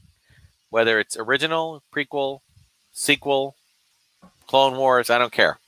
whether 0.70 0.98
it's 0.98 1.16
original, 1.16 1.82
prequel, 1.94 2.40
sequel, 2.90 3.54
Clone 4.46 4.76
Wars, 4.76 5.10
I 5.10 5.18
don't 5.18 5.32
care. 5.32 5.60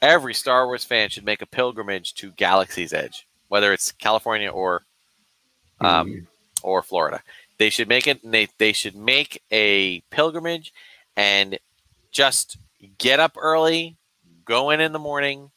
Every 0.00 0.32
Star 0.32 0.66
Wars 0.66 0.84
fan 0.84 1.10
should 1.10 1.24
make 1.24 1.42
a 1.42 1.46
pilgrimage 1.46 2.14
to 2.14 2.30
Galaxy's 2.32 2.94
Edge, 2.94 3.26
whether 3.48 3.72
it's 3.72 3.92
California 3.92 4.48
or 4.48 4.84
um, 5.80 6.08
mm. 6.08 6.26
or 6.62 6.82
Florida. 6.82 7.22
They 7.58 7.70
should 7.70 7.88
make 7.88 8.06
it. 8.06 8.20
They 8.22 8.48
they 8.58 8.72
should 8.72 8.94
make 8.94 9.42
a 9.50 10.00
pilgrimage 10.10 10.72
and 11.18 11.58
just 12.12 12.58
get 12.98 13.18
up 13.18 13.36
early, 13.36 13.96
go 14.44 14.70
in 14.70 14.80
in 14.80 14.92
the 14.92 15.00
morning, 15.00 15.50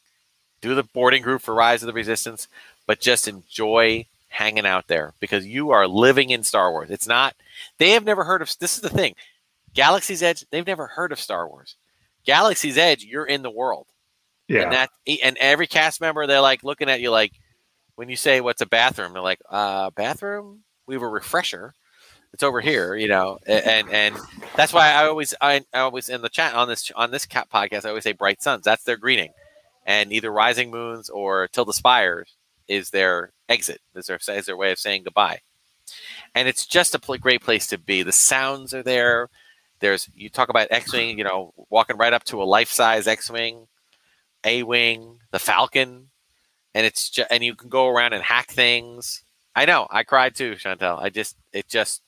do 0.60 0.74
the 0.74 0.82
boarding 0.82 1.22
group 1.22 1.40
for 1.40 1.54
Rise 1.54 1.84
of 1.84 1.86
the 1.86 1.92
Resistance, 1.92 2.48
but 2.84 3.00
just 3.00 3.28
enjoy 3.28 4.06
hanging 4.28 4.66
out 4.66 4.88
there 4.88 5.14
because 5.20 5.46
you 5.46 5.70
are 5.70 5.86
living 5.86 6.30
in 6.30 6.42
Star 6.42 6.72
Wars. 6.72 6.90
It's 6.90 7.06
not. 7.06 7.36
They 7.78 7.90
have 7.90 8.04
never 8.04 8.24
heard 8.24 8.42
of. 8.42 8.52
This 8.58 8.74
is 8.74 8.80
the 8.80 8.88
thing. 8.88 9.14
Galaxy's 9.72 10.22
Edge. 10.22 10.44
They've 10.50 10.66
never 10.66 10.88
heard 10.88 11.12
of 11.12 11.20
Star 11.20 11.48
Wars. 11.48 11.76
Galaxy's 12.26 12.76
Edge. 12.76 13.04
You're 13.04 13.24
in 13.24 13.42
the 13.42 13.50
world. 13.50 13.86
Yeah. 14.48 14.62
And 14.62 14.72
that 14.72 14.90
and 15.22 15.36
every 15.38 15.68
cast 15.68 16.00
member 16.00 16.26
they're 16.26 16.40
like 16.40 16.64
looking 16.64 16.90
at 16.90 17.00
you 17.00 17.10
like 17.10 17.32
when 17.94 18.08
you 18.08 18.16
say 18.16 18.40
what's 18.40 18.60
a 18.60 18.66
bathroom, 18.66 19.12
they're 19.12 19.22
like, 19.22 19.40
uh, 19.48 19.90
bathroom? 19.90 20.64
We 20.86 20.96
have 20.96 21.02
a 21.02 21.08
refresher. 21.08 21.72
It's 22.32 22.42
over 22.42 22.60
here, 22.60 22.94
you 22.94 23.08
know, 23.08 23.38
and 23.46 23.88
and 23.90 24.16
that's 24.56 24.72
why 24.72 24.92
I 24.92 25.06
always 25.06 25.34
I, 25.40 25.64
I 25.72 25.80
always 25.80 26.08
in 26.08 26.22
the 26.22 26.28
chat 26.28 26.54
on 26.54 26.68
this 26.68 26.90
on 26.96 27.10
this 27.10 27.26
cat 27.26 27.48
podcast 27.52 27.84
I 27.84 27.90
always 27.90 28.04
say 28.04 28.12
bright 28.12 28.42
suns. 28.42 28.64
That's 28.64 28.84
their 28.84 28.96
greeting, 28.96 29.32
and 29.84 30.12
either 30.12 30.32
rising 30.32 30.70
moons 30.70 31.10
or 31.10 31.48
till 31.48 31.64
the 31.66 31.74
spires 31.74 32.34
is 32.68 32.90
their 32.90 33.32
exit. 33.48 33.80
Is 33.94 34.06
their 34.06 34.18
is 34.28 34.46
their 34.46 34.56
way 34.56 34.72
of 34.72 34.78
saying 34.78 35.02
goodbye, 35.04 35.40
and 36.34 36.48
it's 36.48 36.66
just 36.66 36.94
a 36.94 36.98
pl- 36.98 37.18
great 37.18 37.42
place 37.42 37.66
to 37.68 37.78
be. 37.78 38.02
The 38.02 38.12
sounds 38.12 38.72
are 38.72 38.82
there. 38.82 39.28
There's 39.80 40.08
you 40.14 40.30
talk 40.30 40.48
about 40.48 40.68
X-wing, 40.70 41.18
you 41.18 41.24
know, 41.24 41.52
walking 41.68 41.98
right 41.98 42.12
up 42.12 42.24
to 42.24 42.42
a 42.42 42.44
life-size 42.44 43.08
X-wing, 43.08 43.66
A-wing, 44.44 45.18
the 45.32 45.38
Falcon 45.38 46.08
and 46.74 46.86
it's 46.86 47.10
just 47.10 47.30
and 47.30 47.42
you 47.42 47.54
can 47.54 47.68
go 47.68 47.88
around 47.88 48.12
and 48.12 48.22
hack 48.22 48.50
things. 48.50 49.24
I 49.54 49.64
know, 49.64 49.86
I 49.90 50.02
cried 50.04 50.34
too, 50.34 50.52
Chantel. 50.52 51.00
I 51.00 51.10
just 51.10 51.36
it 51.52 51.68
just 51.68 52.02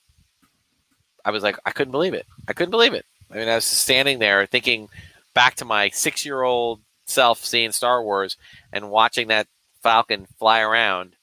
I 1.25 1.31
was 1.31 1.43
like 1.43 1.57
I 1.65 1.71
couldn't 1.71 1.91
believe 1.91 2.13
it. 2.13 2.25
I 2.47 2.53
couldn't 2.53 2.71
believe 2.71 2.93
it. 2.93 3.05
I 3.31 3.37
mean, 3.37 3.49
I 3.49 3.55
was 3.55 3.65
standing 3.65 4.19
there 4.19 4.45
thinking 4.45 4.87
back 5.33 5.55
to 5.55 5.65
my 5.65 5.89
six 5.89 6.25
year 6.25 6.43
old 6.43 6.81
self 7.05 7.43
seeing 7.43 7.71
Star 7.71 8.03
Wars 8.03 8.37
and 8.71 8.89
watching 8.89 9.27
that 9.27 9.47
Falcon 9.81 10.27
fly 10.39 10.61
around, 10.61 11.15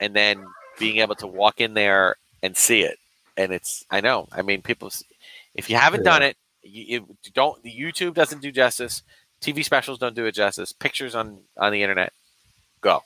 and 0.00 0.14
then 0.14 0.44
being 0.78 0.98
able 0.98 1.14
to 1.16 1.26
walk 1.26 1.60
in 1.60 1.74
there 1.74 2.16
and 2.42 2.56
see 2.56 2.82
it. 2.82 2.98
And 3.36 3.52
it's 3.52 3.84
I 3.90 4.00
know. 4.00 4.28
I 4.32 4.42
mean, 4.42 4.62
people. 4.62 4.90
If 5.54 5.68
you 5.68 5.76
haven't 5.76 6.00
yeah. 6.04 6.10
done 6.10 6.22
it, 6.22 6.36
you, 6.62 6.84
you 6.84 7.16
don't. 7.34 7.62
The 7.62 7.74
YouTube 7.74 8.14
doesn't 8.14 8.42
do 8.42 8.50
justice. 8.50 9.02
TV 9.40 9.64
specials 9.64 9.98
don't 9.98 10.14
do 10.14 10.26
it 10.26 10.32
justice. 10.32 10.72
Pictures 10.72 11.14
on 11.14 11.38
on 11.56 11.72
the 11.72 11.82
internet 11.82 12.12
go. 12.82 13.02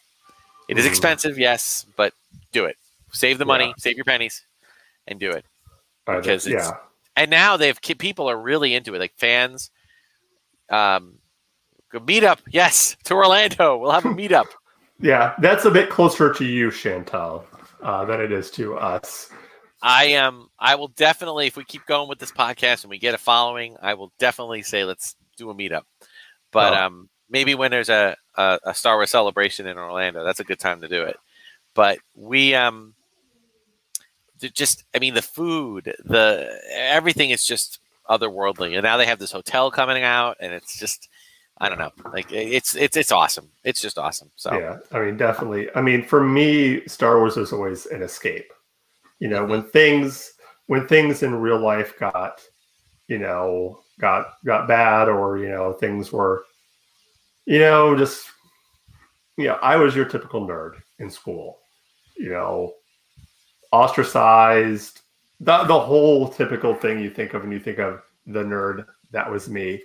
It 0.69 0.79
is 0.79 0.85
mm. 0.85 0.89
expensive, 0.89 1.39
yes, 1.39 1.87
but 1.97 2.13
do 2.53 2.65
it. 2.65 2.77
Save 3.13 3.39
the 3.39 3.45
money, 3.45 3.67
yeah. 3.67 3.75
save 3.79 3.97
your 3.97 4.05
pennies, 4.05 4.43
and 5.07 5.21
do 5.21 5.31
it. 5.31 5.45
Because 6.07 6.47
yeah. 6.47 6.73
And 7.17 7.31
now 7.31 7.57
they've 7.57 7.81
people 7.81 8.29
are 8.31 8.41
really 8.41 8.75
into 8.75 8.95
it, 8.95 8.99
like 8.99 9.15
fans. 9.17 9.71
Um, 10.71 11.19
meetup, 11.95 12.39
yes, 12.51 12.97
to 13.05 13.15
Orlando. 13.15 13.79
We'll 13.79 13.91
have 13.91 14.05
a 14.05 14.09
meetup. 14.15 14.47
yeah, 15.01 15.35
that's 15.39 15.65
a 15.65 15.71
bit 15.71 15.91
closer 15.91 16.33
to 16.35 16.45
you, 16.45 16.71
Chantal, 16.71 17.47
uh, 17.83 18.05
than 18.05 18.21
it 18.21 18.33
is 18.33 18.51
to 18.53 18.77
us. 18.77 19.31
I 19.83 20.07
am. 20.07 20.49
I 20.59 20.75
will 20.75 20.89
definitely, 20.89 21.47
if 21.47 21.57
we 21.57 21.65
keep 21.65 21.87
going 21.87 22.09
with 22.09 22.19
this 22.19 22.33
podcast 22.33 22.83
and 22.83 22.91
we 22.91 22.99
get 22.99 23.15
a 23.15 23.19
following, 23.19 23.77
I 23.81 23.95
will 23.95 24.13
definitely 24.19 24.63
say 24.63 24.85
let's 24.85 25.17
do 25.37 25.51
a 25.51 25.55
meetup. 25.55 25.83
But 26.51 26.73
oh. 26.73 26.87
um, 26.87 27.09
maybe 27.29 27.55
when 27.55 27.71
there's 27.71 27.89
a, 27.89 28.17
a, 28.37 28.59
a 28.65 28.75
Star 28.75 28.97
Wars 28.97 29.11
celebration 29.11 29.67
in 29.67 29.79
Orlando, 29.79 30.25
that's 30.25 30.41
a 30.41 30.45
good 30.45 30.59
time 30.59 30.81
to 30.81 30.89
do 30.89 31.03
it. 31.05 31.17
But 31.75 31.99
we 32.15 32.55
um 32.55 32.95
just 34.41 34.85
I 34.95 34.99
mean 34.99 35.15
the 35.15 35.23
food, 35.23 35.95
the 36.05 36.61
everything 36.71 37.31
is 37.31 37.45
just 37.45 37.81
otherworldly. 38.09 38.75
And 38.75 38.83
now 38.83 38.97
they 38.97 39.07
have 39.07 39.19
this 39.19 39.33
hotel 39.33 39.71
coming 39.71 40.03
out 40.03 40.37
and 40.41 40.53
it's 40.53 40.79
just 40.79 41.09
I 41.59 41.69
don't 41.69 41.79
know. 41.79 41.93
Like 42.13 42.31
it's 42.33 42.75
it's 42.77 42.97
it's 42.97 43.13
awesome. 43.13 43.51
It's 43.65 43.81
just 43.81 43.99
awesome. 43.99 44.31
So 44.37 44.53
Yeah, 44.59 44.79
I 44.93 45.01
mean 45.01 45.17
definitely. 45.17 45.69
I 45.75 45.81
mean 45.81 46.03
for 46.03 46.23
me 46.23 46.87
Star 46.87 47.19
Wars 47.19 47.37
is 47.37 47.53
always 47.53 47.87
an 47.87 48.03
escape. 48.03 48.53
You 49.19 49.29
know, 49.29 49.45
when 49.45 49.63
things 49.63 50.33
when 50.67 50.87
things 50.87 51.23
in 51.23 51.35
real 51.35 51.59
life 51.59 51.99
got, 51.99 52.43
you 53.09 53.19
know, 53.19 53.81
got 53.99 54.35
got 54.45 54.69
bad 54.69 55.09
or, 55.09 55.39
you 55.39 55.49
know, 55.49 55.73
things 55.73 56.13
were 56.13 56.45
you 57.47 57.61
know, 57.61 57.97
just 57.97 58.27
you 59.37 59.47
know, 59.47 59.59
I 59.63 59.77
was 59.77 59.95
your 59.95 60.07
typical 60.07 60.47
nerd. 60.47 60.75
in 60.99 61.11
school. 61.11 61.59
You 62.17 62.31
know, 62.31 62.73
ostracized, 63.77 65.03
the, 65.41 65.65
the 65.65 65.79
whole 65.79 66.29
typical 66.29 66.75
thing 66.75 66.99
you 67.01 67.11
think 67.11 67.35
of 67.35 67.43
when 67.43 67.53
you 67.53 67.61
think 67.61 67.79
of 67.79 68.03
the 68.27 68.43
nerd. 68.43 68.87
That 69.11 69.31
was 69.31 69.49
me. 69.49 69.83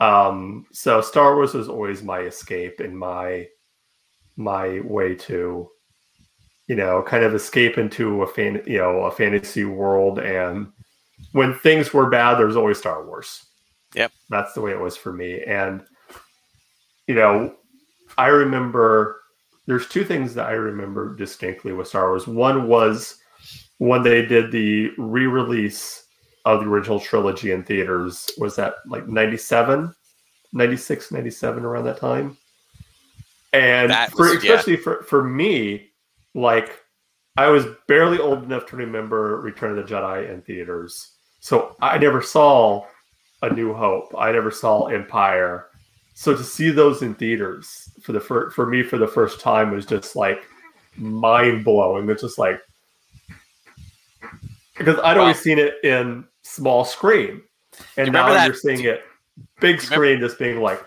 Um, 0.00 0.66
so 0.72 1.00
Star 1.00 1.34
Wars 1.34 1.54
was 1.54 1.68
always 1.68 2.02
my 2.02 2.20
escape 2.20 2.80
and 2.80 2.96
my 2.96 3.48
my 4.36 4.80
way 4.80 5.14
to, 5.14 5.68
you 6.66 6.74
know, 6.74 7.02
kind 7.02 7.22
of 7.22 7.34
escape 7.34 7.76
into 7.76 8.22
a 8.22 8.26
fan, 8.26 8.62
you 8.66 8.78
know, 8.78 9.02
a 9.02 9.10
fantasy 9.10 9.64
world. 9.64 10.18
And 10.18 10.72
when 11.32 11.54
things 11.54 11.92
were 11.92 12.08
bad, 12.08 12.36
there's 12.36 12.56
always 12.56 12.78
Star 12.78 13.04
Wars. 13.04 13.46
Yep, 13.94 14.12
that's 14.30 14.54
the 14.54 14.60
way 14.60 14.72
it 14.72 14.80
was 14.80 14.96
for 14.96 15.12
me. 15.12 15.42
And 15.42 15.84
you 17.06 17.14
know, 17.14 17.54
I 18.16 18.28
remember 18.28 19.21
there's 19.66 19.88
two 19.88 20.04
things 20.04 20.34
that 20.34 20.46
I 20.46 20.52
remember 20.52 21.14
distinctly 21.16 21.72
with 21.72 21.88
Star 21.88 22.08
Wars. 22.08 22.26
One 22.26 22.66
was 22.68 23.18
when 23.78 24.02
they 24.02 24.24
did 24.24 24.50
the 24.52 24.90
re-release 24.98 26.04
of 26.44 26.60
the 26.60 26.66
original 26.66 26.98
trilogy 27.00 27.52
in 27.52 27.62
theaters. 27.62 28.28
Was 28.38 28.56
that 28.56 28.74
like 28.86 29.06
97, 29.08 29.94
96, 30.52 31.12
97 31.12 31.64
around 31.64 31.84
that 31.84 31.98
time? 31.98 32.36
And 33.52 33.90
That 33.90 34.10
for, 34.12 34.30
was- 34.34 34.42
yeah. 34.44 34.52
especially 34.54 34.76
for, 34.76 35.02
for 35.04 35.22
me, 35.22 35.90
like 36.34 36.78
I 37.36 37.48
was 37.48 37.66
barely 37.86 38.18
old 38.18 38.42
enough 38.44 38.66
to 38.66 38.76
remember 38.76 39.40
Return 39.40 39.78
of 39.78 39.86
the 39.88 39.94
Jedi 39.94 40.30
in 40.30 40.42
theaters. 40.42 41.12
So 41.40 41.76
I 41.80 41.98
never 41.98 42.20
saw 42.22 42.86
A 43.42 43.50
New 43.50 43.72
Hope. 43.74 44.14
I 44.18 44.32
never 44.32 44.50
saw 44.50 44.86
Empire. 44.86 45.66
So 46.14 46.36
to 46.36 46.44
see 46.44 46.70
those 46.70 47.02
in 47.02 47.14
theaters 47.14 47.90
for 48.02 48.12
the 48.12 48.20
fir- 48.20 48.50
for 48.50 48.66
me 48.66 48.82
for 48.82 48.98
the 48.98 49.06
first 49.08 49.40
time 49.40 49.70
was 49.72 49.86
just 49.86 50.14
like 50.14 50.46
mind 50.96 51.64
blowing. 51.64 52.08
It's 52.10 52.22
just 52.22 52.38
like 52.38 52.60
because 54.76 54.98
I'd 55.02 55.18
always 55.18 55.38
seen 55.40 55.58
it 55.58 55.74
in 55.84 56.24
small 56.42 56.84
screen, 56.84 57.42
and 57.96 58.06
You 58.06 58.12
now 58.12 58.24
remember 58.26 58.34
that- 58.34 58.46
you're 58.46 58.54
seeing 58.54 58.84
it 58.84 59.04
big 59.60 59.80
screen, 59.80 60.20
just 60.20 60.38
being 60.38 60.60
like, 60.60 60.82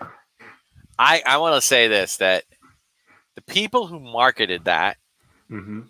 I 0.98 1.22
I 1.26 1.36
want 1.38 1.54
to 1.60 1.66
say 1.66 1.88
this 1.88 2.16
that 2.18 2.44
the 3.34 3.42
people 3.42 3.86
who 3.86 3.98
marketed 4.00 4.64
that 4.64 4.96
hmm 5.48 5.82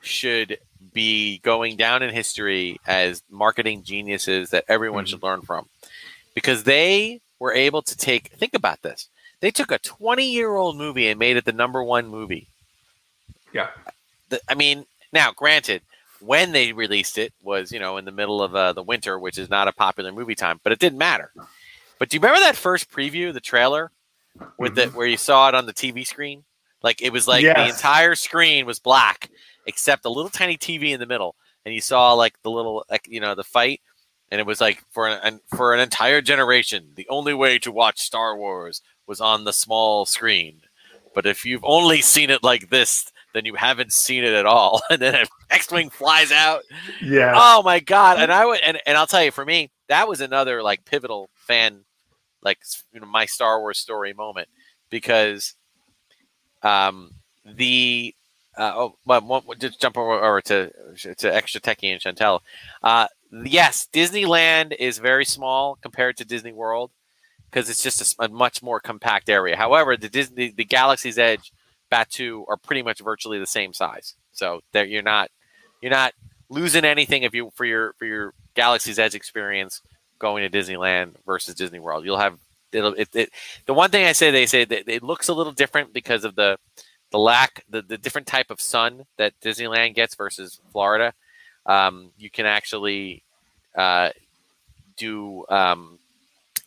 should 0.00 0.58
be 0.92 1.38
going 1.38 1.76
down 1.76 2.02
in 2.02 2.10
history 2.10 2.80
as 2.88 3.22
marketing 3.30 3.84
geniuses 3.84 4.50
that 4.50 4.64
everyone 4.68 5.04
Mhm. 5.04 5.08
should 5.08 5.22
learn 5.22 5.42
from 5.42 5.68
because 6.34 6.64
they 6.64 7.20
were 7.42 7.52
able 7.52 7.82
to 7.82 7.96
take 7.96 8.28
think 8.28 8.54
about 8.54 8.82
this. 8.82 9.08
They 9.40 9.50
took 9.50 9.72
a 9.72 9.78
20 9.80 10.30
year 10.30 10.54
old 10.54 10.76
movie 10.76 11.08
and 11.08 11.18
made 11.18 11.36
it 11.36 11.44
the 11.44 11.52
number 11.52 11.82
one 11.82 12.06
movie. 12.06 12.46
Yeah, 13.52 13.70
the, 14.28 14.40
i 14.48 14.54
mean 14.54 14.86
now 15.12 15.32
granted 15.32 15.82
when 16.20 16.52
they 16.52 16.72
released 16.72 17.18
it 17.18 17.32
was 17.42 17.72
you 17.72 17.80
know 17.80 17.96
in 17.96 18.04
the 18.04 18.12
middle 18.12 18.40
of 18.40 18.54
uh, 18.54 18.72
the 18.72 18.82
winter 18.82 19.18
which 19.18 19.38
is 19.38 19.50
not 19.50 19.66
a 19.66 19.72
popular 19.72 20.12
movie 20.12 20.36
time 20.36 20.60
but 20.62 20.72
it 20.72 20.78
didn't 20.78 20.98
matter. 20.98 21.32
But 21.98 22.08
do 22.08 22.16
you 22.16 22.20
remember 22.20 22.40
that 22.40 22.56
first 22.56 22.90
preview 22.90 23.32
the 23.32 23.40
trailer 23.40 23.90
with 24.56 24.76
the 24.76 24.86
where 24.86 25.08
you 25.08 25.16
saw 25.16 25.48
it 25.48 25.54
on 25.56 25.66
the 25.66 25.74
tv 25.74 26.06
screen? 26.06 26.44
Like 26.80 27.02
it 27.02 27.12
was 27.12 27.26
like 27.26 27.44
the 27.44 27.68
entire 27.68 28.14
screen 28.14 28.66
was 28.66 28.78
black 28.78 29.30
except 29.66 30.04
a 30.04 30.10
little 30.10 30.30
tiny 30.30 30.56
tv 30.56 30.90
in 30.90 31.00
the 31.00 31.06
middle 31.06 31.34
and 31.64 31.74
you 31.74 31.80
saw 31.80 32.12
like 32.12 32.40
the 32.42 32.50
little 32.50 32.84
like 32.88 33.08
you 33.08 33.20
know 33.20 33.34
the 33.34 33.44
fight 33.44 33.80
and 34.32 34.40
it 34.40 34.46
was 34.46 34.62
like 34.62 34.82
for 34.90 35.06
an, 35.06 35.20
an 35.22 35.40
for 35.54 35.74
an 35.74 35.80
entire 35.80 36.22
generation 36.22 36.88
the 36.96 37.06
only 37.10 37.34
way 37.34 37.58
to 37.58 37.70
watch 37.70 38.00
star 38.00 38.34
wars 38.36 38.80
was 39.06 39.20
on 39.20 39.44
the 39.44 39.52
small 39.52 40.06
screen. 40.06 40.62
But 41.14 41.26
if 41.26 41.44
you've 41.44 41.64
only 41.64 42.00
seen 42.00 42.30
it 42.30 42.42
like 42.42 42.70
this 42.70 43.12
then 43.34 43.44
you 43.44 43.54
haven't 43.54 43.92
seen 43.92 44.24
it 44.24 44.34
at 44.34 44.46
all. 44.46 44.82
And 44.90 45.00
then 45.00 45.14
an 45.14 45.26
x-wing 45.50 45.90
flies 45.90 46.32
out. 46.32 46.62
Yeah, 47.00 47.34
oh 47.36 47.62
my 47.62 47.78
god. 47.78 48.18
And 48.18 48.32
i 48.32 48.44
would 48.44 48.60
and, 48.60 48.80
and 48.86 48.96
i'll 48.96 49.06
tell 49.06 49.22
you 49.22 49.30
for 49.30 49.44
me 49.44 49.70
that 49.88 50.08
was 50.08 50.20
another 50.22 50.62
like 50.62 50.84
pivotal 50.86 51.28
fan 51.34 51.84
like 52.42 52.58
you 52.92 53.00
know 53.00 53.06
my 53.06 53.26
star 53.26 53.60
wars 53.60 53.78
story 53.78 54.14
moment. 54.14 54.48
Because 54.88 55.54
um 56.62 57.10
the 57.44 58.14
uh, 58.56 58.72
oh 58.74 58.96
but 59.04 59.24
one, 59.24 59.42
just 59.58 59.80
jump 59.80 59.98
over, 59.98 60.12
over 60.12 60.40
to 60.40 60.70
to 61.16 61.34
extra 61.34 61.60
techie 61.60 61.92
and 61.92 62.00
chantel. 62.00 62.40
Uh 62.82 63.08
yes 63.44 63.88
disneyland 63.92 64.74
is 64.78 64.98
very 64.98 65.24
small 65.24 65.76
compared 65.82 66.16
to 66.16 66.24
disney 66.24 66.52
world 66.52 66.90
because 67.50 67.68
it's 67.68 67.82
just 67.82 68.16
a 68.18 68.28
much 68.28 68.62
more 68.62 68.80
compact 68.80 69.28
area 69.28 69.56
however 69.56 69.96
the 69.96 70.08
disney 70.08 70.50
the 70.50 70.64
galaxy's 70.64 71.18
edge 71.18 71.52
Batuu 71.90 72.44
are 72.48 72.56
pretty 72.56 72.82
much 72.82 73.00
virtually 73.00 73.38
the 73.38 73.46
same 73.46 73.72
size 73.72 74.14
so 74.32 74.60
there 74.72 74.84
you're 74.84 75.02
not 75.02 75.30
you're 75.82 75.90
not 75.90 76.14
losing 76.52 76.84
anything 76.84 77.22
if 77.22 77.34
you 77.34 77.50
for 77.54 77.64
your 77.64 77.94
for 77.98 78.04
your 78.04 78.34
Galaxy's 78.54 78.98
Edge 78.98 79.14
experience 79.14 79.80
going 80.18 80.48
to 80.48 80.58
Disneyland 80.58 81.16
versus 81.26 81.54
Disney 81.54 81.80
World. 81.80 82.04
You'll 82.04 82.18
have 82.18 82.38
it'll 82.70 82.94
it, 82.94 83.08
it 83.14 83.30
the 83.66 83.74
one 83.74 83.90
thing 83.90 84.06
I 84.06 84.12
say 84.12 84.30
they 84.30 84.46
say 84.46 84.64
that 84.64 84.88
it 84.88 85.02
looks 85.02 85.28
a 85.28 85.34
little 85.34 85.52
different 85.52 85.92
because 85.92 86.24
of 86.24 86.36
the 86.36 86.58
the 87.10 87.18
lack 87.18 87.64
the, 87.68 87.82
the 87.82 87.98
different 87.98 88.26
type 88.26 88.50
of 88.50 88.60
sun 88.60 89.04
that 89.18 89.38
Disneyland 89.40 89.94
gets 89.94 90.14
versus 90.14 90.60
Florida. 90.70 91.14
Um, 91.66 92.10
you 92.18 92.30
can 92.30 92.46
actually 92.46 93.22
uh, 93.76 94.10
do 94.96 95.44
um, 95.48 95.98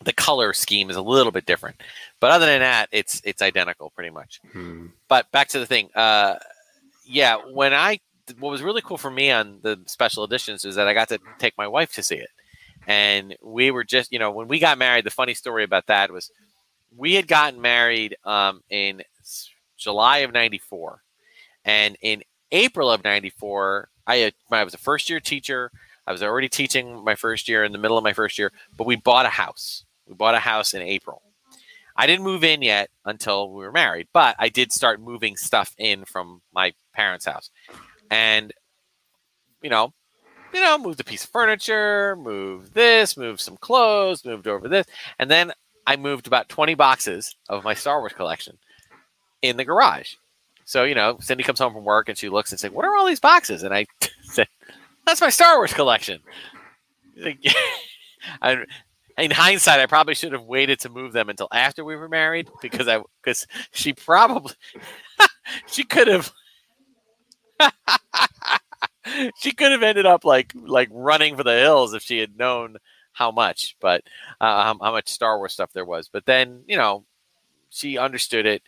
the 0.03 0.13
color 0.13 0.53
scheme 0.53 0.89
is 0.89 0.95
a 0.95 1.01
little 1.01 1.31
bit 1.31 1.45
different, 1.45 1.81
but 2.19 2.31
other 2.31 2.45
than 2.45 2.59
that, 2.59 2.89
it's 2.91 3.21
it's 3.23 3.41
identical 3.41 3.89
pretty 3.91 4.09
much 4.11 4.39
Hmm. 4.51 4.87
but 5.07 5.31
back 5.31 5.47
to 5.49 5.59
the 5.59 5.65
thing. 5.65 5.89
Uh, 5.95 6.35
yeah, 7.05 7.37
when 7.51 7.73
I 7.73 7.99
what 8.39 8.49
was 8.49 8.63
really 8.63 8.81
cool 8.81 8.97
for 8.97 9.11
me 9.11 9.29
on 9.31 9.59
the 9.61 9.79
special 9.85 10.23
editions 10.23 10.65
is 10.65 10.75
that 10.75 10.87
I 10.87 10.93
got 10.93 11.09
to 11.09 11.19
take 11.37 11.55
my 11.57 11.67
wife 11.67 11.93
to 11.93 12.03
see 12.03 12.15
it, 12.15 12.29
and 12.87 13.35
we 13.43 13.69
were 13.71 13.83
just 13.83 14.11
you 14.11 14.19
know 14.19 14.31
when 14.31 14.47
we 14.47 14.59
got 14.59 14.77
married. 14.77 15.05
The 15.05 15.11
funny 15.11 15.33
story 15.33 15.63
about 15.63 15.87
that 15.87 16.11
was 16.11 16.31
we 16.97 17.13
had 17.13 17.27
gotten 17.27 17.59
married 17.61 18.15
um, 18.23 18.63
in 18.69 19.01
July 19.77 20.19
of 20.19 20.31
'94, 20.33 21.01
and 21.65 21.97
in 22.01 22.23
April 22.51 22.89
of 22.91 23.03
'94, 23.03 23.89
I 24.07 24.21
uh, 24.21 24.23
had, 24.25 24.33
I 24.51 24.63
was 24.63 24.73
a 24.73 24.79
first 24.79 25.09
year 25.09 25.19
teacher. 25.19 25.71
I 26.07 26.11
was 26.11 26.21
already 26.21 26.49
teaching 26.49 27.03
my 27.03 27.15
first 27.15 27.49
year 27.49 27.63
in 27.63 27.71
the 27.71 27.77
middle 27.77 27.97
of 27.97 28.03
my 28.03 28.13
first 28.13 28.37
year, 28.37 28.51
but 28.77 28.85
we 28.85 28.95
bought 28.95 29.25
a 29.25 29.29
house. 29.29 29.85
We 30.07 30.13
bought 30.13 30.35
a 30.35 30.39
house 30.39 30.73
in 30.73 30.81
April. 30.81 31.21
I 31.97 32.07
didn't 32.07 32.25
move 32.25 32.43
in 32.43 32.61
yet 32.61 32.89
until 33.05 33.51
we 33.51 33.63
were 33.63 33.71
married, 33.71 34.07
but 34.13 34.35
I 34.37 34.49
did 34.49 34.71
start 34.71 34.99
moving 34.99 35.37
stuff 35.37 35.73
in 35.77 36.05
from 36.05 36.41
my 36.53 36.73
parents' 36.93 37.25
house. 37.25 37.49
And 38.11 38.53
you 39.61 39.69
know, 39.69 39.93
you 40.53 40.61
know, 40.61 40.77
moved 40.77 40.99
a 40.99 41.03
piece 41.03 41.23
of 41.23 41.31
furniture, 41.31 42.15
moved 42.17 42.73
this, 42.73 43.17
moved 43.17 43.39
some 43.39 43.57
clothes, 43.57 44.23
moved 44.25 44.47
over 44.47 44.67
this, 44.67 44.85
and 45.17 45.31
then 45.31 45.53
I 45.87 45.95
moved 45.95 46.27
about 46.27 46.49
20 46.49 46.75
boxes 46.75 47.35
of 47.49 47.63
my 47.63 47.73
Star 47.73 47.99
Wars 47.99 48.13
collection 48.13 48.57
in 49.41 49.57
the 49.57 49.65
garage. 49.65 50.15
So, 50.65 50.83
you 50.83 50.95
know, 50.95 51.17
Cindy 51.21 51.43
comes 51.43 51.59
home 51.59 51.73
from 51.73 51.85
work 51.85 52.09
and 52.09 52.17
she 52.17 52.27
looks 52.29 52.51
and 52.51 52.59
says, 52.59 52.71
What 52.71 52.85
are 52.85 52.95
all 52.95 53.05
these 53.05 53.19
boxes? 53.19 53.63
And 53.63 53.73
I 53.73 53.85
said, 54.23 54.47
That's 55.05 55.21
my 55.21 55.29
Star 55.29 55.57
Wars 55.57 55.73
collection. 55.73 56.19
In 59.17 59.31
hindsight, 59.31 59.79
I 59.79 59.85
probably 59.85 60.13
should 60.13 60.33
have 60.33 60.43
waited 60.43 60.79
to 60.81 60.89
move 60.89 61.13
them 61.13 61.29
until 61.29 61.47
after 61.53 61.85
we 61.85 61.95
were 61.95 62.09
married 62.09 62.49
because 62.61 62.87
I 62.87 63.01
because 63.23 63.47
she 63.71 63.93
probably 63.93 64.53
she 65.67 65.83
could 65.85 66.07
have 66.07 66.33
she 69.37 69.51
could 69.53 69.71
have 69.71 69.83
ended 69.83 70.05
up 70.05 70.25
like 70.25 70.51
like 70.55 70.89
running 70.91 71.37
for 71.37 71.43
the 71.43 71.53
hills 71.53 71.93
if 71.93 72.01
she 72.01 72.17
had 72.17 72.37
known 72.37 72.77
how 73.13 73.31
much, 73.31 73.77
but 73.79 74.01
uh, 74.41 74.63
how, 74.63 74.77
how 74.81 74.91
much 74.91 75.07
Star 75.07 75.37
Wars 75.37 75.53
stuff 75.53 75.71
there 75.71 75.85
was. 75.85 76.09
But 76.09 76.25
then 76.25 76.63
you 76.67 76.75
know 76.75 77.05
she 77.69 77.97
understood 77.97 78.45
it. 78.45 78.63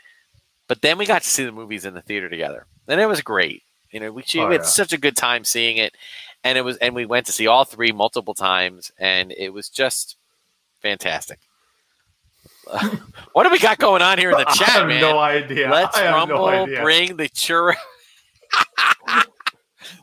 But 0.67 0.81
then 0.81 0.97
we 0.97 1.05
got 1.05 1.23
to 1.23 1.29
see 1.29 1.45
the 1.45 1.51
movies 1.51 1.85
in 1.85 1.93
the 1.93 2.01
theater 2.01 2.29
together, 2.29 2.65
and 2.87 2.99
it 2.99 3.05
was 3.07 3.21
great. 3.21 3.63
You 3.91 3.99
know, 4.01 4.11
we, 4.11 4.23
Oh, 4.35 4.47
we 4.47 4.53
had 4.53 4.61
yeah. 4.63 4.67
such 4.67 4.91
a 4.93 4.97
good 4.97 5.15
time 5.15 5.43
seeing 5.45 5.77
it, 5.77 5.95
and 6.43 6.57
it 6.57 6.61
was, 6.61 6.75
and 6.77 6.93
we 6.93 7.05
went 7.05 7.25
to 7.27 7.31
see 7.31 7.47
all 7.47 7.63
three 7.63 7.93
multiple 7.93 8.33
times, 8.33 8.91
and 8.99 9.31
it 9.31 9.53
was 9.53 9.69
just 9.69 10.17
fantastic. 10.81 11.39
what 13.33 13.43
do 13.45 13.49
we 13.49 13.59
got 13.59 13.77
going 13.77 14.01
on 14.01 14.17
here 14.17 14.31
in 14.31 14.37
the 14.37 14.45
I 14.49 14.53
chat, 14.53 14.67
have 14.69 14.87
man? 14.87 14.99
no 14.99 15.17
idea. 15.17 15.69
Let's 15.69 15.97
I 15.97 16.01
have 16.03 16.15
rumble, 16.15 16.35
no 16.37 16.45
idea. 16.47 16.81
bring 16.81 17.15
the 17.15 17.29
churro. 17.29 17.75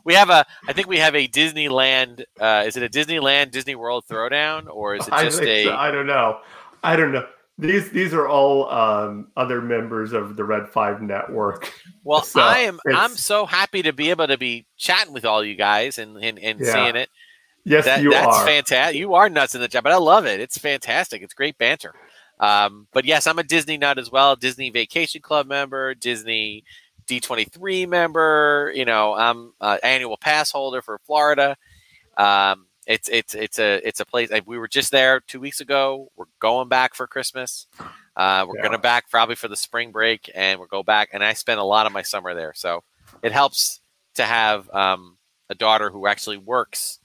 we 0.03 0.15
have 0.15 0.31
a. 0.31 0.45
I 0.67 0.73
think 0.73 0.87
we 0.87 0.97
have 0.97 1.13
a 1.15 1.27
Disneyland. 1.27 2.23
Uh, 2.39 2.63
is 2.65 2.75
it 2.75 2.81
a 2.83 2.89
Disneyland 2.89 3.51
Disney 3.51 3.75
World 3.75 4.03
throwdown, 4.09 4.67
or 4.67 4.95
is 4.95 5.07
it 5.07 5.11
just 5.11 5.39
think 5.39 5.69
so. 5.69 5.75
I 5.75 5.91
don't 5.91 6.07
know. 6.07 6.39
I 6.83 6.95
don't 6.95 7.11
know. 7.11 7.27
These 7.57 7.89
these 7.91 8.13
are 8.13 8.27
all 8.27 8.69
um, 8.69 9.29
other 9.37 9.61
members 9.61 10.11
of 10.11 10.35
the 10.35 10.43
Red 10.43 10.67
Five 10.67 11.01
Network. 11.01 11.71
well, 12.03 12.21
so 12.23 12.41
I 12.41 12.59
am. 12.59 12.79
I'm 12.87 13.15
so 13.15 13.45
happy 13.45 13.81
to 13.83 13.93
be 13.93 14.09
able 14.09 14.27
to 14.27 14.37
be 14.37 14.65
chatting 14.77 15.13
with 15.13 15.23
all 15.25 15.43
you 15.43 15.55
guys 15.55 15.97
and 15.97 16.17
and, 16.17 16.37
and 16.39 16.59
Yeah. 16.59 16.73
seeing 16.73 16.95
it. 16.97 17.09
Yes, 17.63 17.85
That, 17.85 18.03
you 18.03 18.11
that's 18.11 18.27
are. 18.27 18.45
fantastic. 18.45 18.97
You 18.97 19.15
are 19.15 19.27
nuts 19.27 19.55
in 19.55 19.61
the 19.61 19.67
chat, 19.67 19.83
but 19.83 19.91
I 19.91 19.97
love 19.97 20.25
it. 20.27 20.39
It's 20.39 20.57
fantastic. 20.57 21.23
It's 21.23 21.33
great 21.33 21.57
banter. 21.57 21.95
Um, 22.39 22.87
but 22.93 23.05
yes, 23.05 23.25
I'm 23.25 23.39
a 23.39 23.43
Disney 23.43 23.77
nut 23.77 23.97
as 23.97 24.11
well. 24.11 24.35
Disney 24.35 24.69
Vacation 24.69 25.21
Club 25.21 25.47
member, 25.47 25.95
Disney 25.95 26.63
D23 27.07 27.87
member. 27.87 28.71
You 28.75 28.85
know, 28.85 29.15
I'm 29.15 29.53
an 29.61 29.79
annual 29.81 30.17
pass 30.17 30.51
holder 30.51 30.81
for 30.83 30.99
Florida. 31.05 31.55
Um, 32.17 32.64
it's 32.87 33.09
it's 33.09 33.33
it's 33.35 33.59
a 33.59 33.85
it's 33.87 33.99
a 33.99 34.05
place. 34.05 34.31
Like, 34.31 34.47
we 34.47 34.57
were 34.57 34.67
just 34.67 34.91
there 34.91 35.19
two 35.19 35.39
weeks 35.39 35.61
ago. 35.61 36.09
We're 36.15 36.25
going 36.39 36.67
back 36.69 36.93
for 36.95 37.07
Christmas. 37.07 37.67
Uh, 38.15 38.45
we're 38.47 38.57
Yeah. 38.57 38.63
gonna 38.63 38.77
back 38.79 39.09
probably 39.09 39.35
for 39.35 39.47
the 39.47 39.55
spring 39.57 39.91
break, 39.91 40.29
and 40.35 40.59
we'll 40.59 40.67
go 40.67 40.83
back. 40.83 41.09
And 41.13 41.23
I 41.23 41.33
spent 41.33 41.59
a 41.59 41.63
lot 41.63 41.85
of 41.85 41.91
my 41.91 42.01
summer 42.01 42.33
there, 42.33 42.53
so 42.55 42.83
it 43.21 43.31
helps 43.31 43.81
to 44.15 44.23
have 44.23 44.69
um, 44.73 45.17
a 45.49 45.55
daughter 45.55 45.89
who 45.89 46.07
actually 46.07 46.37
works 46.37 46.99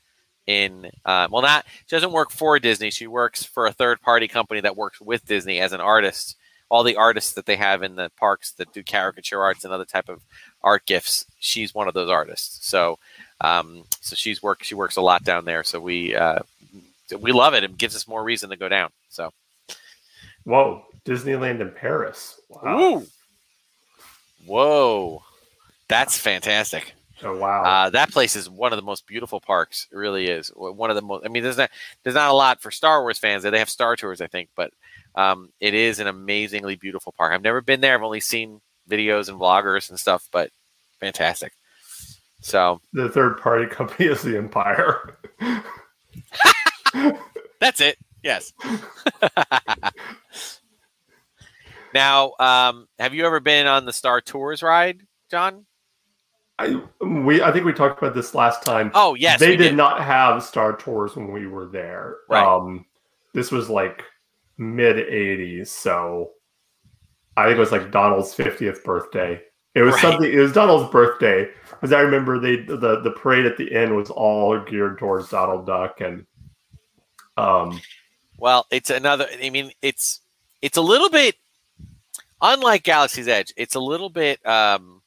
in. 0.47 0.91
Uh, 1.05 1.29
well, 1.31 1.43
not 1.43 1.65
she 1.87 1.97
doesn't 1.97 2.13
work 2.13 2.31
for 2.31 2.59
Disney. 2.59 2.91
She 2.91 3.07
works 3.07 3.43
for 3.45 3.67
a 3.67 3.73
third 3.73 4.01
party 4.01 4.29
company 4.29 4.61
that 4.61 4.77
works 4.77 5.01
with 5.01 5.25
Disney 5.25 5.61
as 5.61 5.73
an 5.73 5.81
artist. 5.81 6.37
All 6.69 6.85
the 6.85 6.95
artists 6.95 7.33
that 7.33 7.47
they 7.47 7.57
have 7.57 7.83
in 7.83 7.97
the 7.97 8.11
parks 8.17 8.53
that 8.53 8.73
do 8.73 8.85
caricature 8.85 9.43
arts 9.43 9.65
and 9.65 9.73
other 9.73 9.85
type 9.85 10.09
of 10.09 10.23
art 10.63 10.87
gifts, 10.87 11.27
she's 11.41 11.75
one 11.75 11.89
of 11.89 11.95
those 11.95 12.09
artists. 12.09 12.65
So, 12.65 13.01
um, 13.41 13.85
so 14.01 14.17
she's 14.17 14.43
work. 14.43 14.63
She 14.63 14.75
works 14.75 14.97
a 14.97 15.03
lot 15.03 15.25
down 15.25 15.45
there. 15.45 15.65
So 15.65 15.81
we 15.81 16.15
uh, 16.15 16.41
we 17.19 17.33
love 17.33 17.55
it. 17.55 17.65
It 17.65 17.79
gives 17.79 17.97
us 17.97 18.09
more 18.09 18.23
reason 18.23 18.51
to 18.51 18.57
go 18.57 18.69
down. 18.69 18.91
So. 19.09 19.33
Whoa, 20.45 20.85
Disneyland 21.05 21.61
in 21.61 21.71
Paris. 21.71 22.41
Wow. 22.49 22.81
Ooh. 22.81 23.07
Whoa. 24.47 25.23
That's 25.89 26.17
fantastic. 26.17 26.95
Oh, 27.23 27.37
wow. 27.37 27.63
Uh, 27.63 27.91
that 27.91 28.11
place 28.11 28.37
is 28.37 28.49
one 28.49 28.73
of 28.73 28.79
the 28.79 28.85
most 28.85 29.07
beautiful 29.07 29.41
parks. 29.41 29.87
It 29.93 29.97
really 29.97 30.29
is. 30.29 30.49
One 30.57 30.89
of 30.89 30.97
the 30.97 31.03
most. 31.03 31.27
I 31.27 31.29
mean, 31.29 31.43
there's 31.43 31.59
not 31.59 31.71
there's 32.03 32.15
not 32.15 32.31
a 32.31 32.35
lot 32.35 32.63
for 32.63 32.71
Star 32.71 33.03
Wars 33.03 33.19
fans. 33.19 33.43
They 33.43 33.59
have 33.59 33.69
Star 33.69 33.97
Tours, 33.97 34.21
I 34.21 34.27
think, 34.27 34.49
but 34.57 34.73
um, 35.15 35.51
it 35.61 35.75
is 35.75 35.99
an 35.99 36.07
amazingly 36.07 36.77
beautiful 36.77 37.13
park. 37.13 37.33
I've 37.35 37.43
never 37.43 37.61
been 37.61 37.81
there. 37.81 37.95
I've 37.95 38.03
only 38.03 38.21
seen 38.21 38.61
videos 38.89 39.29
and 39.29 39.39
vloggers 39.39 39.91
and 39.91 39.99
stuff, 39.99 40.29
but 40.33 40.51
fantastic. 40.99 41.53
So 42.41 42.81
the 42.93 43.09
third 43.09 43.39
party 43.39 43.67
company 43.67 44.09
is 44.09 44.23
the 44.23 44.37
Empire. 44.37 45.19
that's 47.61 47.81
it. 47.81 47.99
Yes. 48.23 48.53
now, 51.95 52.33
um, 52.39 52.89
have 52.99 53.15
you 53.15 53.27
ever 53.27 53.41
been 53.41 53.67
on 53.67 53.85
the 53.85 53.93
Star 53.93 54.21
Tours 54.21 54.63
ride, 54.63 55.03
John? 55.31 55.67
I 56.59 56.83
we 57.01 57.43
I 57.43 57.53
think 57.53 57.65
we 57.65 57.73
talked 57.73 58.03
about 58.03 58.15
this 58.15 58.35
last 58.35 58.63
time. 58.63 58.91
Oh, 58.95 59.15
yes. 59.15 59.41
they 59.41 59.51
we 59.51 59.57
did, 59.57 59.77
not 59.77 60.03
have 60.03 60.43
Star 60.43 60.77
Tours 60.77 61.17
when 61.17 61.33
we 61.33 61.47
were 61.47 61.67
there. 61.67 62.17
Right. 62.29 62.45
Um, 62.45 62.85
this 63.33 63.51
was 63.51 63.71
like 63.71 64.05
mid 64.59 64.97
'80s, 64.97 65.69
so 65.69 66.33
I 67.37 67.47
think 67.47 67.57
it 67.57 67.61
was 67.61 67.73
like 67.73 67.91
Donald's 67.91 68.35
50th 68.35 68.85
birthday. 68.85 69.41
It 69.75 69.83
was 69.83 69.95
Right. 69.95 70.03
something. 70.03 70.33
It 70.33 70.39
was 70.41 70.53
Donald's 70.53 70.91
birthday 70.91 71.49
because 71.71 71.93
I 71.93 72.01
remember 72.01 72.39
they 72.39 72.57
the 72.57 73.01
the 73.01 73.13
parade 73.13 73.47
at 73.47 73.57
the 73.57 73.73
end 73.75 73.95
was 73.97 74.11
all 74.11 74.59
geared 74.61 74.99
towards 74.99 75.29
Donald 75.31 75.67
Duck 75.67 76.01
and 76.01 76.27
um 77.37 77.81
Well, 78.39 78.67
it's 78.71 78.91
another. 78.91 79.27
I 79.43 79.51
mean, 79.51 79.71
it's 79.83 80.21
it's 80.63 80.77
a 80.77 80.83
little 80.83 81.09
bit 81.11 81.37
unlike 82.43 82.83
Galaxy's 82.83 83.29
Edge. 83.29 83.53
It's 83.57 83.75
a 83.75 83.81
little 83.81 84.11
bit 84.11 84.45
um, 84.47 85.03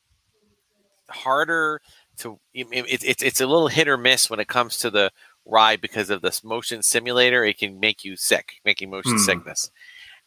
harder 1.10 1.82
to. 2.20 2.40
It's 2.54 3.04
it's 3.04 3.24
it's 3.24 3.42
a 3.42 3.48
little 3.48 3.68
hit 3.68 3.88
or 3.88 3.98
miss 3.98 4.30
when 4.30 4.40
it 4.40 4.48
comes 4.48 4.78
to 4.80 4.90
the 4.90 5.12
ride 5.46 5.82
because 5.82 6.10
of 6.10 6.22
this 6.22 6.44
motion 6.44 6.82
simulator. 6.82 7.44
It 7.44 7.58
can 7.58 7.80
make 7.80 8.04
you 8.06 8.16
sick, 8.16 8.54
making 8.66 8.90
motion 8.90 9.14
Hmm. 9.14 9.18
sickness. 9.20 9.72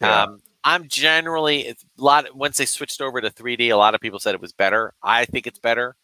Yeah. 0.01 0.24
Um, 0.24 0.43
I'm 0.67 0.89
generally 0.89 1.69
a 1.69 1.75
lot. 1.97 2.35
Once 2.37 2.59
they 2.59 2.67
switched 2.67 3.01
over 3.01 3.21
to 3.21 3.31
3D, 3.31 3.71
a 3.71 3.77
lot 3.77 3.95
of 3.95 4.01
people 4.01 4.19
said 4.19 4.35
it 4.35 4.41
was 4.41 4.53
better. 4.53 4.93
I 5.03 5.25
think 5.25 5.47
it's 5.47 5.59
better. 5.61 5.95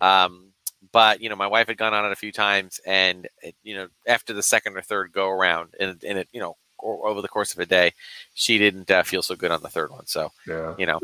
Um, 0.00 0.48
but 0.92 1.20
you 1.20 1.28
know, 1.28 1.36
my 1.36 1.46
wife 1.46 1.68
had 1.68 1.76
gone 1.76 1.94
on 1.94 2.04
it 2.04 2.12
a 2.12 2.16
few 2.16 2.32
times, 2.32 2.80
and 2.84 3.28
it, 3.42 3.54
you 3.62 3.76
know, 3.76 3.86
after 4.06 4.32
the 4.32 4.42
second 4.42 4.76
or 4.76 4.82
third 4.82 5.12
go 5.12 5.28
around, 5.30 5.74
and, 5.78 6.02
and 6.04 6.18
it, 6.18 6.28
you 6.32 6.40
know, 6.40 6.56
o- 6.82 7.02
over 7.08 7.22
the 7.22 7.28
course 7.28 7.52
of 7.52 7.60
a 7.60 7.66
day, 7.66 7.92
she 8.34 8.58
didn't 8.58 8.90
uh, 8.90 9.04
feel 9.04 9.22
so 9.22 9.36
good 9.36 9.52
on 9.52 9.62
the 9.62 9.68
third 9.68 9.92
one. 9.92 10.06
So 10.06 10.32
yeah. 10.48 10.74
you 10.76 10.86
know, 10.86 10.98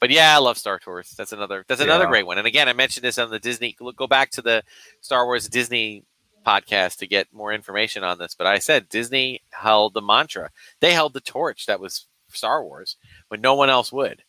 but 0.00 0.10
yeah, 0.10 0.34
I 0.36 0.38
love 0.38 0.56
Star 0.56 0.78
Tours. 0.78 1.10
That's 1.18 1.32
another. 1.32 1.64
That's 1.66 1.80
another 1.80 2.04
Yeah. 2.04 2.10
great 2.10 2.26
one. 2.26 2.38
And 2.38 2.46
again, 2.46 2.68
I 2.68 2.72
mentioned 2.74 3.02
this 3.04 3.18
on 3.18 3.30
the 3.30 3.40
Disney. 3.40 3.74
look- 3.80 3.96
Go 3.96 4.06
back 4.06 4.30
to 4.30 4.42
the 4.42 4.62
Star 5.00 5.24
Wars 5.26 5.48
Disney 5.48 6.04
podcast 6.46 6.98
to 6.98 7.06
get 7.08 7.26
more 7.32 7.52
information 7.52 8.04
on 8.04 8.18
this. 8.18 8.34
But 8.36 8.46
I 8.46 8.58
said 8.60 8.88
Disney 8.88 9.40
held 9.50 9.94
the 9.94 10.02
mantra. 10.02 10.50
They 10.78 10.92
held 10.92 11.14
the 11.14 11.20
torch 11.20 11.66
that 11.66 11.80
was 11.80 12.06
Star 12.36 12.64
Wars 12.64 12.96
when 13.28 13.40
no 13.40 13.54
one 13.54 13.70
else 13.70 13.92
would. 13.92 14.22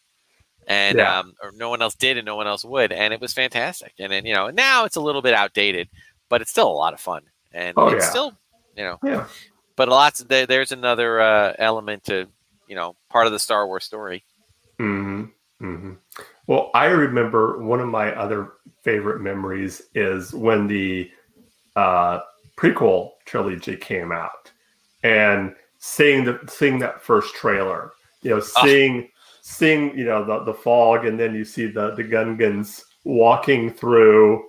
And 0.68 0.98
Yeah. 0.98 1.20
um, 1.20 1.34
or 1.44 1.52
no 1.54 1.70
one 1.70 1.82
else 1.82 1.96
did, 1.96 2.18
and 2.18 2.26
no 2.26 2.36
one 2.36 2.48
else 2.48 2.66
would, 2.66 2.92
and 2.92 3.14
it 3.14 3.22
was 3.22 3.34
fantastic. 3.34 3.94
And 4.00 4.12
then 4.12 4.26
you 4.26 4.34
know 4.34 4.50
now 4.50 4.86
it's 4.86 4.96
a 4.96 5.02
little 5.02 5.22
bit 5.22 5.34
outdated, 5.36 5.90
but 6.30 6.42
it's 6.42 6.52
still 6.52 6.68
a 6.68 6.74
lot 6.74 6.94
of 6.94 7.00
fun, 7.00 7.24
and 7.54 7.78
Oh, 7.78 7.90
it's 7.90 8.06
yeah. 8.06 8.10
still 8.10 8.34
you 8.76 8.84
know 8.84 9.00
Yeah. 9.04 9.28
but 9.78 9.90
lots 9.90 10.22
of, 10.22 10.28
there, 10.28 10.46
there's 10.48 10.72
another 10.72 11.22
uh, 11.22 11.54
element 11.60 12.04
to 12.06 12.28
you 12.68 12.76
know 12.76 12.96
part 13.10 13.28
of 13.28 13.34
the 13.34 13.40
Star 13.40 13.68
Wars 13.68 13.86
story. 13.86 14.26
hmm 14.80 15.26
hmm 15.60 15.94
Well, 16.48 16.70
I 16.74 16.86
remember 16.88 17.64
one 17.64 17.80
of 17.80 17.88
my 17.88 18.14
other 18.16 18.54
favorite 18.84 19.22
memories 19.22 19.82
is 19.94 20.34
when 20.34 20.68
the 20.68 21.10
uh, 21.76 22.22
prequel 22.58 23.12
trilogy 23.26 23.78
came 23.78 24.12
out, 24.12 24.52
and 25.04 25.56
seeing 25.86 26.24
the 26.24 26.40
seeing 26.48 26.80
that 26.80 27.02
first 27.02 27.36
trailer. 27.36 27.92
You 28.24 28.32
know, 28.32 28.42
Ah. 28.58 28.64
seeing 28.64 29.10
seeing 29.42 29.96
you 29.98 30.06
know 30.06 30.24
the, 30.26 30.44
the 30.44 30.54
fog, 30.54 31.06
and 31.06 31.20
then 31.20 31.36
you 31.36 31.46
see 31.46 31.68
the 31.68 31.92
the 31.96 32.04
Gungans 32.04 32.82
walking 33.04 33.72
through 33.72 34.46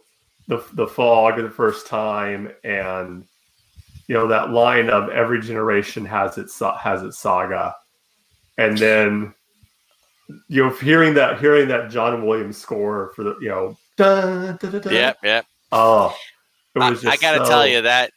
the 0.49 0.65
the 0.73 0.87
fog 0.87 1.37
the 1.37 1.51
first 1.51 1.87
time, 1.87 2.51
and 2.65 3.25
you 4.09 4.15
know 4.15 4.27
that 4.29 4.51
line 4.51 4.89
of 4.89 5.11
every 5.11 5.41
generation 5.43 6.07
has 6.07 6.39
its 6.39 6.59
has 6.81 7.03
its 7.03 7.19
saga, 7.19 7.75
and 8.57 8.79
then 8.79 9.35
you 10.49 10.65
know 10.65 10.71
hearing 10.71 11.13
that 11.15 11.39
hearing 11.39 11.69
that 11.69 11.91
John 11.91 12.25
Williams 12.27 12.57
score 12.57 13.13
for 13.15 13.25
the 13.25 13.37
you 13.41 13.49
know 13.49 13.77
Yep, 13.99 15.19
yep. 15.23 15.47
oh 15.73 16.15
it 16.75 16.81
I, 16.83 16.91
just 16.91 17.07
I 17.07 17.17
gotta 17.17 17.45
so- 17.45 17.51
tell 17.51 17.67
you 17.67 17.83
that, 17.83 18.11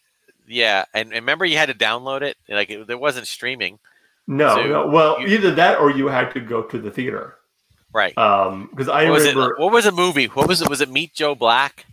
yeah. 0.49 0.85
And, 0.93 1.09
and 1.09 1.21
remember, 1.21 1.45
you 1.45 1.57
had 1.57 1.67
to 1.69 1.73
download 1.75 2.21
it. 2.23 2.35
Like 2.49 2.69
it, 2.69 2.87
there 2.87 2.97
wasn't 2.97 3.27
streaming, 3.27 3.79
no, 4.27 4.55
so 4.55 4.63
no 4.67 4.87
well 4.87 5.19
you- 5.21 5.27
either 5.27 5.51
that 5.55 5.79
or 5.79 5.89
you 5.91 6.07
had 6.07 6.31
to 6.33 6.39
go 6.39 6.61
to 6.63 6.77
the 6.79 6.91
theater 6.91 7.35
right? 7.93 8.15
um 8.17 8.67
because 8.71 8.87
I 8.89 9.05
what 9.05 9.13
was 9.13 9.25
it? 9.25 9.35
remember 9.35 9.55
What 9.57 9.71
was 9.71 9.85
the 9.85 9.91
movie? 9.91 10.25
What 10.27 10.47
was 10.47 10.61
it? 10.61 10.69
Was 10.69 10.81
it 10.81 10.89
Meet 10.91 11.13
Joe 11.13 11.33
Black 11.33 11.85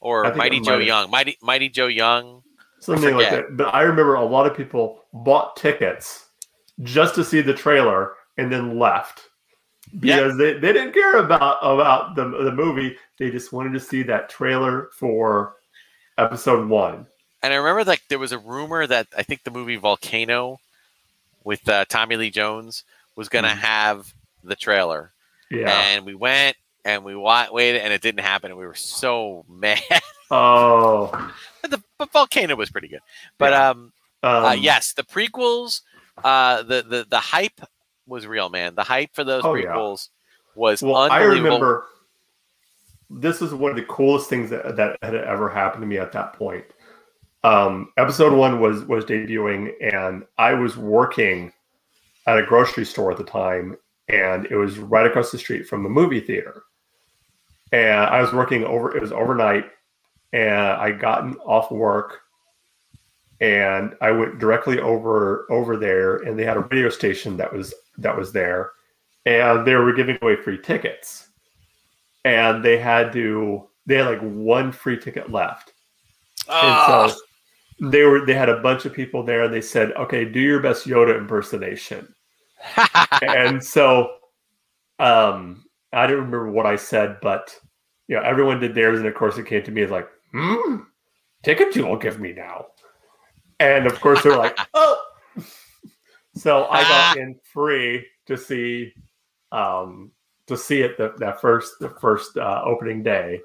or 0.00 0.34
Mighty 0.34 0.60
Joe 0.60 0.78
Young? 0.78 1.10
Mighty 1.10 1.36
Mighty 1.42 1.68
Joe 1.68 1.88
Young. 1.88 2.42
something 2.80 3.14
like 3.16 3.30
that 3.30 3.56
but 3.56 3.74
I 3.74 3.82
remember 3.82 4.14
a 4.14 4.24
lot 4.24 4.46
of 4.46 4.56
people 4.56 5.02
bought 5.12 5.56
tickets 5.56 6.26
just 6.82 7.14
to 7.16 7.24
see 7.24 7.40
the 7.42 7.52
trailer 7.54 8.14
and 8.38 8.50
then 8.52 8.78
left 8.78 9.28
because 10.00 10.36
they, 10.38 10.54
they 10.54 10.72
didn't 10.72 10.92
care 10.92 11.18
about 11.18 11.58
about 11.62 12.14
the, 12.16 12.24
the 12.44 12.50
movie 12.52 12.96
they 13.18 13.30
just 13.30 13.52
wanted 13.52 13.72
to 13.74 13.80
see 13.80 14.02
that 14.02 14.28
trailer 14.30 14.88
for 14.96 15.56
episode 16.18 16.66
one 16.68 17.06
And 17.44 17.52
I 17.52 17.56
remember 17.56 17.84
like 17.84 18.00
there 18.08 18.18
was 18.18 18.32
a 18.32 18.38
rumor 18.38 18.86
that 18.86 19.06
I 19.14 19.22
think 19.22 19.44
the 19.44 19.50
movie 19.50 19.76
Volcano 19.76 20.60
with 21.44 21.68
uh, 21.68 21.84
Tommy 21.90 22.16
Lee 22.16 22.30
Jones 22.30 22.84
was 23.16 23.28
going 23.28 23.44
to 23.44 23.50
Mhm. 23.50 23.58
have 23.58 24.14
the 24.42 24.56
trailer, 24.56 25.12
yeah 25.50 25.68
and 25.70 26.06
we 26.06 26.14
went 26.14 26.56
and 26.86 27.04
we 27.04 27.14
waited, 27.14 27.82
and 27.82 27.92
it 27.92 28.00
didn't 28.00 28.24
happen, 28.24 28.50
and 28.50 28.58
we 28.58 28.66
were 28.66 28.74
so 28.74 29.44
mad. 29.50 29.78
oh 30.30 31.10
but 31.60 31.70
the 31.70 31.82
but 31.98 32.10
Volcano 32.12 32.56
was 32.56 32.70
pretty 32.70 32.88
good, 32.88 33.00
but 33.36 33.52
Yeah. 33.52 33.68
um, 33.68 33.92
um, 34.22 34.44
uh, 34.46 34.52
yes, 34.58 34.94
the 34.94 35.02
prequels, 35.02 35.82
uh, 36.24 36.62
the 36.62 36.80
the 36.80 37.06
the 37.10 37.20
hype 37.20 37.60
was 38.06 38.26
real, 38.26 38.48
man. 38.48 38.74
The 38.74 38.84
hype 38.84 39.10
for 39.14 39.22
those 39.22 39.44
Oh, 39.44 39.52
yeah. 39.54 39.66
prequels 39.66 40.08
was 40.54 40.80
Well, 40.82 40.96
I 41.12 41.20
remember 41.22 41.84
this 43.10 43.42
is 43.42 43.52
one 43.52 43.70
of 43.70 43.76
the 43.76 43.84
coolest 43.84 44.30
things 44.30 44.48
that, 44.48 44.76
that 44.76 44.96
had 45.02 45.14
ever 45.14 45.50
happened 45.50 45.82
to 45.82 45.86
me 45.86 45.98
at 45.98 46.12
that 46.12 46.32
point. 46.32 46.64
Um, 47.44 47.92
episode 47.98 48.32
one 48.32 48.58
was 48.58 48.84
was 48.86 49.04
debuting, 49.04 49.72
and 49.82 50.24
I 50.38 50.54
was 50.54 50.78
working 50.78 51.52
at 52.26 52.38
a 52.38 52.42
grocery 52.42 52.86
store 52.86 53.12
at 53.12 53.18
the 53.18 53.24
time, 53.24 53.76
and 54.08 54.46
it 54.46 54.56
was 54.56 54.78
right 54.78 55.06
across 55.06 55.30
the 55.30 55.38
street 55.38 55.68
from 55.68 55.82
the 55.82 55.90
movie 55.90 56.20
theater. 56.20 56.62
And 57.70 58.00
I 58.00 58.22
was 58.22 58.32
working 58.32 58.64
over; 58.64 58.96
it 58.96 59.02
was 59.02 59.12
overnight, 59.12 59.66
and 60.32 60.54
I 60.54 60.90
gotten 60.92 61.34
off 61.44 61.70
work, 61.70 62.22
and 63.42 63.94
I 64.00 64.10
went 64.10 64.38
directly 64.38 64.80
over 64.80 65.46
over 65.50 65.76
there, 65.76 66.16
and 66.16 66.38
they 66.38 66.44
had 66.44 66.56
a 66.56 66.60
radio 66.60 66.88
station 66.88 67.36
that 67.36 67.52
was 67.52 67.74
that 67.98 68.16
was 68.16 68.32
there, 68.32 68.70
and 69.26 69.66
they 69.66 69.74
were 69.74 69.92
giving 69.92 70.16
away 70.22 70.36
free 70.36 70.58
tickets. 70.58 71.28
And 72.24 72.64
they 72.64 72.78
had 72.78 73.12
to 73.12 73.68
they 73.84 73.96
had 73.96 74.06
like 74.06 74.22
one 74.22 74.72
free 74.72 74.98
ticket 74.98 75.30
left. 75.30 75.74
Ah, 76.48 77.02
and 77.02 77.12
so 77.12 77.18
they 77.80 78.02
were 78.02 78.24
they 78.24 78.34
had 78.34 78.48
a 78.48 78.60
bunch 78.60 78.84
of 78.84 78.92
people 78.92 79.22
there 79.22 79.42
and 79.44 79.52
they 79.52 79.60
said 79.60 79.92
okay 79.92 80.24
do 80.24 80.40
your 80.40 80.60
best 80.60 80.86
yoda 80.86 81.16
impersonation 81.18 82.14
and 83.22 83.62
so 83.62 84.16
um 84.98 85.64
I 85.94 86.06
don't 86.06 86.16
remember 86.16 86.50
what 86.50 86.66
I 86.66 86.76
said, 86.76 87.18
but 87.22 87.54
you 88.08 88.16
know, 88.16 88.22
everyone 88.22 88.60
did 88.60 88.74
theirs, 88.74 88.98
and 88.98 89.08
of 89.08 89.14
course, 89.14 89.38
it 89.38 89.46
came 89.46 89.62
to 89.62 89.70
me 89.70 89.82
as 89.82 89.90
like, 89.90 90.08
hmm, 90.32 90.78
tickets 91.42 91.76
you 91.76 91.86
will 91.86 91.96
give 91.96 92.20
me 92.20 92.32
now, 92.32 92.66
and 93.60 93.86
of 93.86 94.00
course, 94.00 94.22
they're 94.22 94.36
like, 94.36 94.58
oh. 94.74 95.00
So 96.36 96.64
I 96.64 96.82
got 96.82 97.16
in 97.16 97.38
free 97.44 98.04
to 98.26 98.36
see, 98.36 98.92
um, 99.52 100.10
to 100.48 100.56
see 100.56 100.80
it 100.80 100.98
the, 100.98 101.14
that 101.18 101.40
first 101.40 101.74
the 101.78 101.90
first 102.00 102.36
uh, 102.36 102.60
opening 102.64 103.04
day. 103.04 103.40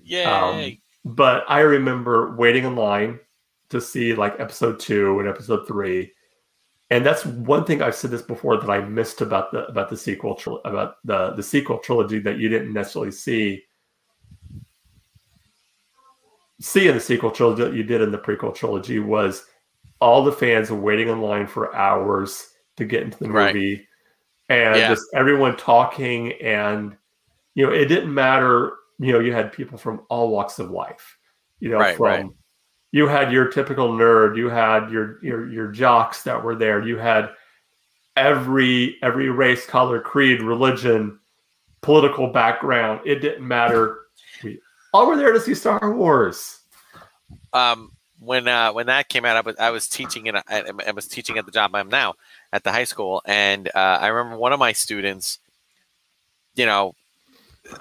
Yeah. 0.00 0.46
Um, 0.46 0.78
but 1.04 1.42
I 1.48 1.62
remember 1.62 2.36
waiting 2.36 2.62
in 2.62 2.76
line 2.76 3.18
to 3.72 3.80
see 3.80 4.14
like 4.14 4.38
episode 4.38 4.78
two 4.78 5.18
and 5.20 5.28
episode 5.28 5.66
three, 5.66 6.12
and 6.90 7.04
that's 7.04 7.26
one 7.26 7.64
thing 7.64 7.82
I've 7.82 7.94
said 7.94 8.10
this 8.10 8.22
before 8.22 8.56
that 8.58 8.70
I 8.70 8.80
missed 8.80 9.20
about 9.20 9.50
the 9.52 9.66
about 9.66 9.90
the 9.90 9.96
sequel 9.96 10.38
about 10.64 10.96
the 11.04 11.32
the 11.32 11.42
sequel 11.42 11.78
trilogy 11.78 12.20
that 12.20 12.38
you 12.38 12.48
didn't 12.48 12.72
necessarily 12.72 13.10
see 13.12 13.64
see 16.60 16.86
in 16.88 16.94
the 16.94 17.00
sequel 17.00 17.30
trilogy 17.30 17.64
that 17.64 17.74
you 17.74 17.82
did 17.82 18.00
in 18.00 18.12
the 18.12 18.18
prequel 18.18 18.54
trilogy 18.54 19.00
was 19.00 19.46
all 20.00 20.22
the 20.24 20.32
fans 20.32 20.70
waiting 20.70 21.08
in 21.08 21.20
line 21.20 21.46
for 21.46 21.74
hours 21.74 22.50
to 22.76 22.84
get 22.84 23.02
into 23.02 23.18
the 23.18 23.28
Right. 23.30 23.54
movie 23.54 23.86
and 24.48 24.76
Yeah. 24.76 24.88
just 24.88 25.04
everyone 25.14 25.56
talking 25.56 26.32
and 26.34 26.96
you 27.54 27.66
know 27.66 27.72
it 27.72 27.86
didn't 27.86 28.12
matter 28.12 28.74
you 28.98 29.12
know 29.12 29.18
you 29.18 29.32
had 29.32 29.52
people 29.52 29.76
from 29.76 30.02
all 30.08 30.30
walks 30.30 30.58
of 30.58 30.70
life 30.70 31.18
you 31.58 31.68
know 31.68 31.78
Right, 31.78 31.96
from 31.96 32.06
right. 32.06 32.26
You 32.92 33.08
had 33.08 33.32
your 33.32 33.48
typical 33.48 33.88
nerd. 33.88 34.36
You 34.36 34.48
had 34.48 34.90
your 34.90 35.22
your 35.24 35.50
your 35.50 35.68
jocks 35.68 36.22
that 36.22 36.42
were 36.42 36.54
there. 36.54 36.86
You 36.86 36.98
had 36.98 37.30
every 38.16 38.96
every 39.02 39.30
race 39.30 39.66
color 39.66 40.00
creed 40.00 40.42
religion 40.42 41.18
political 41.80 42.28
background. 42.28 43.00
It 43.04 43.16
didn't 43.16 43.46
matter. 43.46 44.00
We 44.44 44.60
all 44.92 45.08
were 45.08 45.16
there 45.16 45.32
to 45.32 45.40
see 45.40 45.54
star 45.54 45.94
wars. 45.94 46.60
Um, 47.52 47.92
when 48.20 48.46
uh, 48.46 48.72
when 48.72 48.86
that 48.86 49.08
came 49.08 49.24
out, 49.24 49.36
I 49.36 49.40
was 49.40 49.56
I 49.56 49.70
was 49.70 49.88
teaching 49.88 50.26
in 50.26 50.36
a, 50.36 50.44
I, 50.46 50.70
I 50.86 50.90
was 50.92 51.08
teaching 51.08 51.38
at 51.38 51.46
the 51.46 51.52
job 51.52 51.74
I'm 51.74 51.88
now 51.88 52.14
at 52.52 52.62
the 52.62 52.72
high 52.72 52.84
school, 52.84 53.22
and 53.24 53.68
uh, 53.68 53.98
I 54.00 54.08
remember 54.08 54.38
one 54.38 54.52
of 54.52 54.60
my 54.60 54.72
students, 54.72 55.38
you 56.54 56.66
know, 56.66 56.94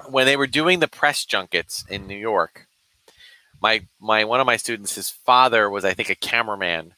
when 0.09 0.25
they 0.25 0.37
were 0.37 0.47
doing 0.47 0.79
the 0.79 0.87
press 0.87 1.25
junkets 1.25 1.85
in 1.89 2.07
New 2.07 2.17
York, 2.17 2.67
my 3.61 3.85
my 3.99 4.23
one 4.25 4.39
of 4.39 4.47
my 4.47 4.57
students, 4.57 4.95
his 4.95 5.09
father 5.09 5.69
was 5.69 5.85
I 5.85 5.93
think 5.93 6.09
a 6.09 6.15
cameraman 6.15 6.93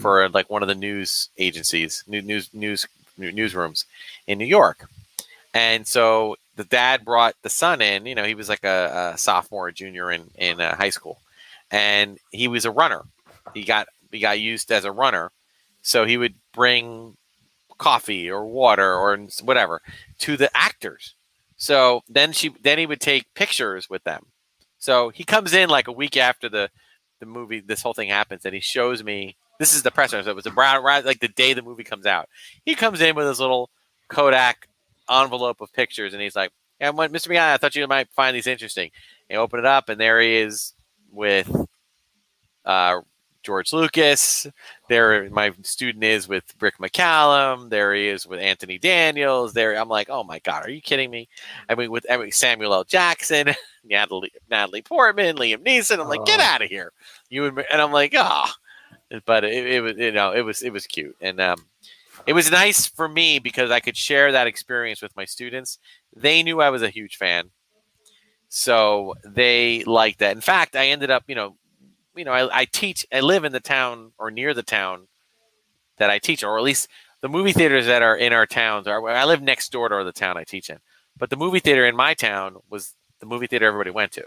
for 0.00 0.28
like 0.28 0.50
one 0.50 0.62
of 0.62 0.68
the 0.68 0.74
news 0.74 1.30
agencies, 1.38 2.04
new- 2.06 2.22
news 2.22 2.52
news 2.52 2.86
newsrooms 3.18 3.84
in 4.26 4.38
New 4.38 4.46
York, 4.46 4.88
and 5.54 5.86
so 5.86 6.36
the 6.56 6.64
dad 6.64 7.04
brought 7.04 7.34
the 7.42 7.48
son 7.48 7.80
in. 7.80 8.06
You 8.06 8.14
know, 8.14 8.24
he 8.24 8.34
was 8.34 8.48
like 8.48 8.64
a, 8.64 9.12
a 9.14 9.18
sophomore, 9.18 9.68
or 9.68 9.72
junior 9.72 10.10
in 10.10 10.30
in 10.36 10.60
uh, 10.60 10.76
high 10.76 10.90
school, 10.90 11.18
and 11.70 12.18
he 12.30 12.48
was 12.48 12.64
a 12.64 12.70
runner. 12.70 13.02
He 13.54 13.64
got 13.64 13.88
he 14.10 14.18
got 14.20 14.40
used 14.40 14.70
as 14.70 14.84
a 14.84 14.92
runner, 14.92 15.30
so 15.82 16.04
he 16.04 16.16
would 16.16 16.34
bring 16.52 17.16
coffee 17.78 18.30
or 18.30 18.44
water 18.44 18.94
or 18.94 19.16
whatever 19.42 19.82
to 20.18 20.36
the 20.36 20.54
actors. 20.56 21.14
So 21.56 22.02
then 22.08 22.32
she 22.32 22.50
then 22.62 22.78
he 22.78 22.86
would 22.86 23.00
take 23.00 23.32
pictures 23.34 23.88
with 23.88 24.04
them. 24.04 24.26
So 24.78 25.10
he 25.10 25.24
comes 25.24 25.52
in 25.52 25.68
like 25.68 25.88
a 25.88 25.92
week 25.92 26.16
after 26.16 26.48
the 26.48 26.70
the 27.18 27.26
movie 27.26 27.60
this 27.60 27.82
whole 27.82 27.94
thing 27.94 28.10
happens 28.10 28.44
and 28.44 28.54
he 28.54 28.60
shows 28.60 29.02
me 29.02 29.36
this 29.58 29.74
is 29.74 29.82
the 29.82 29.90
press 29.90 30.10
so 30.10 30.18
it 30.18 30.36
was 30.36 30.46
around, 30.46 30.84
around 30.84 31.06
like 31.06 31.20
the 31.20 31.28
day 31.28 31.54
the 31.54 31.62
movie 31.62 31.84
comes 31.84 32.04
out. 32.04 32.28
He 32.64 32.74
comes 32.74 33.00
in 33.00 33.14
with 33.14 33.26
his 33.26 33.40
little 33.40 33.70
Kodak 34.08 34.68
envelope 35.10 35.60
of 35.60 35.72
pictures 35.72 36.12
and 36.12 36.22
he's 36.22 36.36
like, 36.36 36.50
"Yeah, 36.80 36.92
Mr. 36.92 37.28
McGowan, 37.28 37.54
I 37.54 37.56
thought 37.56 37.74
you 37.74 37.86
might 37.86 38.10
find 38.12 38.36
these 38.36 38.46
interesting." 38.46 38.90
And 39.30 39.38
open 39.38 39.58
it 39.58 39.66
up 39.66 39.88
and 39.88 40.00
there 40.00 40.20
he 40.20 40.36
is 40.36 40.74
with 41.10 41.50
uh, 42.64 43.00
George 43.46 43.72
Lucas. 43.72 44.46
There, 44.88 45.30
my 45.30 45.52
student 45.62 46.02
is 46.02 46.26
with 46.26 46.52
Rick 46.60 46.78
McCallum. 46.78 47.70
There 47.70 47.94
he 47.94 48.08
is 48.08 48.26
with 48.26 48.40
Anthony 48.40 48.76
Daniels. 48.76 49.52
There, 49.52 49.74
I'm 49.78 49.88
like, 49.88 50.10
oh 50.10 50.24
my 50.24 50.40
god, 50.40 50.66
are 50.66 50.70
you 50.70 50.80
kidding 50.82 51.10
me? 51.12 51.28
I 51.68 51.76
mean, 51.76 51.92
with 51.92 52.04
I 52.10 52.16
mean, 52.16 52.32
Samuel 52.32 52.74
L. 52.74 52.82
Jackson, 52.84 53.54
Natalie, 53.84 54.32
Natalie 54.50 54.82
Portman, 54.82 55.36
Liam 55.36 55.64
Neeson. 55.64 56.00
I'm 56.00 56.08
like, 56.08 56.24
get 56.26 56.40
Oh. 56.40 56.42
out 56.42 56.62
of 56.62 56.68
here, 56.68 56.92
you 57.30 57.46
and, 57.46 57.64
and 57.70 57.80
I'm 57.80 57.92
like, 57.92 58.14
ah. 58.16 58.52
But 59.24 59.44
it, 59.44 59.66
it 59.66 59.80
was, 59.80 59.96
you 59.96 60.10
know, 60.10 60.32
it 60.32 60.42
was 60.42 60.62
it 60.62 60.72
was 60.72 60.84
cute, 60.88 61.16
and 61.20 61.40
um, 61.40 61.64
it 62.26 62.32
was 62.32 62.50
nice 62.50 62.84
for 62.86 63.08
me 63.08 63.38
because 63.38 63.70
I 63.70 63.78
could 63.78 63.96
share 63.96 64.32
that 64.32 64.48
experience 64.48 65.00
with 65.00 65.14
my 65.14 65.24
students. 65.24 65.78
They 66.16 66.42
knew 66.42 66.60
I 66.60 66.70
was 66.70 66.82
a 66.82 66.90
huge 66.90 67.16
fan, 67.16 67.50
so 68.48 69.14
they 69.24 69.84
liked 69.84 70.18
that. 70.18 70.34
In 70.34 70.40
fact, 70.40 70.74
I 70.74 70.88
ended 70.88 71.12
up, 71.12 71.22
you 71.28 71.36
know, 71.36 71.56
you 72.16 72.24
know, 72.24 72.32
I, 72.32 72.60
I 72.60 72.64
teach, 72.64 73.06
I 73.12 73.20
live 73.20 73.44
in 73.44 73.52
the 73.52 73.60
town 73.60 74.12
or 74.18 74.30
near 74.30 74.54
the 74.54 74.62
town 74.62 75.08
that 75.98 76.10
I 76.10 76.18
teach, 76.18 76.42
or 76.44 76.58
at 76.58 76.64
least 76.64 76.88
the 77.20 77.28
movie 77.28 77.52
theaters 77.52 77.86
that 77.86 78.02
are 78.02 78.16
in 78.16 78.32
our 78.32 78.46
towns 78.46 78.86
are. 78.86 79.06
I 79.08 79.24
live 79.24 79.42
next 79.42 79.72
door 79.72 79.88
to 79.88 80.04
the 80.04 80.12
town 80.12 80.36
I 80.36 80.44
teach 80.44 80.70
in, 80.70 80.78
but 81.18 81.30
the 81.30 81.36
movie 81.36 81.60
theater 81.60 81.86
in 81.86 81.96
my 81.96 82.14
town 82.14 82.56
was 82.68 82.94
the 83.20 83.26
movie 83.26 83.46
theater 83.46 83.66
everybody 83.66 83.90
went 83.90 84.12
to. 84.12 84.24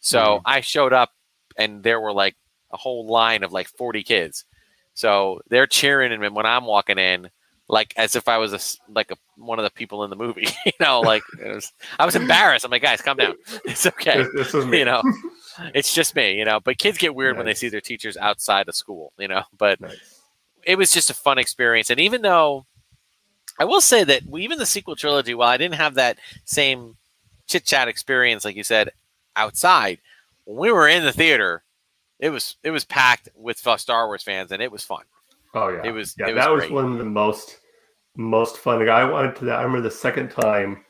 So 0.00 0.38
Mhm. 0.38 0.42
I 0.44 0.60
showed 0.60 0.92
up, 0.92 1.10
and 1.56 1.82
there 1.82 2.00
were 2.00 2.12
like 2.12 2.36
a 2.72 2.76
whole 2.76 3.06
line 3.06 3.44
of 3.44 3.52
like 3.52 3.68
forty 3.68 4.02
kids. 4.02 4.44
So 4.94 5.40
they're 5.48 5.66
cheering, 5.66 6.12
and 6.12 6.34
when 6.34 6.46
I'm 6.46 6.64
walking 6.64 6.98
in, 6.98 7.30
like 7.72 7.92
as 7.96 8.14
if 8.14 8.28
I 8.28 8.38
was 8.38 8.52
a 8.52 8.92
like 8.92 9.10
a, 9.10 9.16
one 9.36 9.58
of 9.58 9.64
the 9.64 9.70
people 9.70 10.04
in 10.04 10.10
the 10.10 10.16
movie, 10.16 10.46
you 10.66 10.72
know, 10.78 11.00
like 11.00 11.22
it 11.42 11.52
was, 11.52 11.72
I 11.98 12.04
was 12.06 12.14
embarrassed. 12.14 12.64
I'm 12.64 12.70
like, 12.70 12.82
guys, 12.82 13.00
calm 13.02 13.16
down. 13.16 13.34
It's 13.64 13.86
okay 13.86 14.24
this, 14.34 14.52
was 14.52 14.66
me 14.72 14.78
you 14.80 14.84
know 14.84 15.02
it's 15.74 15.94
just 15.94 16.14
me 16.16 16.38
you 16.38 16.44
know 16.46 16.60
but 16.60 16.78
kids 16.78 16.96
get 16.98 17.14
weird 17.14 17.36
when 17.36 17.44
they 17.46 17.52
see 17.54 17.68
their 17.68 17.80
teachers 17.80 18.16
outside 18.16 18.68
of 18.68 18.74
school 18.74 19.12
you 19.18 19.28
know 19.28 19.42
but 19.58 19.78
Nice. 19.80 20.20
it 20.64 20.78
was 20.78 20.90
just 20.90 21.10
a 21.10 21.14
fun 21.14 21.36
experience 21.38 21.90
and 21.90 22.00
even 22.00 22.22
though 22.22 22.64
i 23.58 23.64
will 23.64 23.82
say 23.82 24.02
that 24.02 24.22
even 24.38 24.58
the 24.58 24.64
sequel 24.64 24.96
trilogy 24.96 25.34
while 25.34 25.48
i 25.50 25.58
didn't 25.58 25.74
have 25.74 25.94
that 25.94 26.18
same 26.46 26.96
chit 27.46 27.64
chat 27.66 27.86
experience 27.86 28.46
like 28.46 28.56
you 28.56 28.64
said 28.64 28.90
outside 29.36 29.98
when 30.44 30.56
we 30.56 30.72
were 30.72 30.88
in 30.88 31.04
the 31.04 31.12
theater 31.12 31.62
it 32.18 32.30
was 32.30 32.56
it 32.62 32.70
was 32.70 32.86
packed 32.86 33.28
with 33.36 33.58
star 33.76 34.06
wars 34.06 34.22
fans 34.22 34.52
and 34.52 34.62
it 34.62 34.72
was 34.72 34.82
fun 34.82 35.04
Oh 35.54 35.68
yeah, 35.68 35.82
It 35.84 35.90
was- 35.92 36.14
yeah. 36.18 36.28
it 36.28 36.34
was 36.34 36.44
that 36.44 36.50
was 36.50 36.60
great. 36.60 36.72
one 36.72 36.92
of 36.92 36.98
the 36.98 37.04
most 37.04 37.58
most 38.16 38.58
fun. 38.58 38.88
I 38.88 39.04
went 39.04 39.36
to 39.36 39.44
that. 39.46 39.58
I 39.58 39.62
remember 39.62 39.88
the 39.88 39.94
second 39.94 40.30
time 40.30 40.84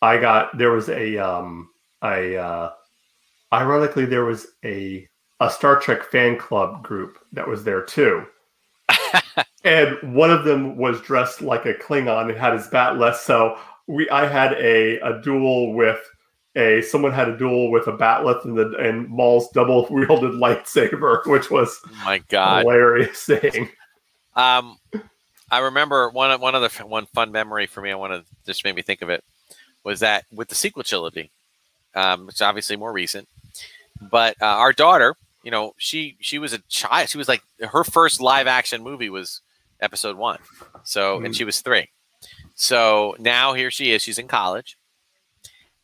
I 0.00 0.18
got 0.18 0.56
there 0.58 0.72
was 0.72 0.88
a 0.88 1.18
um 1.18 1.70
a 2.02 2.36
uh, 2.36 2.70
ironically 3.52 4.04
there 4.04 4.24
was 4.24 4.48
a 4.64 5.08
a 5.40 5.50
Star 5.50 5.78
Trek 5.78 6.04
fan 6.04 6.38
club 6.38 6.82
group 6.82 7.18
that 7.32 7.46
was 7.46 7.64
there 7.64 7.82
too. 7.82 8.24
and 9.64 9.96
one 10.14 10.30
of 10.30 10.44
them 10.44 10.76
was 10.76 11.00
dressed 11.00 11.42
like 11.42 11.66
a 11.66 11.74
Klingon 11.74 12.30
and 12.30 12.38
had 12.38 12.52
his 12.52 12.68
bat'leth. 12.68 13.16
So 13.16 13.58
we 13.86 14.08
I 14.10 14.26
had 14.26 14.52
a 14.54 14.98
a 15.00 15.20
duel 15.22 15.74
with 15.74 16.00
a 16.56 16.82
someone 16.82 17.12
had 17.12 17.28
a 17.28 17.36
duel 17.36 17.70
with 17.70 17.86
a 17.86 17.92
bat'leth 17.92 18.44
and 18.44 18.56
the 18.56 18.76
and 18.78 19.08
Maul's 19.08 19.48
double 19.50 19.86
wielded 19.90 20.32
lightsaber, 20.32 21.26
which 21.26 21.50
was 21.50 21.80
oh 21.86 22.04
my 22.04 22.18
god 22.28 22.64
hilarious 22.64 23.24
thing. 23.24 23.70
Um, 24.34 24.78
I 25.52 25.58
remember 25.60 26.08
one 26.08 26.40
one 26.40 26.54
other 26.56 26.68
one 26.84 27.06
fun 27.06 27.30
memory 27.30 27.66
for 27.66 27.80
me. 27.80 27.90
I 27.92 27.94
want 27.94 28.12
to 28.14 28.24
just 28.46 28.64
made 28.64 28.74
me 28.74 28.82
think 28.82 29.02
of 29.02 29.10
it 29.10 29.22
was 29.84 30.00
that 30.00 30.24
with 30.32 30.48
the 30.48 30.54
sequel 30.54 30.82
trilogy, 30.82 31.30
um, 31.94 32.28
it's 32.28 32.40
obviously 32.40 32.74
more 32.76 32.92
recent, 32.92 33.28
but 34.00 34.34
uh, 34.40 34.46
our 34.46 34.72
daughter, 34.72 35.14
you 35.44 35.50
know, 35.50 35.74
she 35.76 36.16
she 36.20 36.38
was 36.38 36.52
a 36.52 36.58
child. 36.68 37.08
She 37.10 37.18
was 37.18 37.28
like 37.28 37.42
her 37.60 37.84
first 37.84 38.20
live 38.20 38.46
action 38.46 38.82
movie 38.82 39.10
was 39.10 39.40
Episode 39.80 40.16
One, 40.16 40.38
so 40.84 41.18
and 41.18 41.34
Mm. 41.34 41.36
she 41.36 41.44
was 41.44 41.60
three. 41.60 41.88
So 42.54 43.14
now 43.18 43.52
here 43.52 43.70
she 43.70 43.92
is. 43.92 44.00
She's 44.02 44.18
in 44.18 44.28
college, 44.28 44.76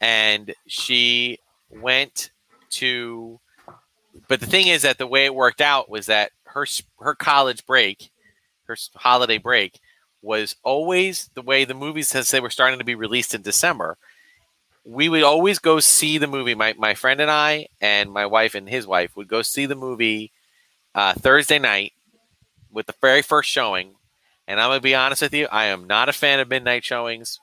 and 0.00 0.54
she 0.66 1.38
went 1.70 2.30
to. 2.70 3.38
But 4.28 4.40
the 4.40 4.46
thing 4.46 4.68
is 4.68 4.82
that 4.82 4.98
the 4.98 5.06
way 5.06 5.24
it 5.26 5.34
worked 5.34 5.60
out 5.60 5.90
was 5.90 6.06
that 6.06 6.32
her 6.44 6.64
her 7.00 7.14
college 7.14 7.66
break 7.66 8.10
her 8.68 8.76
holiday 8.94 9.38
break 9.38 9.80
was 10.22 10.56
always 10.62 11.30
the 11.34 11.42
way 11.42 11.64
the 11.64 11.74
movies 11.74 12.08
since 12.08 12.30
they 12.30 12.40
were 12.40 12.50
starting 12.50 12.78
to 12.78 12.84
be 12.84 12.94
released 12.94 13.34
in 13.34 13.42
December. 13.42 13.96
We 14.84 15.08
would 15.08 15.22
always 15.22 15.58
go 15.58 15.80
see 15.80 16.18
the 16.18 16.26
movie. 16.26 16.54
My 16.54 16.74
my 16.78 16.94
friend 16.94 17.20
and 17.20 17.30
I 17.30 17.68
and 17.80 18.10
my 18.10 18.26
wife 18.26 18.54
and 18.54 18.68
his 18.68 18.86
wife 18.86 19.16
would 19.16 19.28
go 19.28 19.42
see 19.42 19.66
the 19.66 19.74
movie 19.74 20.32
uh, 20.94 21.14
Thursday 21.14 21.58
night 21.58 21.92
with 22.70 22.86
the 22.86 22.94
very 23.00 23.22
first 23.22 23.50
showing. 23.50 23.94
And 24.46 24.60
I'm 24.60 24.70
gonna 24.70 24.80
be 24.80 24.94
honest 24.94 25.22
with 25.22 25.34
you, 25.34 25.46
I 25.50 25.66
am 25.66 25.86
not 25.86 26.08
a 26.08 26.12
fan 26.12 26.40
of 26.40 26.48
midnight 26.48 26.84
showings. 26.84 27.38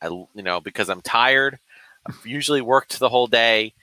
I 0.00 0.08
you 0.08 0.42
know 0.42 0.60
because 0.60 0.90
I'm 0.90 1.00
tired. 1.00 1.58
I've 2.06 2.26
usually 2.26 2.60
worked 2.60 2.98
the 2.98 3.08
whole 3.08 3.26
day. 3.26 3.74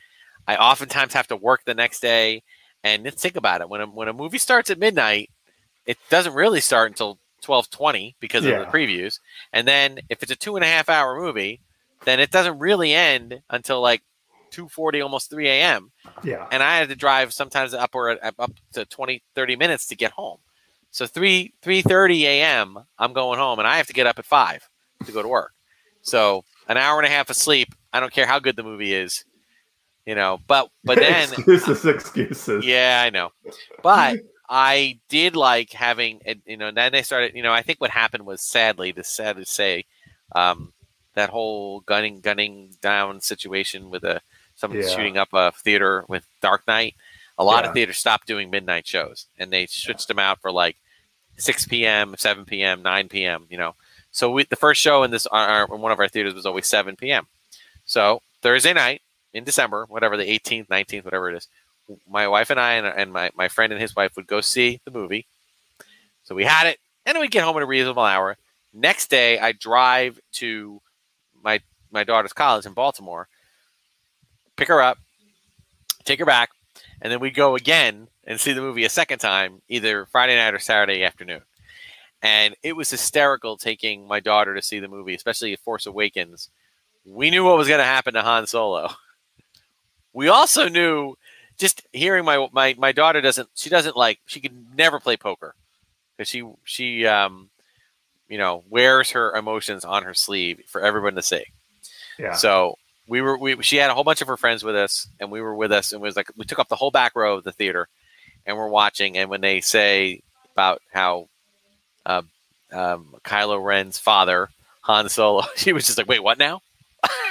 I 0.47 0.55
oftentimes 0.57 1.13
have 1.13 1.27
to 1.27 1.35
work 1.35 1.61
the 1.65 1.73
next 1.73 2.01
day. 2.01 2.43
And 2.83 3.11
think 3.13 3.35
about 3.35 3.61
it. 3.61 3.69
When 3.69 3.81
a, 3.81 3.85
when 3.85 4.07
a 4.07 4.13
movie 4.13 4.37
starts 4.37 4.69
at 4.69 4.79
midnight, 4.79 5.29
it 5.89 5.97
doesn't 6.09 6.33
really 6.33 6.61
start 6.61 6.91
until 6.91 7.17
twelve 7.41 7.69
twenty 7.69 8.15
because 8.19 8.45
of 8.45 8.51
the 8.51 8.65
previews. 8.77 9.19
And 9.53 9.67
then 9.67 9.99
if 10.09 10.21
it's 10.23 10.31
a 10.31 10.35
two 10.35 10.55
and 10.55 10.63
a 10.63 10.67
half 10.67 10.87
hour 10.89 11.19
movie, 11.19 11.61
then 12.05 12.19
it 12.19 12.31
doesn't 12.31 12.59
really 12.59 12.93
end 12.93 13.41
until 13.49 13.81
like 13.81 14.01
2.40 14.51 15.03
almost 15.03 15.29
3 15.29 15.47
a.m 15.47 15.91
Yeah. 16.23 16.47
and 16.51 16.63
i 16.63 16.77
had 16.77 16.89
to 16.89 16.95
drive 16.95 17.31
sometimes 17.33 17.71
upward 17.75 18.17
uh, 18.23 18.31
up 18.39 18.51
to 18.73 18.83
20 18.83 19.21
30 19.35 19.55
minutes 19.55 19.85
to 19.89 19.95
get 19.95 20.11
home 20.13 20.39
so 20.89 21.05
3 21.05 21.53
3.30 21.61 22.21
a.m 22.23 22.79
i'm 22.97 23.13
going 23.13 23.37
home 23.37 23.59
and 23.59 23.67
i 23.67 23.77
have 23.77 23.85
to 23.85 23.93
get 23.93 24.07
up 24.07 24.17
at 24.17 24.25
5 24.25 24.67
to 25.05 25.11
go 25.11 25.21
to 25.21 25.27
work 25.27 25.53
so 26.01 26.43
an 26.67 26.77
hour 26.77 26.97
and 26.97 27.05
a 27.05 27.11
half 27.11 27.29
of 27.29 27.35
sleep 27.35 27.75
i 27.93 27.99
don't 27.99 28.11
care 28.11 28.25
how 28.25 28.39
good 28.39 28.55
the 28.55 28.63
movie 28.63 28.91
is 28.91 29.23
you 30.07 30.15
know 30.15 30.39
but 30.47 30.71
but 30.83 30.95
then 31.05 31.29
excuses, 31.31 31.85
excuses. 31.85 32.65
yeah 32.65 33.03
i 33.05 33.11
know 33.11 33.29
but 33.83 34.17
i 34.50 35.00
did 35.10 35.36
like 35.36 35.72
having 35.72 36.20
you 36.45 36.58
know 36.58 36.72
then 36.72 36.91
they 36.91 37.02
started 37.04 37.34
you 37.36 37.43
know 37.43 37.54
i 37.54 37.62
think 37.62 37.80
what 37.80 37.91
happened 37.91 38.26
was 38.26 38.41
sadly 38.41 38.91
to 38.91 39.04
sad 39.04 39.36
to 39.38 39.45
say 39.45 39.86
um 40.36 40.74
that 41.14 41.30
whole 41.30 41.82
gunning 41.82 42.20
gunning 42.20 42.72
down 42.82 43.22
situation 43.22 43.89
with 43.89 44.04
a 44.04 44.22
someone 44.56 44.80
Yeah. 44.82 44.88
shooting 44.89 45.18
up 45.18 45.30
a 45.34 45.52
theater 45.52 46.04
with 46.10 46.26
dark 46.41 46.66
knight 46.68 46.95
a 47.38 47.43
lot 47.43 47.64
Yeah. 47.64 47.70
of 47.70 47.74
theaters 47.74 47.97
stopped 47.97 48.28
doing 48.28 48.50
midnight 48.50 48.86
shows 48.88 49.28
and 49.38 49.52
they 49.52 49.66
switched 49.68 50.08
them 50.08 50.20
out 50.20 50.41
for 50.41 50.52
like 50.52 50.78
6 51.38 51.68
p.m 51.68 52.16
7 52.18 52.45
p.m 52.45 52.82
9 52.82 53.08
p.m 53.10 53.45
you 53.50 53.58
know 53.58 53.76
so 54.12 54.32
we, 54.32 54.43
the 54.45 54.56
first 54.56 54.82
show 54.82 55.04
in 55.04 55.12
this 55.12 55.28
our, 55.28 55.47
our- 55.47 55.76
in 55.76 55.82
one 55.82 55.91
of 55.91 56.00
our 56.00 56.08
theaters 56.10 56.34
was 56.34 56.45
always 56.45 56.68
7 56.68 56.95
p.m 56.95 57.28
so 57.86 58.22
thursday 58.41 58.74
night 58.74 59.02
in 59.34 59.43
december 59.43 59.86
whatever 59.88 60.18
the 60.18 60.26
18th 60.26 60.68
19th 60.68 61.06
whatever 61.06 61.30
it 61.30 61.38
is 61.38 61.47
my 62.09 62.27
wife 62.27 62.49
and 62.49 62.59
i 62.59 62.73
and, 62.73 62.87
and 62.87 63.11
my, 63.11 63.29
my 63.35 63.47
friend 63.47 63.71
and 63.71 63.81
his 63.81 63.95
wife 63.95 64.15
would 64.15 64.27
go 64.27 64.41
see 64.41 64.79
the 64.85 64.91
movie 64.91 65.25
so 66.23 66.35
we 66.35 66.43
had 66.43 66.67
it 66.67 66.79
and 67.05 67.17
we'd 67.19 67.31
get 67.31 67.43
home 67.43 67.57
at 67.57 67.63
a 67.63 67.67
reasonable 67.67 68.03
hour 68.03 68.37
next 68.73 69.09
day 69.09 69.39
i 69.39 69.51
drive 69.51 70.19
to 70.31 70.81
my 71.43 71.59
my 71.91 72.03
daughter's 72.03 72.33
college 72.33 72.65
in 72.65 72.73
baltimore 72.73 73.27
pick 74.55 74.67
her 74.67 74.81
up 74.81 74.97
take 76.05 76.19
her 76.19 76.25
back 76.25 76.49
and 77.01 77.11
then 77.11 77.19
we 77.19 77.31
go 77.31 77.55
again 77.55 78.07
and 78.25 78.39
see 78.39 78.53
the 78.53 78.61
movie 78.61 78.85
a 78.85 78.89
second 78.89 79.19
time, 79.19 79.61
either 79.69 80.05
Friday 80.05 80.35
night 80.35 80.53
or 80.53 80.59
Saturday 80.59 81.03
afternoon. 81.03 81.41
And 82.21 82.55
it 82.61 82.75
was 82.75 82.89
hysterical 82.89 83.57
taking 83.57 84.07
my 84.07 84.19
daughter 84.19 84.53
to 84.53 84.61
see 84.61 84.79
the 84.79 84.87
movie, 84.87 85.15
especially 85.15 85.55
Force 85.55 85.85
Awakens. 85.85 86.49
We 87.05 87.31
knew 87.31 87.45
what 87.45 87.57
was 87.57 87.67
going 87.67 87.79
to 87.79 87.85
happen 87.85 88.13
to 88.13 88.21
Han 88.21 88.47
Solo. 88.47 88.89
We 90.11 90.27
also 90.27 90.67
knew, 90.67 91.13
just 91.60 91.86
hearing 91.93 92.26
my 92.26 92.47
my 92.51 92.74
my 92.78 92.91
daughter 92.91 93.22
doesn't 93.22 93.49
she 93.53 93.70
doesn't 93.70 93.95
like 93.95 94.20
she 94.26 94.39
could 94.39 94.76
never 94.76 94.99
play 94.99 95.18
poker 95.18 95.53
because 96.18 96.30
she 96.30 96.43
she 96.64 97.05
um 97.05 97.49
you 98.30 98.38
know 98.38 98.64
wears 98.70 99.12
her 99.12 99.36
emotions 99.36 99.84
on 99.84 100.03
her 100.03 100.14
sleeve 100.14 100.62
for 100.68 100.82
everyone 100.82 101.16
to 101.16 101.22
see. 101.22 101.43
Yeah. 102.18 102.34
So 102.34 102.78
we 103.07 103.22
were 103.22 103.38
we 103.38 103.62
she 103.62 103.76
had 103.76 103.89
a 103.89 103.93
whole 103.93 104.03
bunch 104.03 104.22
of 104.22 104.28
her 104.28 104.38
friends 104.38 104.64
with 104.64 104.76
us, 104.76 105.07
and 105.20 105.32
we 105.32 105.41
were 105.41 105.55
with 105.55 105.72
us, 105.72 105.91
and 105.91 106.01
it 106.01 106.03
was 106.03 106.16
like 106.16 106.32
we 106.38 106.45
took 106.45 106.60
up 106.60 106.70
the 106.70 106.76
whole 106.76 106.91
back 106.91 107.16
row 107.16 107.38
of 107.38 107.43
the 107.43 107.51
theater, 107.51 107.88
and 108.45 108.55
we're 108.55 108.70
watching. 108.70 109.18
And 109.18 109.30
when 109.30 109.41
they 109.41 109.62
say 109.62 110.22
about 110.53 110.82
how 110.93 111.28
uh, 112.05 112.22
um, 112.72 113.16
Kylo 113.24 113.64
Ren's 113.64 113.97
father 113.97 114.49
Han 114.82 115.10
Solo, 115.10 115.43
she 115.55 115.74
was 115.74 115.86
just 115.86 115.97
like, 115.97 116.07
"Wait, 116.07 116.24
what 116.24 116.38
now?" 116.38 116.62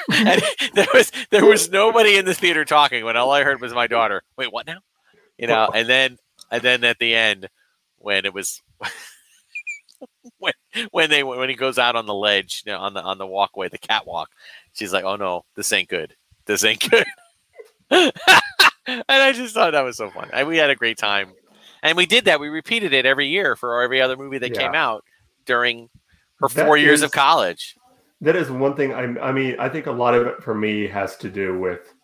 and 0.14 0.42
there 0.74 0.86
was 0.94 1.12
there 1.30 1.44
was 1.44 1.70
nobody 1.70 2.16
in 2.16 2.24
the 2.24 2.34
theater 2.34 2.64
talking 2.64 3.04
when 3.04 3.16
all 3.16 3.30
I 3.30 3.42
heard 3.42 3.60
was 3.60 3.74
my 3.74 3.86
daughter. 3.86 4.22
Wait, 4.36 4.52
what 4.52 4.66
now? 4.66 4.78
You 5.36 5.46
know, 5.46 5.68
and 5.74 5.88
then 5.88 6.16
and 6.50 6.62
then 6.62 6.82
at 6.84 6.98
the 6.98 7.14
end 7.14 7.48
when 7.98 8.24
it 8.24 8.32
was 8.32 8.62
when 10.38 10.52
when 10.90 11.10
they 11.10 11.22
when 11.22 11.48
he 11.48 11.54
goes 11.54 11.78
out 11.78 11.96
on 11.96 12.06
the 12.06 12.14
ledge 12.14 12.62
you 12.66 12.72
know, 12.72 12.78
on 12.78 12.94
the 12.94 13.02
on 13.02 13.18
the 13.18 13.26
walkway, 13.26 13.68
the 13.68 13.78
catwalk, 13.78 14.30
she's 14.72 14.92
like, 14.92 15.04
"Oh 15.04 15.16
no, 15.16 15.44
this 15.56 15.72
ain't 15.72 15.88
good. 15.88 16.14
This 16.46 16.64
ain't 16.64 16.88
good." 16.88 17.04
and 17.90 18.12
I 19.08 19.32
just 19.32 19.54
thought 19.54 19.72
that 19.72 19.84
was 19.84 19.96
so 19.96 20.10
fun. 20.10 20.30
And 20.32 20.46
we 20.48 20.56
had 20.56 20.70
a 20.70 20.74
great 20.76 20.98
time, 20.98 21.32
and 21.82 21.96
we 21.96 22.06
did 22.06 22.24
that. 22.26 22.40
We 22.40 22.48
repeated 22.48 22.92
it 22.92 23.06
every 23.06 23.28
year 23.28 23.56
for 23.56 23.82
every 23.82 24.00
other 24.00 24.16
movie 24.16 24.38
that 24.38 24.52
Yeah. 24.54 24.62
came 24.62 24.74
out 24.74 25.04
during 25.46 25.88
her 26.40 26.48
That 26.48 26.66
four 26.66 26.76
years 26.76 27.02
of 27.02 27.10
college. 27.10 27.74
That 28.20 28.36
is 28.36 28.50
one 28.50 28.74
thing 28.74 28.92
I, 28.92 29.04
I 29.20 29.32
mean 29.32 29.56
i 29.58 29.68
think 29.68 29.86
a 29.86 29.92
lot 29.92 30.14
of 30.14 30.26
it 30.26 30.42
for 30.42 30.54
me 30.54 30.86
has 30.88 31.16
to 31.18 31.28
do 31.28 31.58
with 31.58 31.94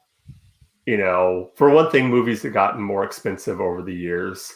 you 0.87 0.97
know 0.97 1.51
for 1.57 1.71
one 1.71 1.91
thing 1.91 2.09
movies 2.09 2.43
have 2.43 2.53
gotten 2.53 2.83
more 2.83 3.05
expensive 3.05 3.61
over 3.61 3.83
the 3.83 3.95
years. 3.95 4.53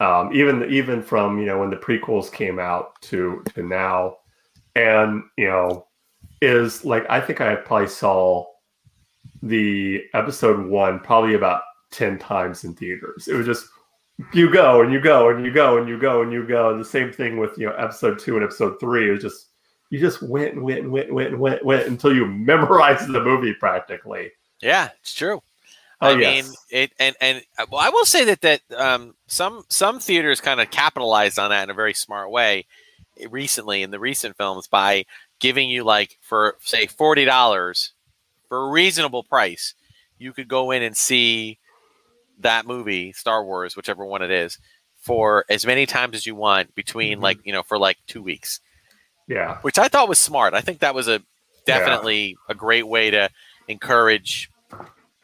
Um, 0.00 0.30
even 0.32 0.64
even 0.70 1.02
from 1.02 1.38
you 1.38 1.46
know 1.46 1.60
when 1.60 1.70
the 1.70 1.76
prequels 1.76 2.32
came 2.32 2.58
out 2.58 3.00
to 3.02 3.42
to 3.54 3.62
now. 3.62 4.16
And 4.76 5.24
you 5.36 5.46
know 5.46 5.86
is 6.40 6.86
like 6.86 7.04
i 7.10 7.20
think 7.20 7.40
i 7.42 7.54
probably 7.54 7.86
saw 7.86 8.46
the 9.42 10.02
episode 10.14 10.66
one 10.66 10.98
probably 11.00 11.34
about 11.34 11.62
10 11.90 12.18
times 12.18 12.64
in 12.64 12.74
theaters. 12.74 13.28
It 13.28 13.34
was 13.34 13.44
just 13.44 13.66
you 14.32 14.50
go 14.50 14.80
and 14.80 14.92
you 14.92 15.00
go 15.00 15.28
and 15.30 15.44
you 15.44 15.52
go 15.52 15.78
and 15.78 15.88
you 15.88 15.98
go 15.98 16.22
and 16.22 16.32
you 16.32 16.46
go. 16.46 16.70
And 16.70 16.80
the 16.80 16.84
same 16.84 17.12
thing 17.12 17.36
with 17.36 17.58
you 17.58 17.66
know 17.66 17.74
episode 17.74 18.18
two 18.18 18.36
and 18.36 18.44
episode 18.44 18.78
three. 18.80 19.08
It 19.08 19.12
was 19.12 19.22
just 19.22 19.49
you 19.90 19.98
just 20.00 20.22
went 20.22 20.54
and 20.54 20.62
went 20.62 20.78
and 20.80 20.90
went 20.90 21.06
and 21.08 21.14
went 21.16 21.30
and 21.32 21.40
went, 21.40 21.64
went 21.64 21.86
until 21.86 22.14
you 22.14 22.26
memorized 22.26 23.08
the 23.12 23.22
movie 23.22 23.52
practically. 23.54 24.30
Yeah, 24.60 24.90
it's 25.00 25.14
true. 25.14 25.42
Oh, 26.02 26.08
I 26.14 26.18
yes. 26.18 26.44
mean, 26.46 26.54
it 26.70 26.92
and 26.98 27.14
and 27.20 27.42
uh, 27.58 27.66
well, 27.70 27.80
I 27.80 27.90
will 27.90 28.06
say 28.06 28.24
that 28.24 28.40
that 28.40 28.60
um, 28.74 29.14
some 29.26 29.64
some 29.68 30.00
theaters 30.00 30.40
kind 30.40 30.60
of 30.60 30.70
capitalized 30.70 31.38
on 31.38 31.50
that 31.50 31.64
in 31.64 31.70
a 31.70 31.74
very 31.74 31.92
smart 31.92 32.30
way 32.30 32.66
recently 33.28 33.82
in 33.82 33.90
the 33.90 34.00
recent 34.00 34.36
films 34.36 34.66
by 34.66 35.04
giving 35.40 35.68
you 35.68 35.84
like 35.84 36.16
for 36.22 36.56
say 36.60 36.86
forty 36.86 37.24
dollars 37.26 37.92
for 38.48 38.66
a 38.66 38.70
reasonable 38.70 39.22
price, 39.22 39.74
you 40.18 40.32
could 40.32 40.48
go 40.48 40.70
in 40.70 40.82
and 40.82 40.96
see 40.96 41.58
that 42.38 42.66
movie, 42.66 43.12
Star 43.12 43.44
Wars, 43.44 43.76
whichever 43.76 44.04
one 44.04 44.22
it 44.22 44.30
is, 44.30 44.58
for 44.96 45.44
as 45.50 45.66
many 45.66 45.84
times 45.84 46.16
as 46.16 46.26
you 46.26 46.34
want 46.34 46.74
between 46.74 47.18
Mhm. 47.18 47.22
like 47.22 47.38
you 47.44 47.52
know 47.52 47.62
for 47.62 47.78
like 47.78 47.98
two 48.06 48.22
weeks 48.22 48.60
Yeah. 49.30 49.58
which 49.62 49.78
I 49.78 49.88
thought 49.88 50.08
was 50.08 50.18
smart. 50.18 50.54
I 50.54 50.60
think 50.60 50.80
that 50.80 50.94
was 50.94 51.06
a 51.08 51.22
definitely 51.64 52.36
a 52.48 52.54
great 52.54 52.86
way 52.86 53.10
to 53.10 53.30
encourage 53.68 54.50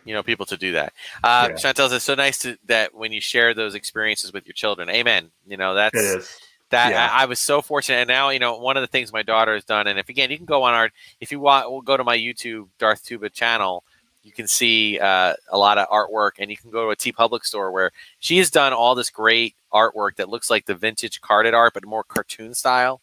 you 0.05 0.15
know 0.15 0.23
people 0.23 0.47
to 0.47 0.57
do 0.57 0.73
that. 0.73 0.93
Uh, 1.25 1.49
Yeah. 1.51 1.57
Chantel 1.57 1.89
says, 1.89 2.05
"So 2.05 2.15
nice 2.15 2.39
to, 2.39 2.57
that 2.67 2.95
when 2.95 3.11
you 3.13 3.21
share 3.21 3.53
those 3.53 3.75
experiences 3.75 4.33
with 4.33 4.47
your 4.47 4.55
children." 4.55 4.89
Amen. 4.89 5.31
You 5.47 5.57
know 5.57 5.75
that's 5.75 5.97
It 5.99 6.19
is. 6.19 6.41
that 6.71 6.91
Yeah. 6.93 7.09
I, 7.13 7.23
I 7.23 7.25
was 7.27 7.41
so 7.41 7.61
fortunate, 7.61 7.97
and 7.97 8.09
now 8.09 8.31
you 8.31 8.39
know 8.39 8.57
one 8.59 8.77
of 8.77 8.83
the 8.83 8.87
things 8.87 9.13
my 9.13 9.23
daughter 9.25 9.55
has 9.55 9.65
done. 9.65 9.89
And 9.89 9.99
if 9.99 10.09
again, 10.09 10.31
you 10.31 10.37
can 10.37 10.47
go 10.47 10.63
on 10.63 10.75
our 10.75 10.91
if 11.21 11.33
you 11.33 11.41
want, 11.41 11.71
we'll 11.71 11.81
go 11.83 11.97
to 11.97 12.05
my 12.05 12.17
YouTube 12.17 12.69
Darth 12.79 13.05
Tuba 13.05 13.29
channel. 13.31 13.83
You 14.23 14.33
can 14.33 14.49
see 14.49 14.99
uh, 14.99 15.35
a 15.51 15.59
lot 15.59 15.79
of 15.79 15.89
artwork, 15.89 16.33
and 16.39 16.51
you 16.51 16.57
can 16.57 16.71
go 16.71 16.85
to 16.85 16.91
a 16.91 16.97
TeePublic 16.97 17.45
store 17.45 17.71
where 17.71 17.93
she 18.19 18.39
has 18.39 18.51
done 18.51 18.73
all 18.73 18.97
this 18.97 19.11
great 19.11 19.55
artwork 19.73 20.17
that 20.17 20.29
looks 20.29 20.51
like 20.51 20.67
the 20.67 20.75
vintage 20.75 21.21
carded 21.21 21.55
art, 21.55 21.75
but 21.75 21.85
more 21.85 22.03
cartoon 22.03 22.53
style. 22.53 23.01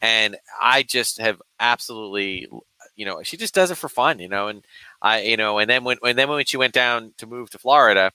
And 0.00 0.36
I 0.60 0.82
just 0.82 1.20
have 1.20 1.40
absolutely, 1.58 2.48
you 2.96 3.04
know, 3.04 3.22
she 3.22 3.36
just 3.36 3.54
does 3.54 3.70
it 3.70 3.76
for 3.76 3.88
fun, 3.88 4.20
you 4.20 4.28
know. 4.28 4.48
And 4.48 4.64
I, 5.02 5.22
you 5.22 5.36
know, 5.36 5.58
and 5.58 5.68
then 5.68 5.84
when 5.84 5.98
and 6.04 6.16
then 6.16 6.28
when 6.28 6.44
she 6.44 6.56
went 6.56 6.74
down 6.74 7.12
to 7.18 7.26
move 7.26 7.50
to 7.50 7.58
Florida, 7.58 8.12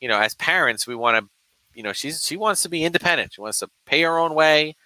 you 0.00 0.08
know, 0.08 0.18
as 0.18 0.34
parents, 0.34 0.86
we 0.86 0.94
want 0.94 1.18
to 1.18 1.30
you 1.74 1.82
know, 1.82 1.92
she's 1.92 2.26
she 2.26 2.36
wants 2.36 2.62
to 2.62 2.68
be 2.68 2.84
independent. 2.84 3.34
She 3.34 3.40
wants 3.40 3.58
to 3.60 3.70
pay 3.86 4.02
her 4.02 4.18
own 4.18 4.34
way. 4.34 4.76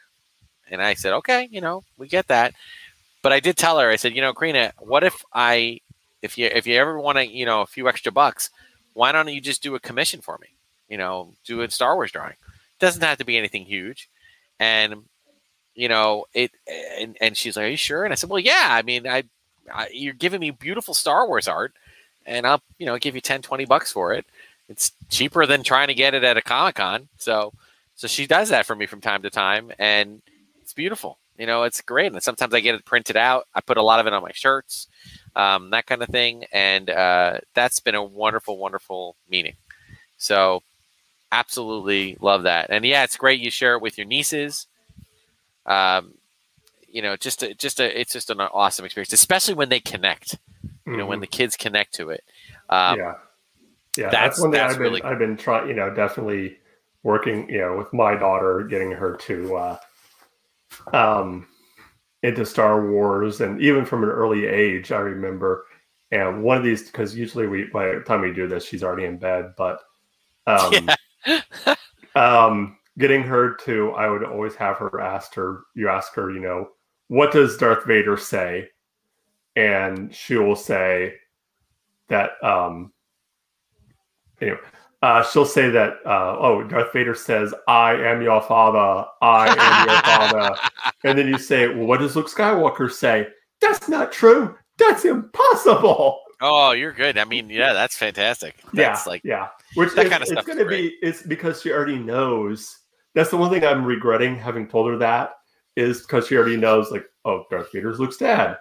And 0.70 0.82
I 0.82 0.95
said, 0.95 1.12
okay, 1.14 1.49
you 1.51 1.61
know, 1.61 1.85
we 1.99 2.09
get 2.09 2.28
that. 2.28 2.55
But 3.22 3.32
I 3.32 3.41
did 3.41 3.57
tell 3.57 3.78
her, 3.78 3.91
I 3.91 3.97
said, 3.97 4.14
you 4.14 4.20
know, 4.20 4.32
Karina, 4.32 4.72
what 4.78 5.05
if 5.05 5.24
I, 5.32 5.80
if 6.22 6.37
you 6.39 6.47
if 6.47 6.66
you 6.66 6.76
ever 6.76 6.99
want 6.99 7.18
to, 7.18 7.26
you 7.26 7.47
know, 7.47 7.62
a 7.62 7.66
few 7.66 7.89
extra 7.89 8.12
bucks, 8.12 8.51
why 8.93 9.12
don't 9.12 9.28
you 9.28 9.41
just 9.41 9.62
do 9.62 9.74
a 9.74 9.80
commission 9.80 10.20
for 10.20 10.39
me? 10.39 10.49
You 10.89 10.99
know, 10.99 11.35
do 11.45 11.62
a 11.62 11.70
Star 11.70 11.95
Wars 11.97 12.12
drawing. 12.12 12.35
doesn't 12.78 13.03
have 13.03 13.18
to 13.18 13.24
be 13.24 13.39
anything 13.39 13.64
huge. 13.64 14.09
And 14.61 15.05
you 15.75 15.89
know, 15.89 16.27
it 16.35 16.53
and, 16.99 17.16
and 17.20 17.37
she's 17.37 17.57
like, 17.57 17.64
are 17.64 17.68
you 17.68 17.77
sure? 17.77 18.05
And 18.05 18.12
I 18.12 18.16
said, 18.16 18.31
well, 18.31 18.39
yeah. 18.39 18.68
I 18.70 18.83
mean, 18.83 19.07
I, 19.07 19.25
I 19.72 19.89
you're 19.93 20.14
giving 20.14 20.41
me 20.41 20.51
beautiful 20.51 20.95
Star 20.95 21.27
Wars 21.27 21.49
art, 21.49 21.72
and 22.27 22.47
I'll 22.47 22.62
you 22.79 22.87
know 22.87 22.99
give 22.99 23.14
you 23.14 23.20
10, 23.20 23.43
20 23.43 23.64
bucks 23.66 23.93
for 23.93 24.12
it. 24.12 24.27
It's 24.68 24.93
cheaper 25.11 25.47
than 25.47 25.62
trying 25.62 25.89
to 25.89 25.95
get 25.95 26.14
it 26.14 26.25
at 26.25 26.37
a 26.37 26.43
comic 26.43 26.77
con 26.77 27.09
so 27.18 27.53
so 27.95 28.07
she 28.07 28.27
does 28.27 28.49
that 28.49 28.66
for 28.66 28.75
me 28.75 28.87
from 28.87 29.01
time 29.01 29.22
to 29.22 29.31
time 29.31 29.70
and 29.79 30.22
it's 30.62 30.72
beautiful 30.72 31.18
you 31.37 31.47
know 31.47 31.64
it's 31.64 31.81
great. 31.81 32.12
And 32.12 32.22
sometimes 32.22 32.55
i 32.55 32.61
get 32.61 32.75
it 32.75 32.85
printed 32.85 33.16
out. 33.16 33.47
I 33.55 33.61
put 33.61 33.77
a 33.77 33.83
lot 33.83 34.01
of 34.01 34.07
it 34.07 34.12
on 34.12 34.22
my 34.22 34.33
shirts 34.33 34.89
um, 35.37 35.70
that 35.70 35.87
kind 35.87 36.03
of 36.03 36.09
thing 36.09 36.45
and 36.53 36.89
uh, 36.91 37.39
that's 37.55 37.81
been 37.81 37.95
a 37.95 38.03
wonderful 38.03 38.57
wonderful 38.59 39.16
meeting. 39.29 39.57
So 40.16 40.62
absolutely 41.33 42.16
love 42.20 42.45
that. 42.45 42.70
And 42.70 42.85
yeah 42.85 43.05
it's 43.05 43.16
great 43.16 43.41
you 43.41 43.51
share 43.51 43.75
it 43.75 43.83
with 43.83 43.99
your 43.99 44.07
nieces 44.07 44.66
um, 45.67 46.15
you 46.89 47.03
know 47.03 47.17
just 47.17 47.43
a, 47.43 47.55
just 47.55 47.81
a, 47.81 48.01
it's 48.01 48.12
just 48.12 48.31
an 48.31 48.41
awesome 48.41 48.85
experience 48.85 49.12
especially 49.12 49.55
when 49.55 49.69
they 49.69 49.81
connect 49.81 50.39
you 50.87 50.97
know 50.97 51.07
when 51.07 51.21
the 51.21 51.27
kids 51.27 51.57
connect 51.57 51.95
to 51.95 52.11
it 52.11 52.23
um, 52.69 52.97
Mm-hmm. 52.97 53.01
yeah. 53.01 53.15
Yeah. 53.97 54.11
that's- 54.11 54.12
That's, 54.12 54.41
one 54.41 54.51
thing 54.51 54.61
that's 54.61 54.73
I've 54.75 54.79
been 54.79 54.83
really 54.93 55.03
I've 55.03 55.19
been 55.19 55.37
trying, 55.37 55.69
you 55.69 55.75
know, 55.75 55.95
definitely 55.95 56.59
working, 57.05 57.49
you 57.49 57.59
know, 57.59 57.77
with 57.77 57.93
my 57.93 58.17
daughter, 58.17 58.65
getting 58.65 58.91
her 58.91 59.17
to 59.17 59.57
uh 59.57 59.77
um 60.93 61.47
into 62.23 62.45
Star 62.47 62.91
Wars, 62.91 63.41
and 63.41 63.61
even 63.61 63.85
from 63.85 64.03
an 64.03 64.09
early 64.09 64.47
age, 64.47 64.91
I 64.93 64.99
remember. 64.99 65.65
And 66.11 66.43
one 66.43 66.57
of 66.57 66.65
these, 66.65 66.83
because 66.91 67.15
usually 67.17 67.47
we 67.47 67.65
by 67.65 67.87
the 67.95 68.01
time 68.01 68.21
we 68.23 68.33
do 68.33 68.49
this, 68.49 68.65
she's 68.65 68.83
already 68.83 69.05
in 69.05 69.19
bed. 69.19 69.53
But 69.57 69.81
um, 70.47 70.91
Yeah. 71.27 71.75
um, 72.17 72.77
getting 72.99 73.22
her 73.22 73.55
to, 73.64 73.90
I 73.92 74.09
would 74.09 74.24
always 74.24 74.55
have 74.57 74.76
her 74.78 75.01
ask 75.01 75.34
her. 75.34 75.64
You 75.74 75.88
ask 75.88 76.14
her, 76.14 76.30
you 76.30 76.40
know, 76.40 76.68
what 77.09 77.32
does 77.32 77.57
Darth 77.57 77.84
Vader 77.86 78.16
say? 78.16 78.68
And 79.57 80.14
she 80.14 80.36
will 80.36 80.57
say 80.57 81.14
that. 82.09 82.32
Um, 82.42 82.92
anyway, 84.40 84.59
uh, 85.03 85.22
she'll 85.22 85.45
say 85.45 85.70
that. 85.70 85.99
Uh, 86.05 86.36
oh, 86.38 86.64
Darth 86.64 86.92
Vader 86.92 87.14
says, 87.14 87.55
"I 87.68 87.92
am 87.92 88.22
your 88.22 88.42
father. 88.42 89.09
I 89.22 89.49
am 89.49 89.88
your 89.88 90.03
father." 90.03 90.57
And 91.05 91.18
then 91.18 91.28
you 91.28 91.36
say, 91.36 91.68
well, 91.68 91.86
what 91.86 92.01
does 92.01 92.16
Luke 92.16 92.30
Skywalker 92.30 92.90
say? 92.90 93.28
That's 93.61 93.90
not 93.90 94.11
true. 94.11 94.57
That's 94.78 95.05
impossible. 95.05 96.18
Oh, 96.40 96.72
you're 96.72 96.92
good. 96.92 97.18
I 97.18 97.24
mean, 97.24 97.49
yeah, 97.51 97.72
that's 97.72 97.97
fantastic. 97.97 98.57
That's 98.72 99.07
yeah, 99.07 99.11
like 99.11 99.22
yeah. 99.24 99.49
Which 99.74 99.95
that 99.95 100.07
is, 100.07 100.11
kind 100.11 100.22
of 100.22 100.28
it's 100.28 100.32
stuff 100.32 100.49
is 100.49 100.55
going 100.55 100.66
to 100.66 100.70
be. 100.70 100.97
It's 101.03 101.22
because 101.22 101.62
she 101.62 101.72
already 101.72 101.99
knows. 101.99 102.78
That's 103.15 103.31
the 103.31 103.37
one 103.37 103.51
thing 103.51 103.65
I'm 103.65 103.85
regretting 103.85 104.37
having 104.37 104.67
told 104.69 104.91
her 104.91 104.99
that 104.99 105.35
is 105.77 106.03
because 106.03 106.27
she 106.27 106.37
already 106.37 106.57
knows. 106.57 106.91
Like, 106.91 107.07
oh, 107.25 107.45
Darth 107.51 107.73
Vader's 107.73 107.99
Luke's 108.01 108.17
dad. 108.17 108.59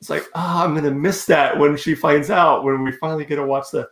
It's 0.00 0.08
like, 0.10 0.24
oh, 0.34 0.62
I'm 0.64 0.72
going 0.72 0.84
to 0.84 0.90
miss 0.92 1.24
that 1.26 1.58
when 1.58 1.76
she 1.76 1.94
finds 1.94 2.30
out 2.30 2.64
when 2.64 2.82
we 2.84 2.92
finally 2.92 3.24
get 3.24 3.36
to 3.36 3.44
watch 3.44 3.70
the. 3.72 3.88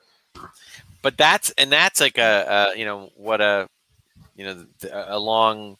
but 1.02 1.16
that's 1.16 1.50
and 1.58 1.70
that's 1.72 2.00
like 2.00 2.18
a, 2.18 2.72
a 2.74 2.78
you 2.78 2.84
know 2.84 3.10
what 3.16 3.40
a 3.40 3.68
you 4.36 4.44
know 4.44 4.64
a 4.92 5.18
long 5.18 5.76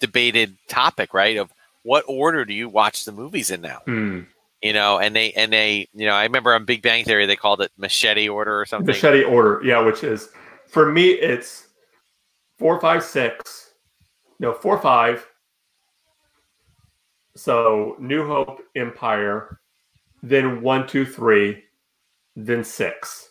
debated 0.00 0.56
topic 0.68 1.14
right 1.14 1.36
of 1.38 1.50
what 1.82 2.04
order 2.08 2.44
do 2.44 2.52
you 2.52 2.68
watch 2.68 3.04
the 3.04 3.12
movies 3.12 3.50
in 3.50 3.60
now 3.62 3.80
Hmm. 3.86 4.20
you 4.62 4.72
know 4.72 4.98
and 4.98 5.14
they 5.16 5.32
and 5.32 5.52
they 5.52 5.88
you 5.94 6.06
know 6.06 6.12
i 6.14 6.24
remember 6.24 6.52
on 6.54 6.64
big 6.64 6.82
bang 6.82 7.04
theory 7.04 7.26
they 7.26 7.36
called 7.36 7.60
it 7.62 7.70
machete 7.78 8.28
order 8.28 8.60
or 8.60 8.66
something 8.66 8.88
Machete 8.88 9.22
order, 9.24 9.60
yeah, 9.64 9.80
which 9.80 10.02
is 10.04 10.28
for 10.66 10.90
me 10.92 11.10
it's 11.10 11.65
four, 12.58 12.80
five, 12.80 13.02
six, 13.02 13.72
no 14.38 14.52
four, 14.52 14.78
five. 14.80 15.26
So 17.34 17.96
New 17.98 18.26
Hope, 18.26 18.62
Empire, 18.74 19.60
then 20.22 20.62
one, 20.62 20.86
two, 20.86 21.04
three, 21.04 21.64
then 22.34 22.64
six, 22.64 23.28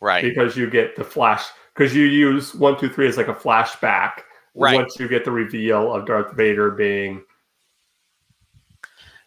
right 0.00 0.22
because 0.22 0.56
you 0.56 0.68
get 0.70 0.96
the 0.96 1.04
flash. 1.04 1.44
Because 1.74 1.94
you 1.94 2.04
use 2.04 2.54
one, 2.54 2.78
two, 2.78 2.88
three 2.88 3.08
as 3.08 3.16
like 3.16 3.28
a 3.28 3.34
flashback. 3.34 4.20
Right. 4.54 4.74
Once 4.74 4.98
you 4.98 5.08
get 5.08 5.24
the 5.24 5.30
reveal 5.30 5.94
of 5.94 6.06
Darth 6.06 6.34
Vader 6.34 6.70
being, 6.70 7.24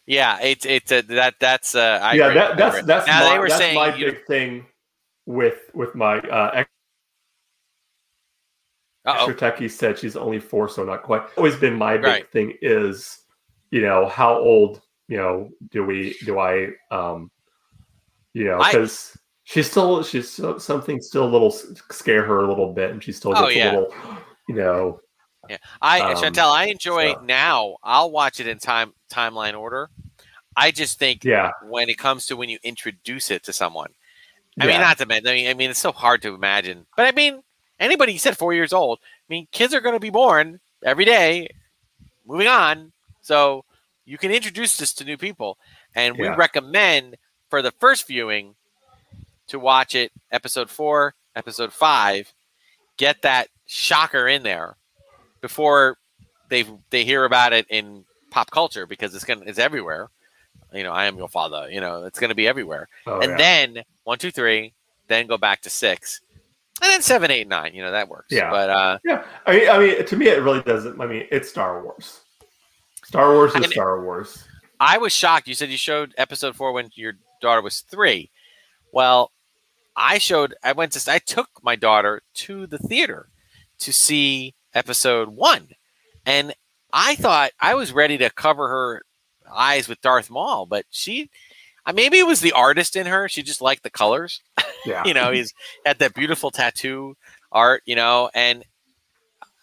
yeah 0.06 0.39
it's 0.39 0.66
it's 0.66 0.91
uh, 0.91 1.02
that 1.08 1.34
that's 1.39 1.74
uh 1.74 2.00
I 2.02 2.14
yeah, 2.14 2.30
that, 2.30 2.58
that's 2.58 2.86
that's 2.86 3.08
now 3.08 3.22
my, 3.22 3.34
they 3.34 3.39
were 3.39 3.48
that's 3.48 3.60
saying 3.60 3.76
my 3.76 3.89
big 3.89 4.26
thing 4.28 4.68
with 5.26 5.58
with 5.74 5.96
my 5.96 6.20
uh, 6.20 6.64
ex- 9.06 9.41
uh-oh. 9.41 9.68
said 9.68 9.99
she's 9.99 10.16
only 10.16 10.39
four, 10.39 10.68
so 10.70 10.84
not 10.84 11.03
quite. 11.03 11.24
Always 11.38 11.56
been 11.56 11.76
my 11.76 11.97
big 11.97 12.06
Right. 12.06 12.32
thing 12.32 12.53
is, 12.62 13.20
you 13.72 13.82
know, 13.82 14.08
how 14.08 14.38
old, 14.38 14.82
you 15.08 15.18
know, 15.18 15.49
do 15.72 15.84
we 15.84 16.16
do 16.26 16.39
I, 16.39 16.70
um, 16.91 17.30
you 18.34 18.45
know, 18.45 18.58
because 18.58 19.18
she's 19.43 19.70
still 19.70 20.03
she's 20.03 20.32
still, 20.32 20.60
something 20.60 21.01
still 21.01 21.26
a 21.26 21.30
little 21.32 21.51
scare 21.91 22.24
her 22.26 22.39
a 22.41 22.47
little 22.47 22.74
bit, 22.74 22.91
and 22.91 23.03
she 23.03 23.12
still 23.12 23.34
Oh, 23.36 23.43
gets 23.47 23.56
yeah. 23.56 23.72
a 23.72 23.74
little, 23.80 23.93
you 24.49 24.56
know, 24.56 24.99
yeah 25.49 25.58
I 25.82 25.99
Um, 26.01 26.16
Chantel, 26.16 26.51
I 26.51 26.66
enjoy 26.66 27.14
so- 27.14 27.22
now. 27.22 27.78
I'll 27.84 28.12
watch 28.12 28.39
it 28.39 28.47
in 28.47 28.58
time 28.60 28.93
timeline 29.12 29.58
order. 29.58 29.89
I 30.58 30.72
just 30.72 30.97
think 30.99 31.24
yeah, 31.26 31.51
when 31.64 31.89
it 31.89 31.97
comes 31.97 32.26
to 32.28 32.36
when 32.38 32.49
you 32.49 32.58
introduce 32.64 33.30
it 33.30 33.43
to 33.43 33.53
someone. 33.53 33.91
I 34.58 34.68
mean, 34.68 34.80
not 34.80 34.97
to 34.99 35.06
mention. 35.06 35.28
I 35.28 35.34
mean, 35.34 35.47
I 35.49 35.53
mean, 35.53 35.70
it's 35.70 35.80
so 35.80 35.91
hard 35.91 36.22
to 36.22 36.34
imagine. 36.34 36.86
But 36.95 37.08
I 37.08 37.12
mean, 37.12 37.43
anybody 37.80 38.17
said 38.17 38.38
four 38.38 38.53
years 38.53 38.73
old. 38.73 38.99
I 39.01 39.28
mean, 39.30 39.47
kids 39.51 39.73
are 39.73 39.82
going 39.82 39.95
to 39.95 39.99
be 39.99 40.09
born 40.09 40.59
every 40.84 41.05
day. 41.05 41.49
Moving 42.26 42.47
on, 42.47 42.91
so 43.21 43.63
you 44.05 44.17
can 44.17 44.32
introduce 44.32 44.78
this 44.78 44.93
to 44.93 45.03
new 45.05 45.17
people, 45.17 45.57
and 45.93 46.17
we 46.17 46.28
recommend 46.28 47.17
for 47.49 47.61
the 47.61 47.71
first 47.71 48.07
viewing 48.07 48.55
to 49.47 49.59
watch 49.59 49.93
it 49.93 50.11
episode 50.32 50.69
four, 50.69 51.13
episode 51.36 51.71
five. 51.71 52.34
Get 52.97 53.21
that 53.21 53.49
shocker 53.67 54.28
in 54.28 54.41
there 54.43 54.76
before 55.41 55.97
they 56.49 56.65
they 56.89 57.03
hear 57.03 57.26
about 57.26 57.53
it 57.53 57.67
in 57.69 58.05
pop 58.32 58.49
culture 58.49 58.86
because 58.88 59.13
it's 59.13 59.23
gonna 59.26 59.43
it's 59.45 59.59
everywhere. 59.59 60.09
You 60.73 60.84
know, 60.84 60.91
I 60.91 61.05
am 61.05 61.17
your 61.17 61.30
father. 61.30 61.69
You 61.69 61.80
know, 61.82 62.05
it's 62.05 62.19
gonna 62.19 62.34
be 62.36 62.47
everywhere 62.47 62.88
Oh, 63.05 63.19
and 63.19 63.32
yeah. 63.32 63.38
then 63.38 63.84
one, 64.03 64.17
two, 64.17 64.32
three, 64.32 64.73
then 65.07 65.28
go 65.28 65.38
back 65.38 65.61
to 65.61 65.69
six, 65.69 66.21
and 66.82 66.91
then 66.91 67.01
seven, 67.01 67.32
eight, 67.32 67.47
nine. 67.47 67.73
You 67.73 67.84
know 67.84 67.91
that 67.91 68.09
works. 68.09 68.28
Yeah. 68.32 68.49
But 68.49 68.69
uh, 68.69 68.97
yeah. 69.05 69.23
I 69.45 69.53
mean, 69.53 69.69
I 69.69 69.80
mean, 69.80 70.05
to 70.05 70.17
me, 70.17 70.28
it 70.28 70.41
really 70.41 70.61
doesn't. 70.61 70.99
I 70.99 71.05
mean, 71.07 71.28
it's 71.32 71.49
Star 71.49 71.84
Wars. 71.84 72.21
Star 73.03 73.34
Wars 73.34 73.55
is 73.55 73.71
Star 73.71 74.01
Wars. 74.03 74.45
I 74.80 74.97
was 74.97 75.13
shocked. 75.13 75.47
You 75.47 75.53
said 75.53 75.69
you 75.69 75.78
showed 75.78 76.13
episode 76.17 76.55
four 76.55 76.73
when 76.73 76.89
your 76.95 77.13
daughter 77.41 77.61
was 77.61 77.82
three. 77.82 78.30
Well, 78.91 79.32
I 79.95 80.17
showed. 80.17 80.53
I 80.63 80.73
went 80.73 80.91
to. 80.93 81.11
I 81.11 81.19
took 81.19 81.49
my 81.63 81.76
daughter 81.76 82.21
to 82.36 82.67
the 82.67 82.78
theater 82.78 83.30
to 83.80 83.93
see 83.93 84.53
episode 84.73 85.30
one, 85.30 85.69
and 86.26 86.53
I 86.91 87.15
thought 87.15 87.51
I 87.59 87.76
was 87.76 87.93
ready 87.93 88.17
to 88.17 88.30
cover 88.32 88.67
her 88.67 89.03
eyes 89.49 89.88
with 89.88 90.01
Darth 90.01 90.30
Maul, 90.30 90.65
but 90.65 90.86
she. 90.89 91.30
Maybe 91.93 92.17
it 92.17 92.26
was 92.26 92.39
the 92.41 92.51
artist 92.51 92.95
in 92.95 93.05
her. 93.05 93.30
She 93.30 93.43
just 93.43 93.61
liked 93.61 93.84
the 93.84 93.91
colors. 93.91 94.41
Yeah. 94.86 95.04
you 95.06 95.14
know, 95.14 95.32
he's 95.32 95.54
had 95.86 96.00
that 96.00 96.14
beautiful 96.14 96.52
tattoo 96.52 97.16
art, 97.52 97.82
you 97.86 97.96
know, 97.96 98.30
and 98.34 98.64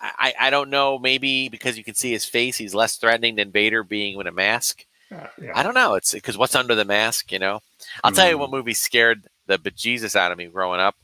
I, 0.01 0.35
I 0.41 0.51
don't 0.51 0.71
know, 0.71 0.99
maybe 0.99 1.49
because 1.49 1.79
you 1.79 1.85
can 1.85 1.95
see 1.95 2.11
his 2.11 2.25
face, 2.25 2.57
he's 2.57 2.75
less 2.75 2.97
threatening 2.97 3.37
than 3.37 3.53
Vader 3.53 3.85
being 3.85 4.17
with 4.17 4.27
a 4.27 4.33
mask. 4.33 4.85
Yeah, 5.11 5.29
yeah. 5.41 5.53
I 5.55 5.63
don't 5.63 5.75
know. 5.75 5.95
It's 5.95 6.13
because 6.13 6.37
what's 6.37 6.57
under 6.57 6.75
the 6.75 6.85
mask, 6.85 7.31
you 7.31 7.39
know? 7.39 7.61
I'll 8.03 8.11
tell 8.13 8.29
you 8.29 8.37
Mm. 8.37 8.41
what 8.41 8.51
movie 8.51 8.75
scared 8.75 9.29
the 9.47 9.59
bejesus 9.59 10.17
out 10.17 10.33
of 10.33 10.39
me 10.39 10.47
growing 10.47 10.81
up 10.81 10.97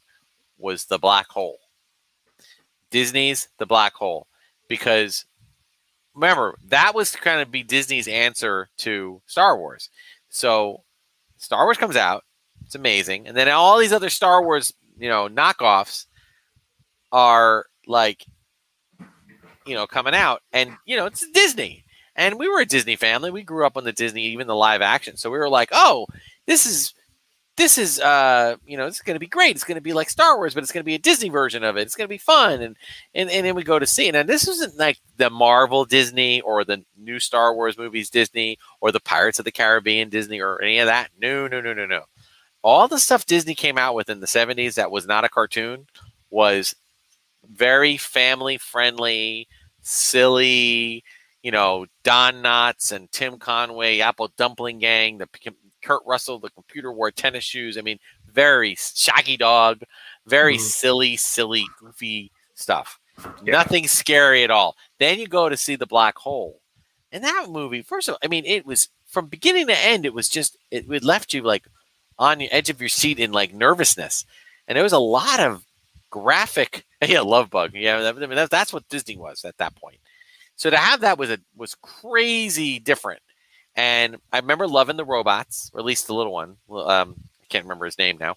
was 0.56 0.86
The 0.86 0.98
Black 0.98 1.28
Hole. 1.28 1.58
Disney's 2.90 3.48
The 3.58 3.66
Black 3.66 3.94
Hole. 3.94 4.26
Because 4.68 5.24
remember, 6.14 6.58
that 6.66 6.94
was 6.94 7.12
to 7.12 7.18
kind 7.18 7.40
of 7.40 7.50
be 7.50 7.62
Disney's 7.62 8.08
answer 8.08 8.68
to 8.78 9.20
Star 9.26 9.56
Wars. 9.58 9.90
So 10.28 10.82
Star 11.36 11.64
Wars 11.64 11.78
comes 11.78 11.96
out, 11.96 12.24
it's 12.68 12.74
amazing. 12.74 13.26
And 13.26 13.34
then 13.34 13.48
all 13.48 13.78
these 13.78 13.94
other 13.94 14.10
Star 14.10 14.44
Wars, 14.44 14.74
you 14.98 15.08
know, 15.08 15.26
knockoffs 15.26 16.04
are 17.10 17.64
like, 17.86 18.26
you 19.64 19.74
know, 19.74 19.86
coming 19.86 20.12
out. 20.14 20.42
And, 20.52 20.76
you 20.84 20.98
know, 20.98 21.06
it's 21.06 21.26
Disney. 21.30 21.86
And 22.14 22.38
we 22.38 22.46
were 22.46 22.60
a 22.60 22.66
Disney 22.66 22.96
family. 22.96 23.30
We 23.30 23.42
grew 23.42 23.64
up 23.64 23.78
on 23.78 23.84
the 23.84 23.92
Disney, 23.92 24.26
even 24.26 24.46
the 24.46 24.54
live 24.54 24.82
action. 24.82 25.16
So 25.16 25.30
we 25.30 25.38
were 25.38 25.48
like, 25.48 25.70
oh, 25.72 26.08
this 26.46 26.66
is 26.66 26.92
this 27.56 27.76
is 27.76 27.98
uh 27.98 28.54
you 28.64 28.76
know 28.76 28.86
it's 28.86 29.00
going 29.00 29.16
to 29.16 29.20
be 29.20 29.26
great 29.26 29.56
it's 29.56 29.64
going 29.64 29.74
to 29.74 29.80
be 29.80 29.92
like 29.92 30.08
star 30.08 30.36
wars 30.36 30.54
but 30.54 30.62
it's 30.62 30.70
going 30.70 30.80
to 30.80 30.86
be 30.86 30.94
a 30.94 30.98
disney 30.98 31.28
version 31.28 31.64
of 31.64 31.76
it 31.76 31.82
it's 31.82 31.96
going 31.96 32.06
to 32.06 32.08
be 32.08 32.16
fun 32.16 32.62
and, 32.62 32.76
and 33.16 33.28
and 33.28 33.44
then 33.44 33.56
we 33.56 33.64
go 33.64 33.80
to 33.80 33.86
see 33.86 34.06
it 34.06 34.14
and 34.14 34.28
this 34.28 34.46
isn't 34.46 34.78
like 34.78 34.96
the 35.16 35.28
marvel 35.28 35.84
disney 35.84 36.40
or 36.42 36.64
the 36.64 36.84
new 36.96 37.18
star 37.18 37.52
wars 37.52 37.76
movies 37.76 38.10
disney 38.10 38.56
or 38.80 38.92
the 38.92 39.00
pirates 39.00 39.40
of 39.40 39.44
the 39.44 39.50
caribbean 39.50 40.08
disney 40.08 40.40
or 40.40 40.62
any 40.62 40.78
of 40.78 40.86
that 40.86 41.10
no 41.20 41.48
no 41.48 41.60
no 41.60 41.74
no 41.74 41.84
no 41.84 42.04
all 42.62 42.88
the 42.88 42.98
stuff 42.98 43.26
disney 43.26 43.54
came 43.54 43.78
out 43.78 43.94
with 43.94 44.08
in 44.08 44.20
the 44.20 44.26
70s 44.26 44.74
that 44.74 44.90
was 44.90 45.06
not 45.06 45.24
a 45.24 45.28
cartoon 45.28 45.86
was 46.30 46.74
very 47.50 47.96
family 47.96 48.58
friendly 48.58 49.48
silly 49.80 51.02
you 51.42 51.50
know 51.50 51.86
don 52.04 52.42
knotts 52.42 52.92
and 52.92 53.10
tim 53.12 53.38
conway 53.38 54.00
apple 54.00 54.30
dumpling 54.36 54.78
gang 54.78 55.18
the 55.18 55.28
Kurt 55.82 56.02
Russell, 56.06 56.38
the 56.38 56.50
computer 56.50 56.92
wore 56.92 57.10
tennis 57.10 57.44
shoes. 57.44 57.78
I 57.78 57.82
mean, 57.82 57.98
very 58.26 58.74
shaggy 58.78 59.36
dog, 59.36 59.82
very 60.26 60.56
Mhm. 60.56 60.60
silly, 60.60 61.16
silly, 61.16 61.64
goofy 61.78 62.32
stuff. 62.54 62.98
Yeah. 63.44 63.52
Nothing 63.52 63.86
scary 63.86 64.42
at 64.44 64.50
all. 64.50 64.76
Then 64.98 65.18
you 65.18 65.26
go 65.26 65.48
to 65.48 65.56
see 65.56 65.76
the 65.76 65.86
black 65.86 66.18
hole. 66.18 66.60
And 67.10 67.24
that 67.24 67.46
movie, 67.48 67.82
first 67.82 68.08
of 68.08 68.14
all, 68.14 68.18
I 68.22 68.28
mean, 68.28 68.44
it 68.44 68.66
was 68.66 68.88
from 69.06 69.26
beginning 69.26 69.68
to 69.68 69.78
end, 69.78 70.04
it 70.04 70.12
was 70.12 70.28
just 70.28 70.56
it, 70.70 70.84
it 70.90 71.04
left 71.04 71.32
you 71.32 71.42
like 71.42 71.66
on 72.18 72.38
the 72.38 72.50
edge 72.50 72.70
of 72.70 72.80
your 72.80 72.88
seat 72.88 73.18
in 73.18 73.32
like 73.32 73.52
nervousness. 73.54 74.24
And 74.66 74.76
there 74.76 74.82
was 74.82 74.92
a 74.92 74.98
lot 74.98 75.40
of 75.40 75.64
graphic 76.10 76.84
yeah, 77.06 77.20
love 77.20 77.50
bug. 77.50 77.72
Yeah, 77.74 77.98
I 77.98 78.12
mean 78.12 78.30
that, 78.30 78.50
that's 78.50 78.72
what 78.72 78.88
Disney 78.88 79.16
was 79.16 79.44
at 79.44 79.56
that 79.58 79.76
point. 79.76 79.98
So 80.56 80.70
to 80.70 80.76
have 80.76 81.00
that 81.00 81.18
was 81.18 81.30
a 81.30 81.38
was 81.56 81.76
crazy 81.76 82.78
different. 82.78 83.22
And 83.76 84.16
I 84.32 84.38
remember 84.38 84.66
loving 84.66 84.96
the 84.96 85.04
robots, 85.04 85.70
or 85.72 85.78
at 85.78 85.86
least 85.86 86.08
the 86.08 86.14
little 86.14 86.32
one. 86.32 86.56
Um, 86.70 87.14
I 87.40 87.46
can't 87.48 87.64
remember 87.64 87.84
his 87.84 87.98
name 87.98 88.18
now. 88.18 88.32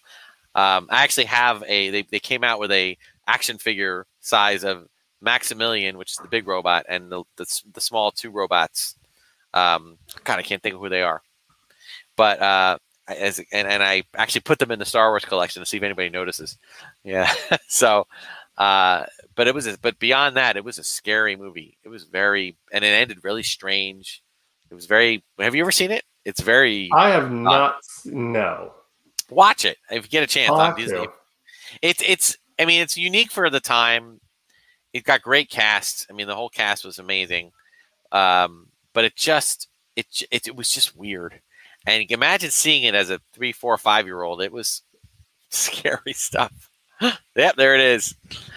Um, 0.54 0.88
I 0.92 1.04
actually 1.04 1.26
have 1.26 1.64
a. 1.68 1.90
They, 1.90 2.04
they 2.04 2.20
came 2.20 2.44
out 2.44 2.60
with 2.60 2.72
a 2.72 2.98
action 3.26 3.58
figure 3.58 4.06
size 4.20 4.64
of 4.64 4.88
Maximilian, 5.20 5.98
which 5.98 6.12
is 6.12 6.18
the 6.18 6.28
big 6.28 6.48
robot, 6.48 6.86
and 6.88 7.12
the 7.12 7.24
the, 7.38 7.62
the 7.74 7.82
small 7.82 8.12
two 8.12 8.30
robots. 8.30 8.96
Um, 9.56 9.98
God, 10.24 10.38
I 10.38 10.44
can't 10.44 10.62
think 10.62 10.76
of 10.76 10.82
who 10.82 10.90
they 10.90 11.02
are, 11.02 11.24
but 12.16 12.40
uh, 12.40 12.78
as 13.18 13.39
and, 13.51 13.68
and 13.68 13.84
I 13.84 14.03
actually 14.16 14.41
put 14.41 14.59
them 14.59 14.72
in 14.72 14.80
the 14.80 14.86
Star 14.86 15.09
Wars 15.09 15.26
collection 15.26 15.62
to 15.62 15.66
see 15.66 15.78
if 15.78 15.84
anybody 15.84 16.09
notices. 16.09 16.57
Yeah, 17.03 17.32
so. 17.68 18.07
Uh, 18.57 19.05
but 19.34 19.47
it 19.47 19.55
was, 19.55 19.66
a, 19.66 19.78
but 19.82 19.97
beyond 19.97 20.36
that, 20.36 20.57
it 20.57 20.64
was 20.64 20.78
a 20.78 20.84
scary 20.84 21.36
movie. 21.36 21.78
It 21.84 21.89
was 21.89 22.03
very, 22.03 22.57
and 22.72 22.84
it 22.84 22.89
ended 22.89 23.24
really 23.24 23.43
strange. 23.43 24.22
It 24.70 24.76
was 24.76 24.86
very. 24.86 25.24
Have 25.39 25.55
you 25.55 25.64
ever 25.64 25.72
seen 25.72 25.91
it? 25.91 26.03
It's 26.26 26.41
very. 26.41 26.89
I 26.93 27.09
have 27.09 27.32
not. 27.32 27.76
Uh, 27.76 27.78
no. 28.05 28.74
Watch 29.30 29.66
it 29.66 29.78
if 29.89 30.03
you 30.03 30.09
get 30.09 30.24
a 30.24 30.28
chance 30.28 30.51
on 30.51 30.76
Disney. 30.76 31.07
It's 31.82 32.03
it's. 32.05 32.38
I 32.59 32.66
mean, 32.66 32.82
it's 32.82 32.97
unique 32.97 33.32
for 33.32 33.49
the 33.49 33.59
time. 33.59 34.20
It 34.93 35.05
got 35.05 35.22
great 35.22 35.49
cast. 35.49 36.07
I 36.09 36.14
mean, 36.14 36.28
the 36.28 36.36
whole 36.36 36.49
cast 36.49 36.86
was 36.86 36.99
amazing. 36.99 37.51
Um, 38.12 38.68
but 38.93 39.05
it 39.05 39.16
just 39.16 39.70
it, 39.95 40.05
it 40.32 40.47
it 40.47 40.55
was 40.55 40.70
just 40.70 40.95
weird. 40.95 41.41
And 41.86 42.10
imagine 42.12 42.52
seeing 42.52 42.84
it 42.84 42.96
as 42.96 43.10
a 43.10 43.20
three, 43.34 43.52
four, 43.52 43.78
five 43.78 44.06
year 44.06 44.22
old. 44.22 44.42
It 44.42 44.52
was 44.52 44.84
scary 45.50 46.14
stuff. 46.14 46.70
yep, 47.36 47.56
there 47.56 47.76
it 47.76 47.82
is. 47.82 48.16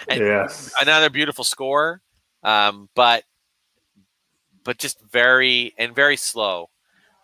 And 0.09 0.21
yes. 0.21 0.73
Another 0.81 1.11
beautiful 1.11 1.45
score, 1.45 2.03
um, 2.43 2.89
but 2.95 3.25
but 4.65 4.79
just 4.79 5.01
very 5.11 5.75
and 5.79 5.95
very 5.95 6.17
slow. 6.17 6.69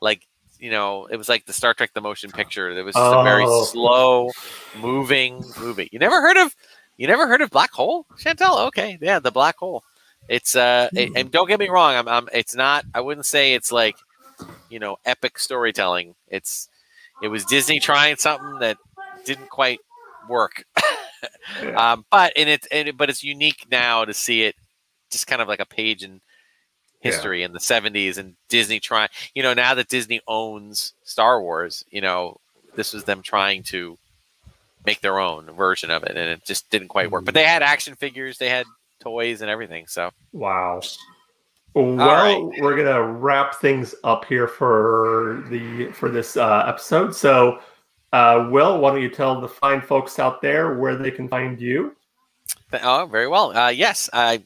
Like 0.00 0.26
you 0.58 0.70
know, 0.70 1.06
it 1.06 1.16
was 1.16 1.28
like 1.28 1.46
the 1.46 1.52
Star 1.52 1.74
Trek 1.74 1.92
the 1.94 2.00
Motion 2.00 2.30
Picture. 2.30 2.70
It 2.70 2.82
was 2.82 2.94
just 2.94 3.14
oh. 3.14 3.20
a 3.20 3.24
very 3.24 3.44
oh. 3.46 3.64
slow 3.64 4.30
moving 4.78 5.44
movie. 5.58 5.88
You 5.92 5.98
never 5.98 6.20
heard 6.20 6.36
of 6.36 6.54
you 6.96 7.06
never 7.06 7.26
heard 7.26 7.40
of 7.40 7.50
Black 7.50 7.72
Hole, 7.72 8.06
Chantel? 8.18 8.66
Okay, 8.68 8.98
yeah, 9.00 9.18
the 9.18 9.30
Black 9.30 9.56
Hole. 9.56 9.84
It's 10.28 10.54
uh, 10.54 10.88
it, 10.92 11.12
and 11.16 11.30
don't 11.30 11.48
get 11.48 11.58
me 11.58 11.68
wrong, 11.68 11.94
I'm, 11.94 12.08
I'm 12.08 12.28
it's 12.32 12.54
not. 12.54 12.84
I 12.94 13.00
wouldn't 13.00 13.26
say 13.26 13.54
it's 13.54 13.72
like 13.72 13.96
you 14.70 14.78
know 14.78 14.96
epic 15.04 15.38
storytelling. 15.38 16.14
It's 16.28 16.68
it 17.22 17.28
was 17.28 17.44
Disney 17.44 17.80
trying 17.80 18.16
something 18.16 18.58
that 18.60 18.78
didn't 19.24 19.50
quite 19.50 19.80
work. 20.28 20.64
yeah. 21.62 21.92
um, 21.92 22.04
but 22.10 22.32
in 22.36 22.48
it, 22.48 22.66
it, 22.70 22.96
but 22.96 23.10
it's 23.10 23.22
unique 23.22 23.66
now 23.70 24.04
to 24.04 24.14
see 24.14 24.42
it 24.42 24.54
just 25.10 25.26
kind 25.26 25.42
of 25.42 25.48
like 25.48 25.60
a 25.60 25.66
page 25.66 26.02
in 26.02 26.20
history 27.00 27.40
yeah. 27.40 27.46
in 27.46 27.52
the 27.52 27.58
70s 27.58 28.18
and 28.18 28.36
Disney 28.48 28.78
trying, 28.78 29.08
you 29.34 29.42
know, 29.42 29.54
now 29.54 29.74
that 29.74 29.88
Disney 29.88 30.20
owns 30.28 30.92
Star 31.02 31.42
Wars, 31.42 31.84
you 31.90 32.00
know, 32.00 32.38
this 32.76 32.92
was 32.92 33.04
them 33.04 33.22
trying 33.22 33.62
to 33.64 33.98
make 34.86 35.00
their 35.00 35.18
own 35.18 35.50
version 35.52 35.90
of 35.90 36.04
it 36.04 36.16
and 36.16 36.30
it 36.30 36.44
just 36.44 36.70
didn't 36.70 36.88
quite 36.88 37.10
work. 37.10 37.24
But 37.24 37.34
they 37.34 37.44
had 37.44 37.62
action 37.62 37.96
figures, 37.96 38.38
they 38.38 38.48
had 38.48 38.66
toys 39.00 39.40
and 39.40 39.50
everything. 39.50 39.86
So, 39.86 40.10
wow. 40.32 40.80
Well, 41.74 41.96
right. 41.96 42.42
we're 42.60 42.76
gonna 42.76 43.02
wrap 43.02 43.56
things 43.56 43.94
up 44.02 44.24
here 44.24 44.48
for 44.48 45.44
the 45.50 45.92
for 45.92 46.08
this 46.08 46.36
uh, 46.36 46.64
episode. 46.66 47.14
So, 47.14 47.60
uh, 48.12 48.48
Will, 48.50 48.80
why 48.80 48.90
don't 48.90 49.02
you 49.02 49.08
tell 49.08 49.40
the 49.40 49.48
fine 49.48 49.80
folks 49.80 50.18
out 50.18 50.42
there 50.42 50.78
where 50.78 50.96
they 50.96 51.12
can 51.12 51.28
find 51.28 51.60
you? 51.60 51.94
Oh, 52.82 53.06
very 53.06 53.28
well. 53.28 53.56
Uh, 53.56 53.68
yes, 53.68 54.10
I, 54.12 54.42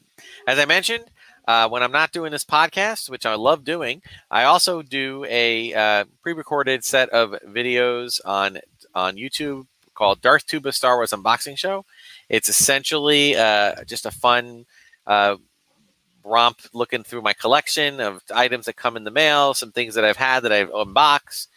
as 0.47 0.59
I 0.59 0.65
mentioned, 0.65 1.05
uh, 1.47 1.67
when 1.69 1.83
I'm 1.83 1.91
not 1.91 2.11
doing 2.11 2.31
this 2.31 2.45
podcast, 2.45 3.09
which 3.09 3.25
I 3.25 3.35
love 3.35 3.63
doing, 3.63 4.01
I 4.29 4.43
also 4.43 4.81
do 4.81 5.25
a 5.27 5.73
uh, 5.73 6.05
pre-recorded 6.21 6.83
set 6.83 7.09
of 7.09 7.35
videos 7.47 8.19
on 8.23 8.59
on 8.93 9.15
YouTube 9.15 9.67
called 9.93 10.21
Darth 10.21 10.45
Tuba 10.45 10.71
Star 10.71 10.97
Wars 10.97 11.11
Unboxing 11.11 11.57
Show. 11.57 11.85
It's 12.29 12.49
essentially 12.49 13.35
uh, 13.35 13.83
just 13.85 14.05
a 14.05 14.11
fun 14.11 14.65
uh, 15.07 15.37
romp 16.25 16.57
looking 16.73 17.03
through 17.03 17.21
my 17.21 17.33
collection 17.33 18.01
of 18.01 18.21
items 18.33 18.65
that 18.65 18.75
come 18.75 18.97
in 18.97 19.03
the 19.03 19.11
mail, 19.11 19.53
some 19.53 19.71
things 19.71 19.95
that 19.95 20.03
I've 20.03 20.17
had 20.17 20.41
that 20.41 20.51
I've 20.51 20.71
unboxed. 20.71 21.47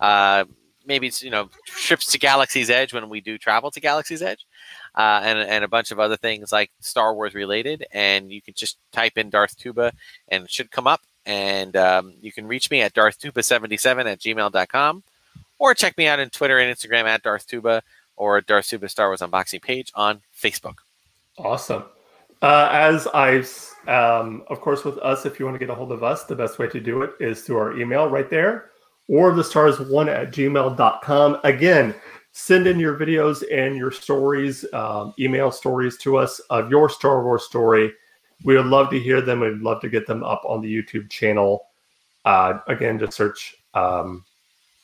Uh, 0.00 0.44
maybe 0.86 1.06
it's 1.06 1.22
you 1.22 1.30
know 1.30 1.50
trips 1.66 2.06
to 2.12 2.18
Galaxy's 2.18 2.70
Edge 2.70 2.92
when 2.92 3.08
we 3.08 3.20
do 3.20 3.38
travel 3.38 3.70
to 3.70 3.80
Galaxy's 3.80 4.22
Edge 4.22 4.46
uh, 4.94 5.20
and, 5.22 5.38
and 5.38 5.64
a 5.64 5.68
bunch 5.68 5.92
of 5.92 6.00
other 6.00 6.16
things 6.16 6.50
like 6.50 6.70
Star 6.80 7.14
Wars 7.14 7.34
related. 7.34 7.86
And 7.92 8.32
you 8.32 8.42
can 8.42 8.54
just 8.54 8.78
type 8.92 9.16
in 9.16 9.30
Darth 9.30 9.56
Tuba 9.56 9.92
and 10.28 10.44
it 10.44 10.50
should 10.50 10.70
come 10.70 10.86
up. 10.86 11.02
And 11.24 11.76
um, 11.76 12.14
you 12.20 12.32
can 12.32 12.46
reach 12.46 12.70
me 12.70 12.80
at 12.80 12.94
darthtuba77 12.94 14.06
at 14.06 14.18
gmail.com 14.18 15.02
or 15.58 15.74
check 15.74 15.98
me 15.98 16.06
out 16.06 16.20
on 16.20 16.30
Twitter 16.30 16.58
and 16.58 16.74
Instagram 16.74 17.04
at 17.04 17.22
Darth 17.22 17.46
Tuba 17.46 17.82
or 18.16 18.40
Darth 18.40 18.68
Tuba 18.68 18.88
Star 18.88 19.08
Wars 19.08 19.20
Unboxing 19.20 19.62
page 19.62 19.92
on 19.94 20.22
Facebook. 20.34 20.78
Awesome. 21.36 21.84
Uh, 22.40 22.68
as 22.70 23.08
I, 23.14 23.38
um, 23.90 24.44
of 24.48 24.60
course, 24.60 24.84
with 24.84 24.98
us, 24.98 25.26
if 25.26 25.38
you 25.38 25.44
want 25.44 25.56
to 25.56 25.58
get 25.58 25.70
a 25.70 25.74
hold 25.74 25.92
of 25.92 26.02
us, 26.02 26.24
the 26.24 26.36
best 26.36 26.58
way 26.58 26.68
to 26.68 26.80
do 26.80 27.02
it 27.02 27.12
is 27.20 27.42
through 27.42 27.58
our 27.58 27.78
email 27.78 28.08
right 28.08 28.30
there 28.30 28.70
or 29.08 29.32
the 29.32 29.42
stars1 29.42 30.08
at 30.08 30.32
gmail.com. 30.32 31.40
Again, 31.44 31.94
send 32.32 32.66
in 32.66 32.78
your 32.78 32.96
videos 32.96 33.42
and 33.50 33.76
your 33.76 33.90
stories, 33.90 34.64
um, 34.72 35.14
email 35.18 35.50
stories 35.50 35.96
to 35.98 36.18
us 36.18 36.38
of 36.50 36.70
your 36.70 36.88
Star 36.88 37.24
Wars 37.24 37.44
story. 37.44 37.92
We 38.44 38.56
would 38.56 38.66
love 38.66 38.90
to 38.90 39.00
hear 39.00 39.20
them. 39.20 39.40
We'd 39.40 39.58
love 39.58 39.80
to 39.80 39.88
get 39.88 40.06
them 40.06 40.22
up 40.22 40.42
on 40.44 40.60
the 40.60 40.72
YouTube 40.72 41.10
channel. 41.10 41.66
Uh, 42.24 42.58
again, 42.68 42.98
just 42.98 43.14
search 43.14 43.56
um, 43.74 44.24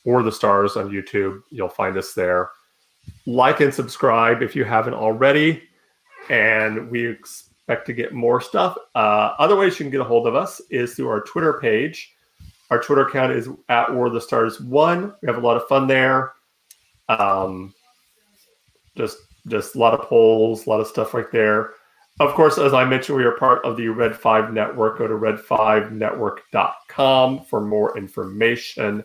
War 0.03 0.23
the 0.23 0.31
Stars 0.31 0.75
on 0.75 0.89
YouTube. 0.89 1.41
You'll 1.51 1.69
find 1.69 1.97
us 1.97 2.13
there. 2.13 2.49
Like 3.25 3.61
and 3.61 3.73
subscribe 3.73 4.41
if 4.41 4.55
you 4.55 4.63
haven't 4.63 4.95
already. 4.95 5.63
And 6.29 6.89
we 6.89 7.07
expect 7.07 7.85
to 7.87 7.93
get 7.93 8.13
more 8.13 8.41
stuff. 8.41 8.75
Uh, 8.93 9.33
other 9.39 9.55
ways 9.55 9.79
you 9.79 9.85
can 9.85 9.91
get 9.91 10.01
a 10.01 10.05
hold 10.05 10.27
of 10.27 10.35
us 10.35 10.61
is 10.69 10.93
through 10.93 11.09
our 11.09 11.21
Twitter 11.21 11.59
page. 11.59 12.13
Our 12.71 12.81
Twitter 12.81 13.07
account 13.07 13.33
is 13.33 13.47
at 13.69 13.93
War 13.93 14.07
of 14.07 14.13
the 14.13 14.21
Stars 14.21 14.59
One. 14.59 15.13
We 15.21 15.27
have 15.27 15.37
a 15.37 15.45
lot 15.45 15.57
of 15.57 15.67
fun 15.67 15.85
there. 15.87 16.33
Um, 17.09 17.73
just 18.97 19.17
just 19.47 19.75
a 19.75 19.79
lot 19.79 19.93
of 19.93 20.07
polls, 20.07 20.65
a 20.65 20.69
lot 20.69 20.79
of 20.79 20.87
stuff 20.87 21.13
right 21.13 21.31
there. 21.31 21.73
Of 22.19 22.33
course, 22.33 22.57
as 22.57 22.73
I 22.73 22.83
mentioned, 22.85 23.17
we 23.17 23.25
are 23.25 23.33
part 23.33 23.63
of 23.65 23.77
the 23.77 23.89
Red 23.89 24.15
5 24.15 24.51
network. 24.53 24.97
Go 24.97 25.07
to 25.07 25.13
red5network.com 25.13 27.43
for 27.43 27.61
more 27.61 27.95
information. 27.97 29.03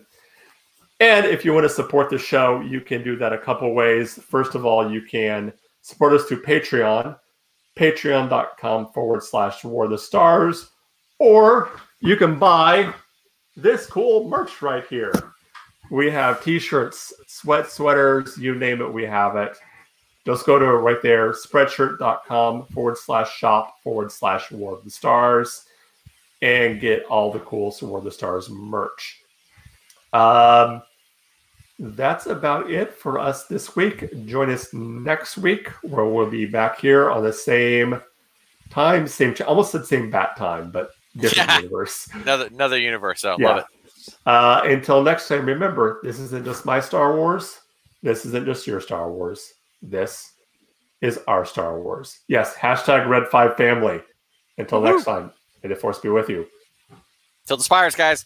And 1.01 1.25
if 1.25 1.43
you 1.43 1.53
want 1.53 1.65
to 1.65 1.69
support 1.69 2.09
the 2.09 2.17
show, 2.17 2.61
you 2.61 2.79
can 2.79 3.03
do 3.03 3.17
that 3.17 3.33
a 3.33 3.37
couple 3.37 3.73
ways. 3.73 4.13
First 4.15 4.55
of 4.55 4.65
all, 4.65 4.89
you 4.89 5.01
can 5.01 5.51
support 5.81 6.13
us 6.13 6.25
through 6.25 6.43
Patreon, 6.43 7.17
patreon.com 7.77 8.91
forward 8.93 9.23
slash 9.23 9.63
war 9.63 9.87
the 9.87 9.97
stars, 9.97 10.71
or 11.19 11.71
you 11.99 12.15
can 12.15 12.37
buy 12.37 12.93
this 13.55 13.85
cool 13.85 14.27
merch 14.27 14.61
right 14.61 14.85
here. 14.87 15.13
We 15.89 16.09
have 16.09 16.43
t-shirts, 16.43 17.13
sweat 17.27 17.69
sweaters, 17.69 18.37
you 18.37 18.55
name 18.55 18.81
it, 18.81 18.93
we 18.93 19.03
have 19.03 19.35
it. 19.35 19.57
Just 20.25 20.45
go 20.45 20.59
to 20.59 20.65
right 20.65 21.01
there, 21.01 21.31
spreadshirt.com 21.31 22.67
forward 22.67 22.97
slash 22.97 23.35
shop 23.35 23.75
forward 23.83 24.11
slash 24.11 24.51
War 24.51 24.77
of 24.77 24.83
the 24.83 24.91
Stars, 24.91 25.65
and 26.41 26.79
get 26.79 27.03
all 27.05 27.31
the 27.31 27.39
cool 27.39 27.75
War 27.81 27.97
of 27.97 28.03
the 28.03 28.11
Stars 28.11 28.49
merch. 28.49 29.21
Um, 30.13 30.83
that's 31.81 32.27
about 32.27 32.69
it 32.69 32.93
for 32.93 33.17
us 33.17 33.47
this 33.47 33.75
week. 33.75 34.27
Join 34.27 34.51
us 34.51 34.71
next 34.71 35.37
week 35.39 35.67
where 35.81 36.05
we'll 36.05 36.29
be 36.29 36.45
back 36.45 36.79
here 36.79 37.09
on 37.09 37.23
the 37.23 37.33
same 37.33 37.99
time, 38.69 39.07
same 39.07 39.35
almost 39.47 39.71
the 39.73 39.83
same 39.83 40.11
bat 40.11 40.37
time, 40.37 40.69
but 40.69 40.91
different 41.17 41.49
yeah. 41.49 41.57
universe. 41.57 42.07
Another 42.13 42.45
another 42.45 42.77
universe. 42.77 43.21
So 43.21 43.35
yeah. 43.39 43.47
love 43.47 43.57
it. 43.57 43.65
Uh, 44.27 44.61
until 44.65 45.01
next 45.01 45.27
time, 45.27 45.43
remember 45.43 45.99
this 46.03 46.19
isn't 46.19 46.45
just 46.45 46.65
my 46.65 46.79
Star 46.79 47.15
Wars. 47.15 47.59
This 48.03 48.25
isn't 48.27 48.45
just 48.45 48.67
your 48.67 48.79
Star 48.79 49.11
Wars. 49.11 49.53
This 49.81 50.33
is 51.01 51.19
our 51.27 51.45
Star 51.45 51.81
Wars. 51.81 52.19
Yes, 52.27 52.53
hashtag 52.55 53.07
Red 53.07 53.27
Five 53.27 53.57
Family. 53.57 54.01
Until 54.59 54.81
Woo-hoo. 54.81 54.93
next 54.93 55.05
time, 55.05 55.31
may 55.63 55.69
the 55.69 55.75
Force 55.75 55.97
be 55.97 56.09
with 56.09 56.29
you. 56.29 56.45
Till 57.47 57.57
the 57.57 57.63
spires, 57.63 57.95
guys. 57.95 58.25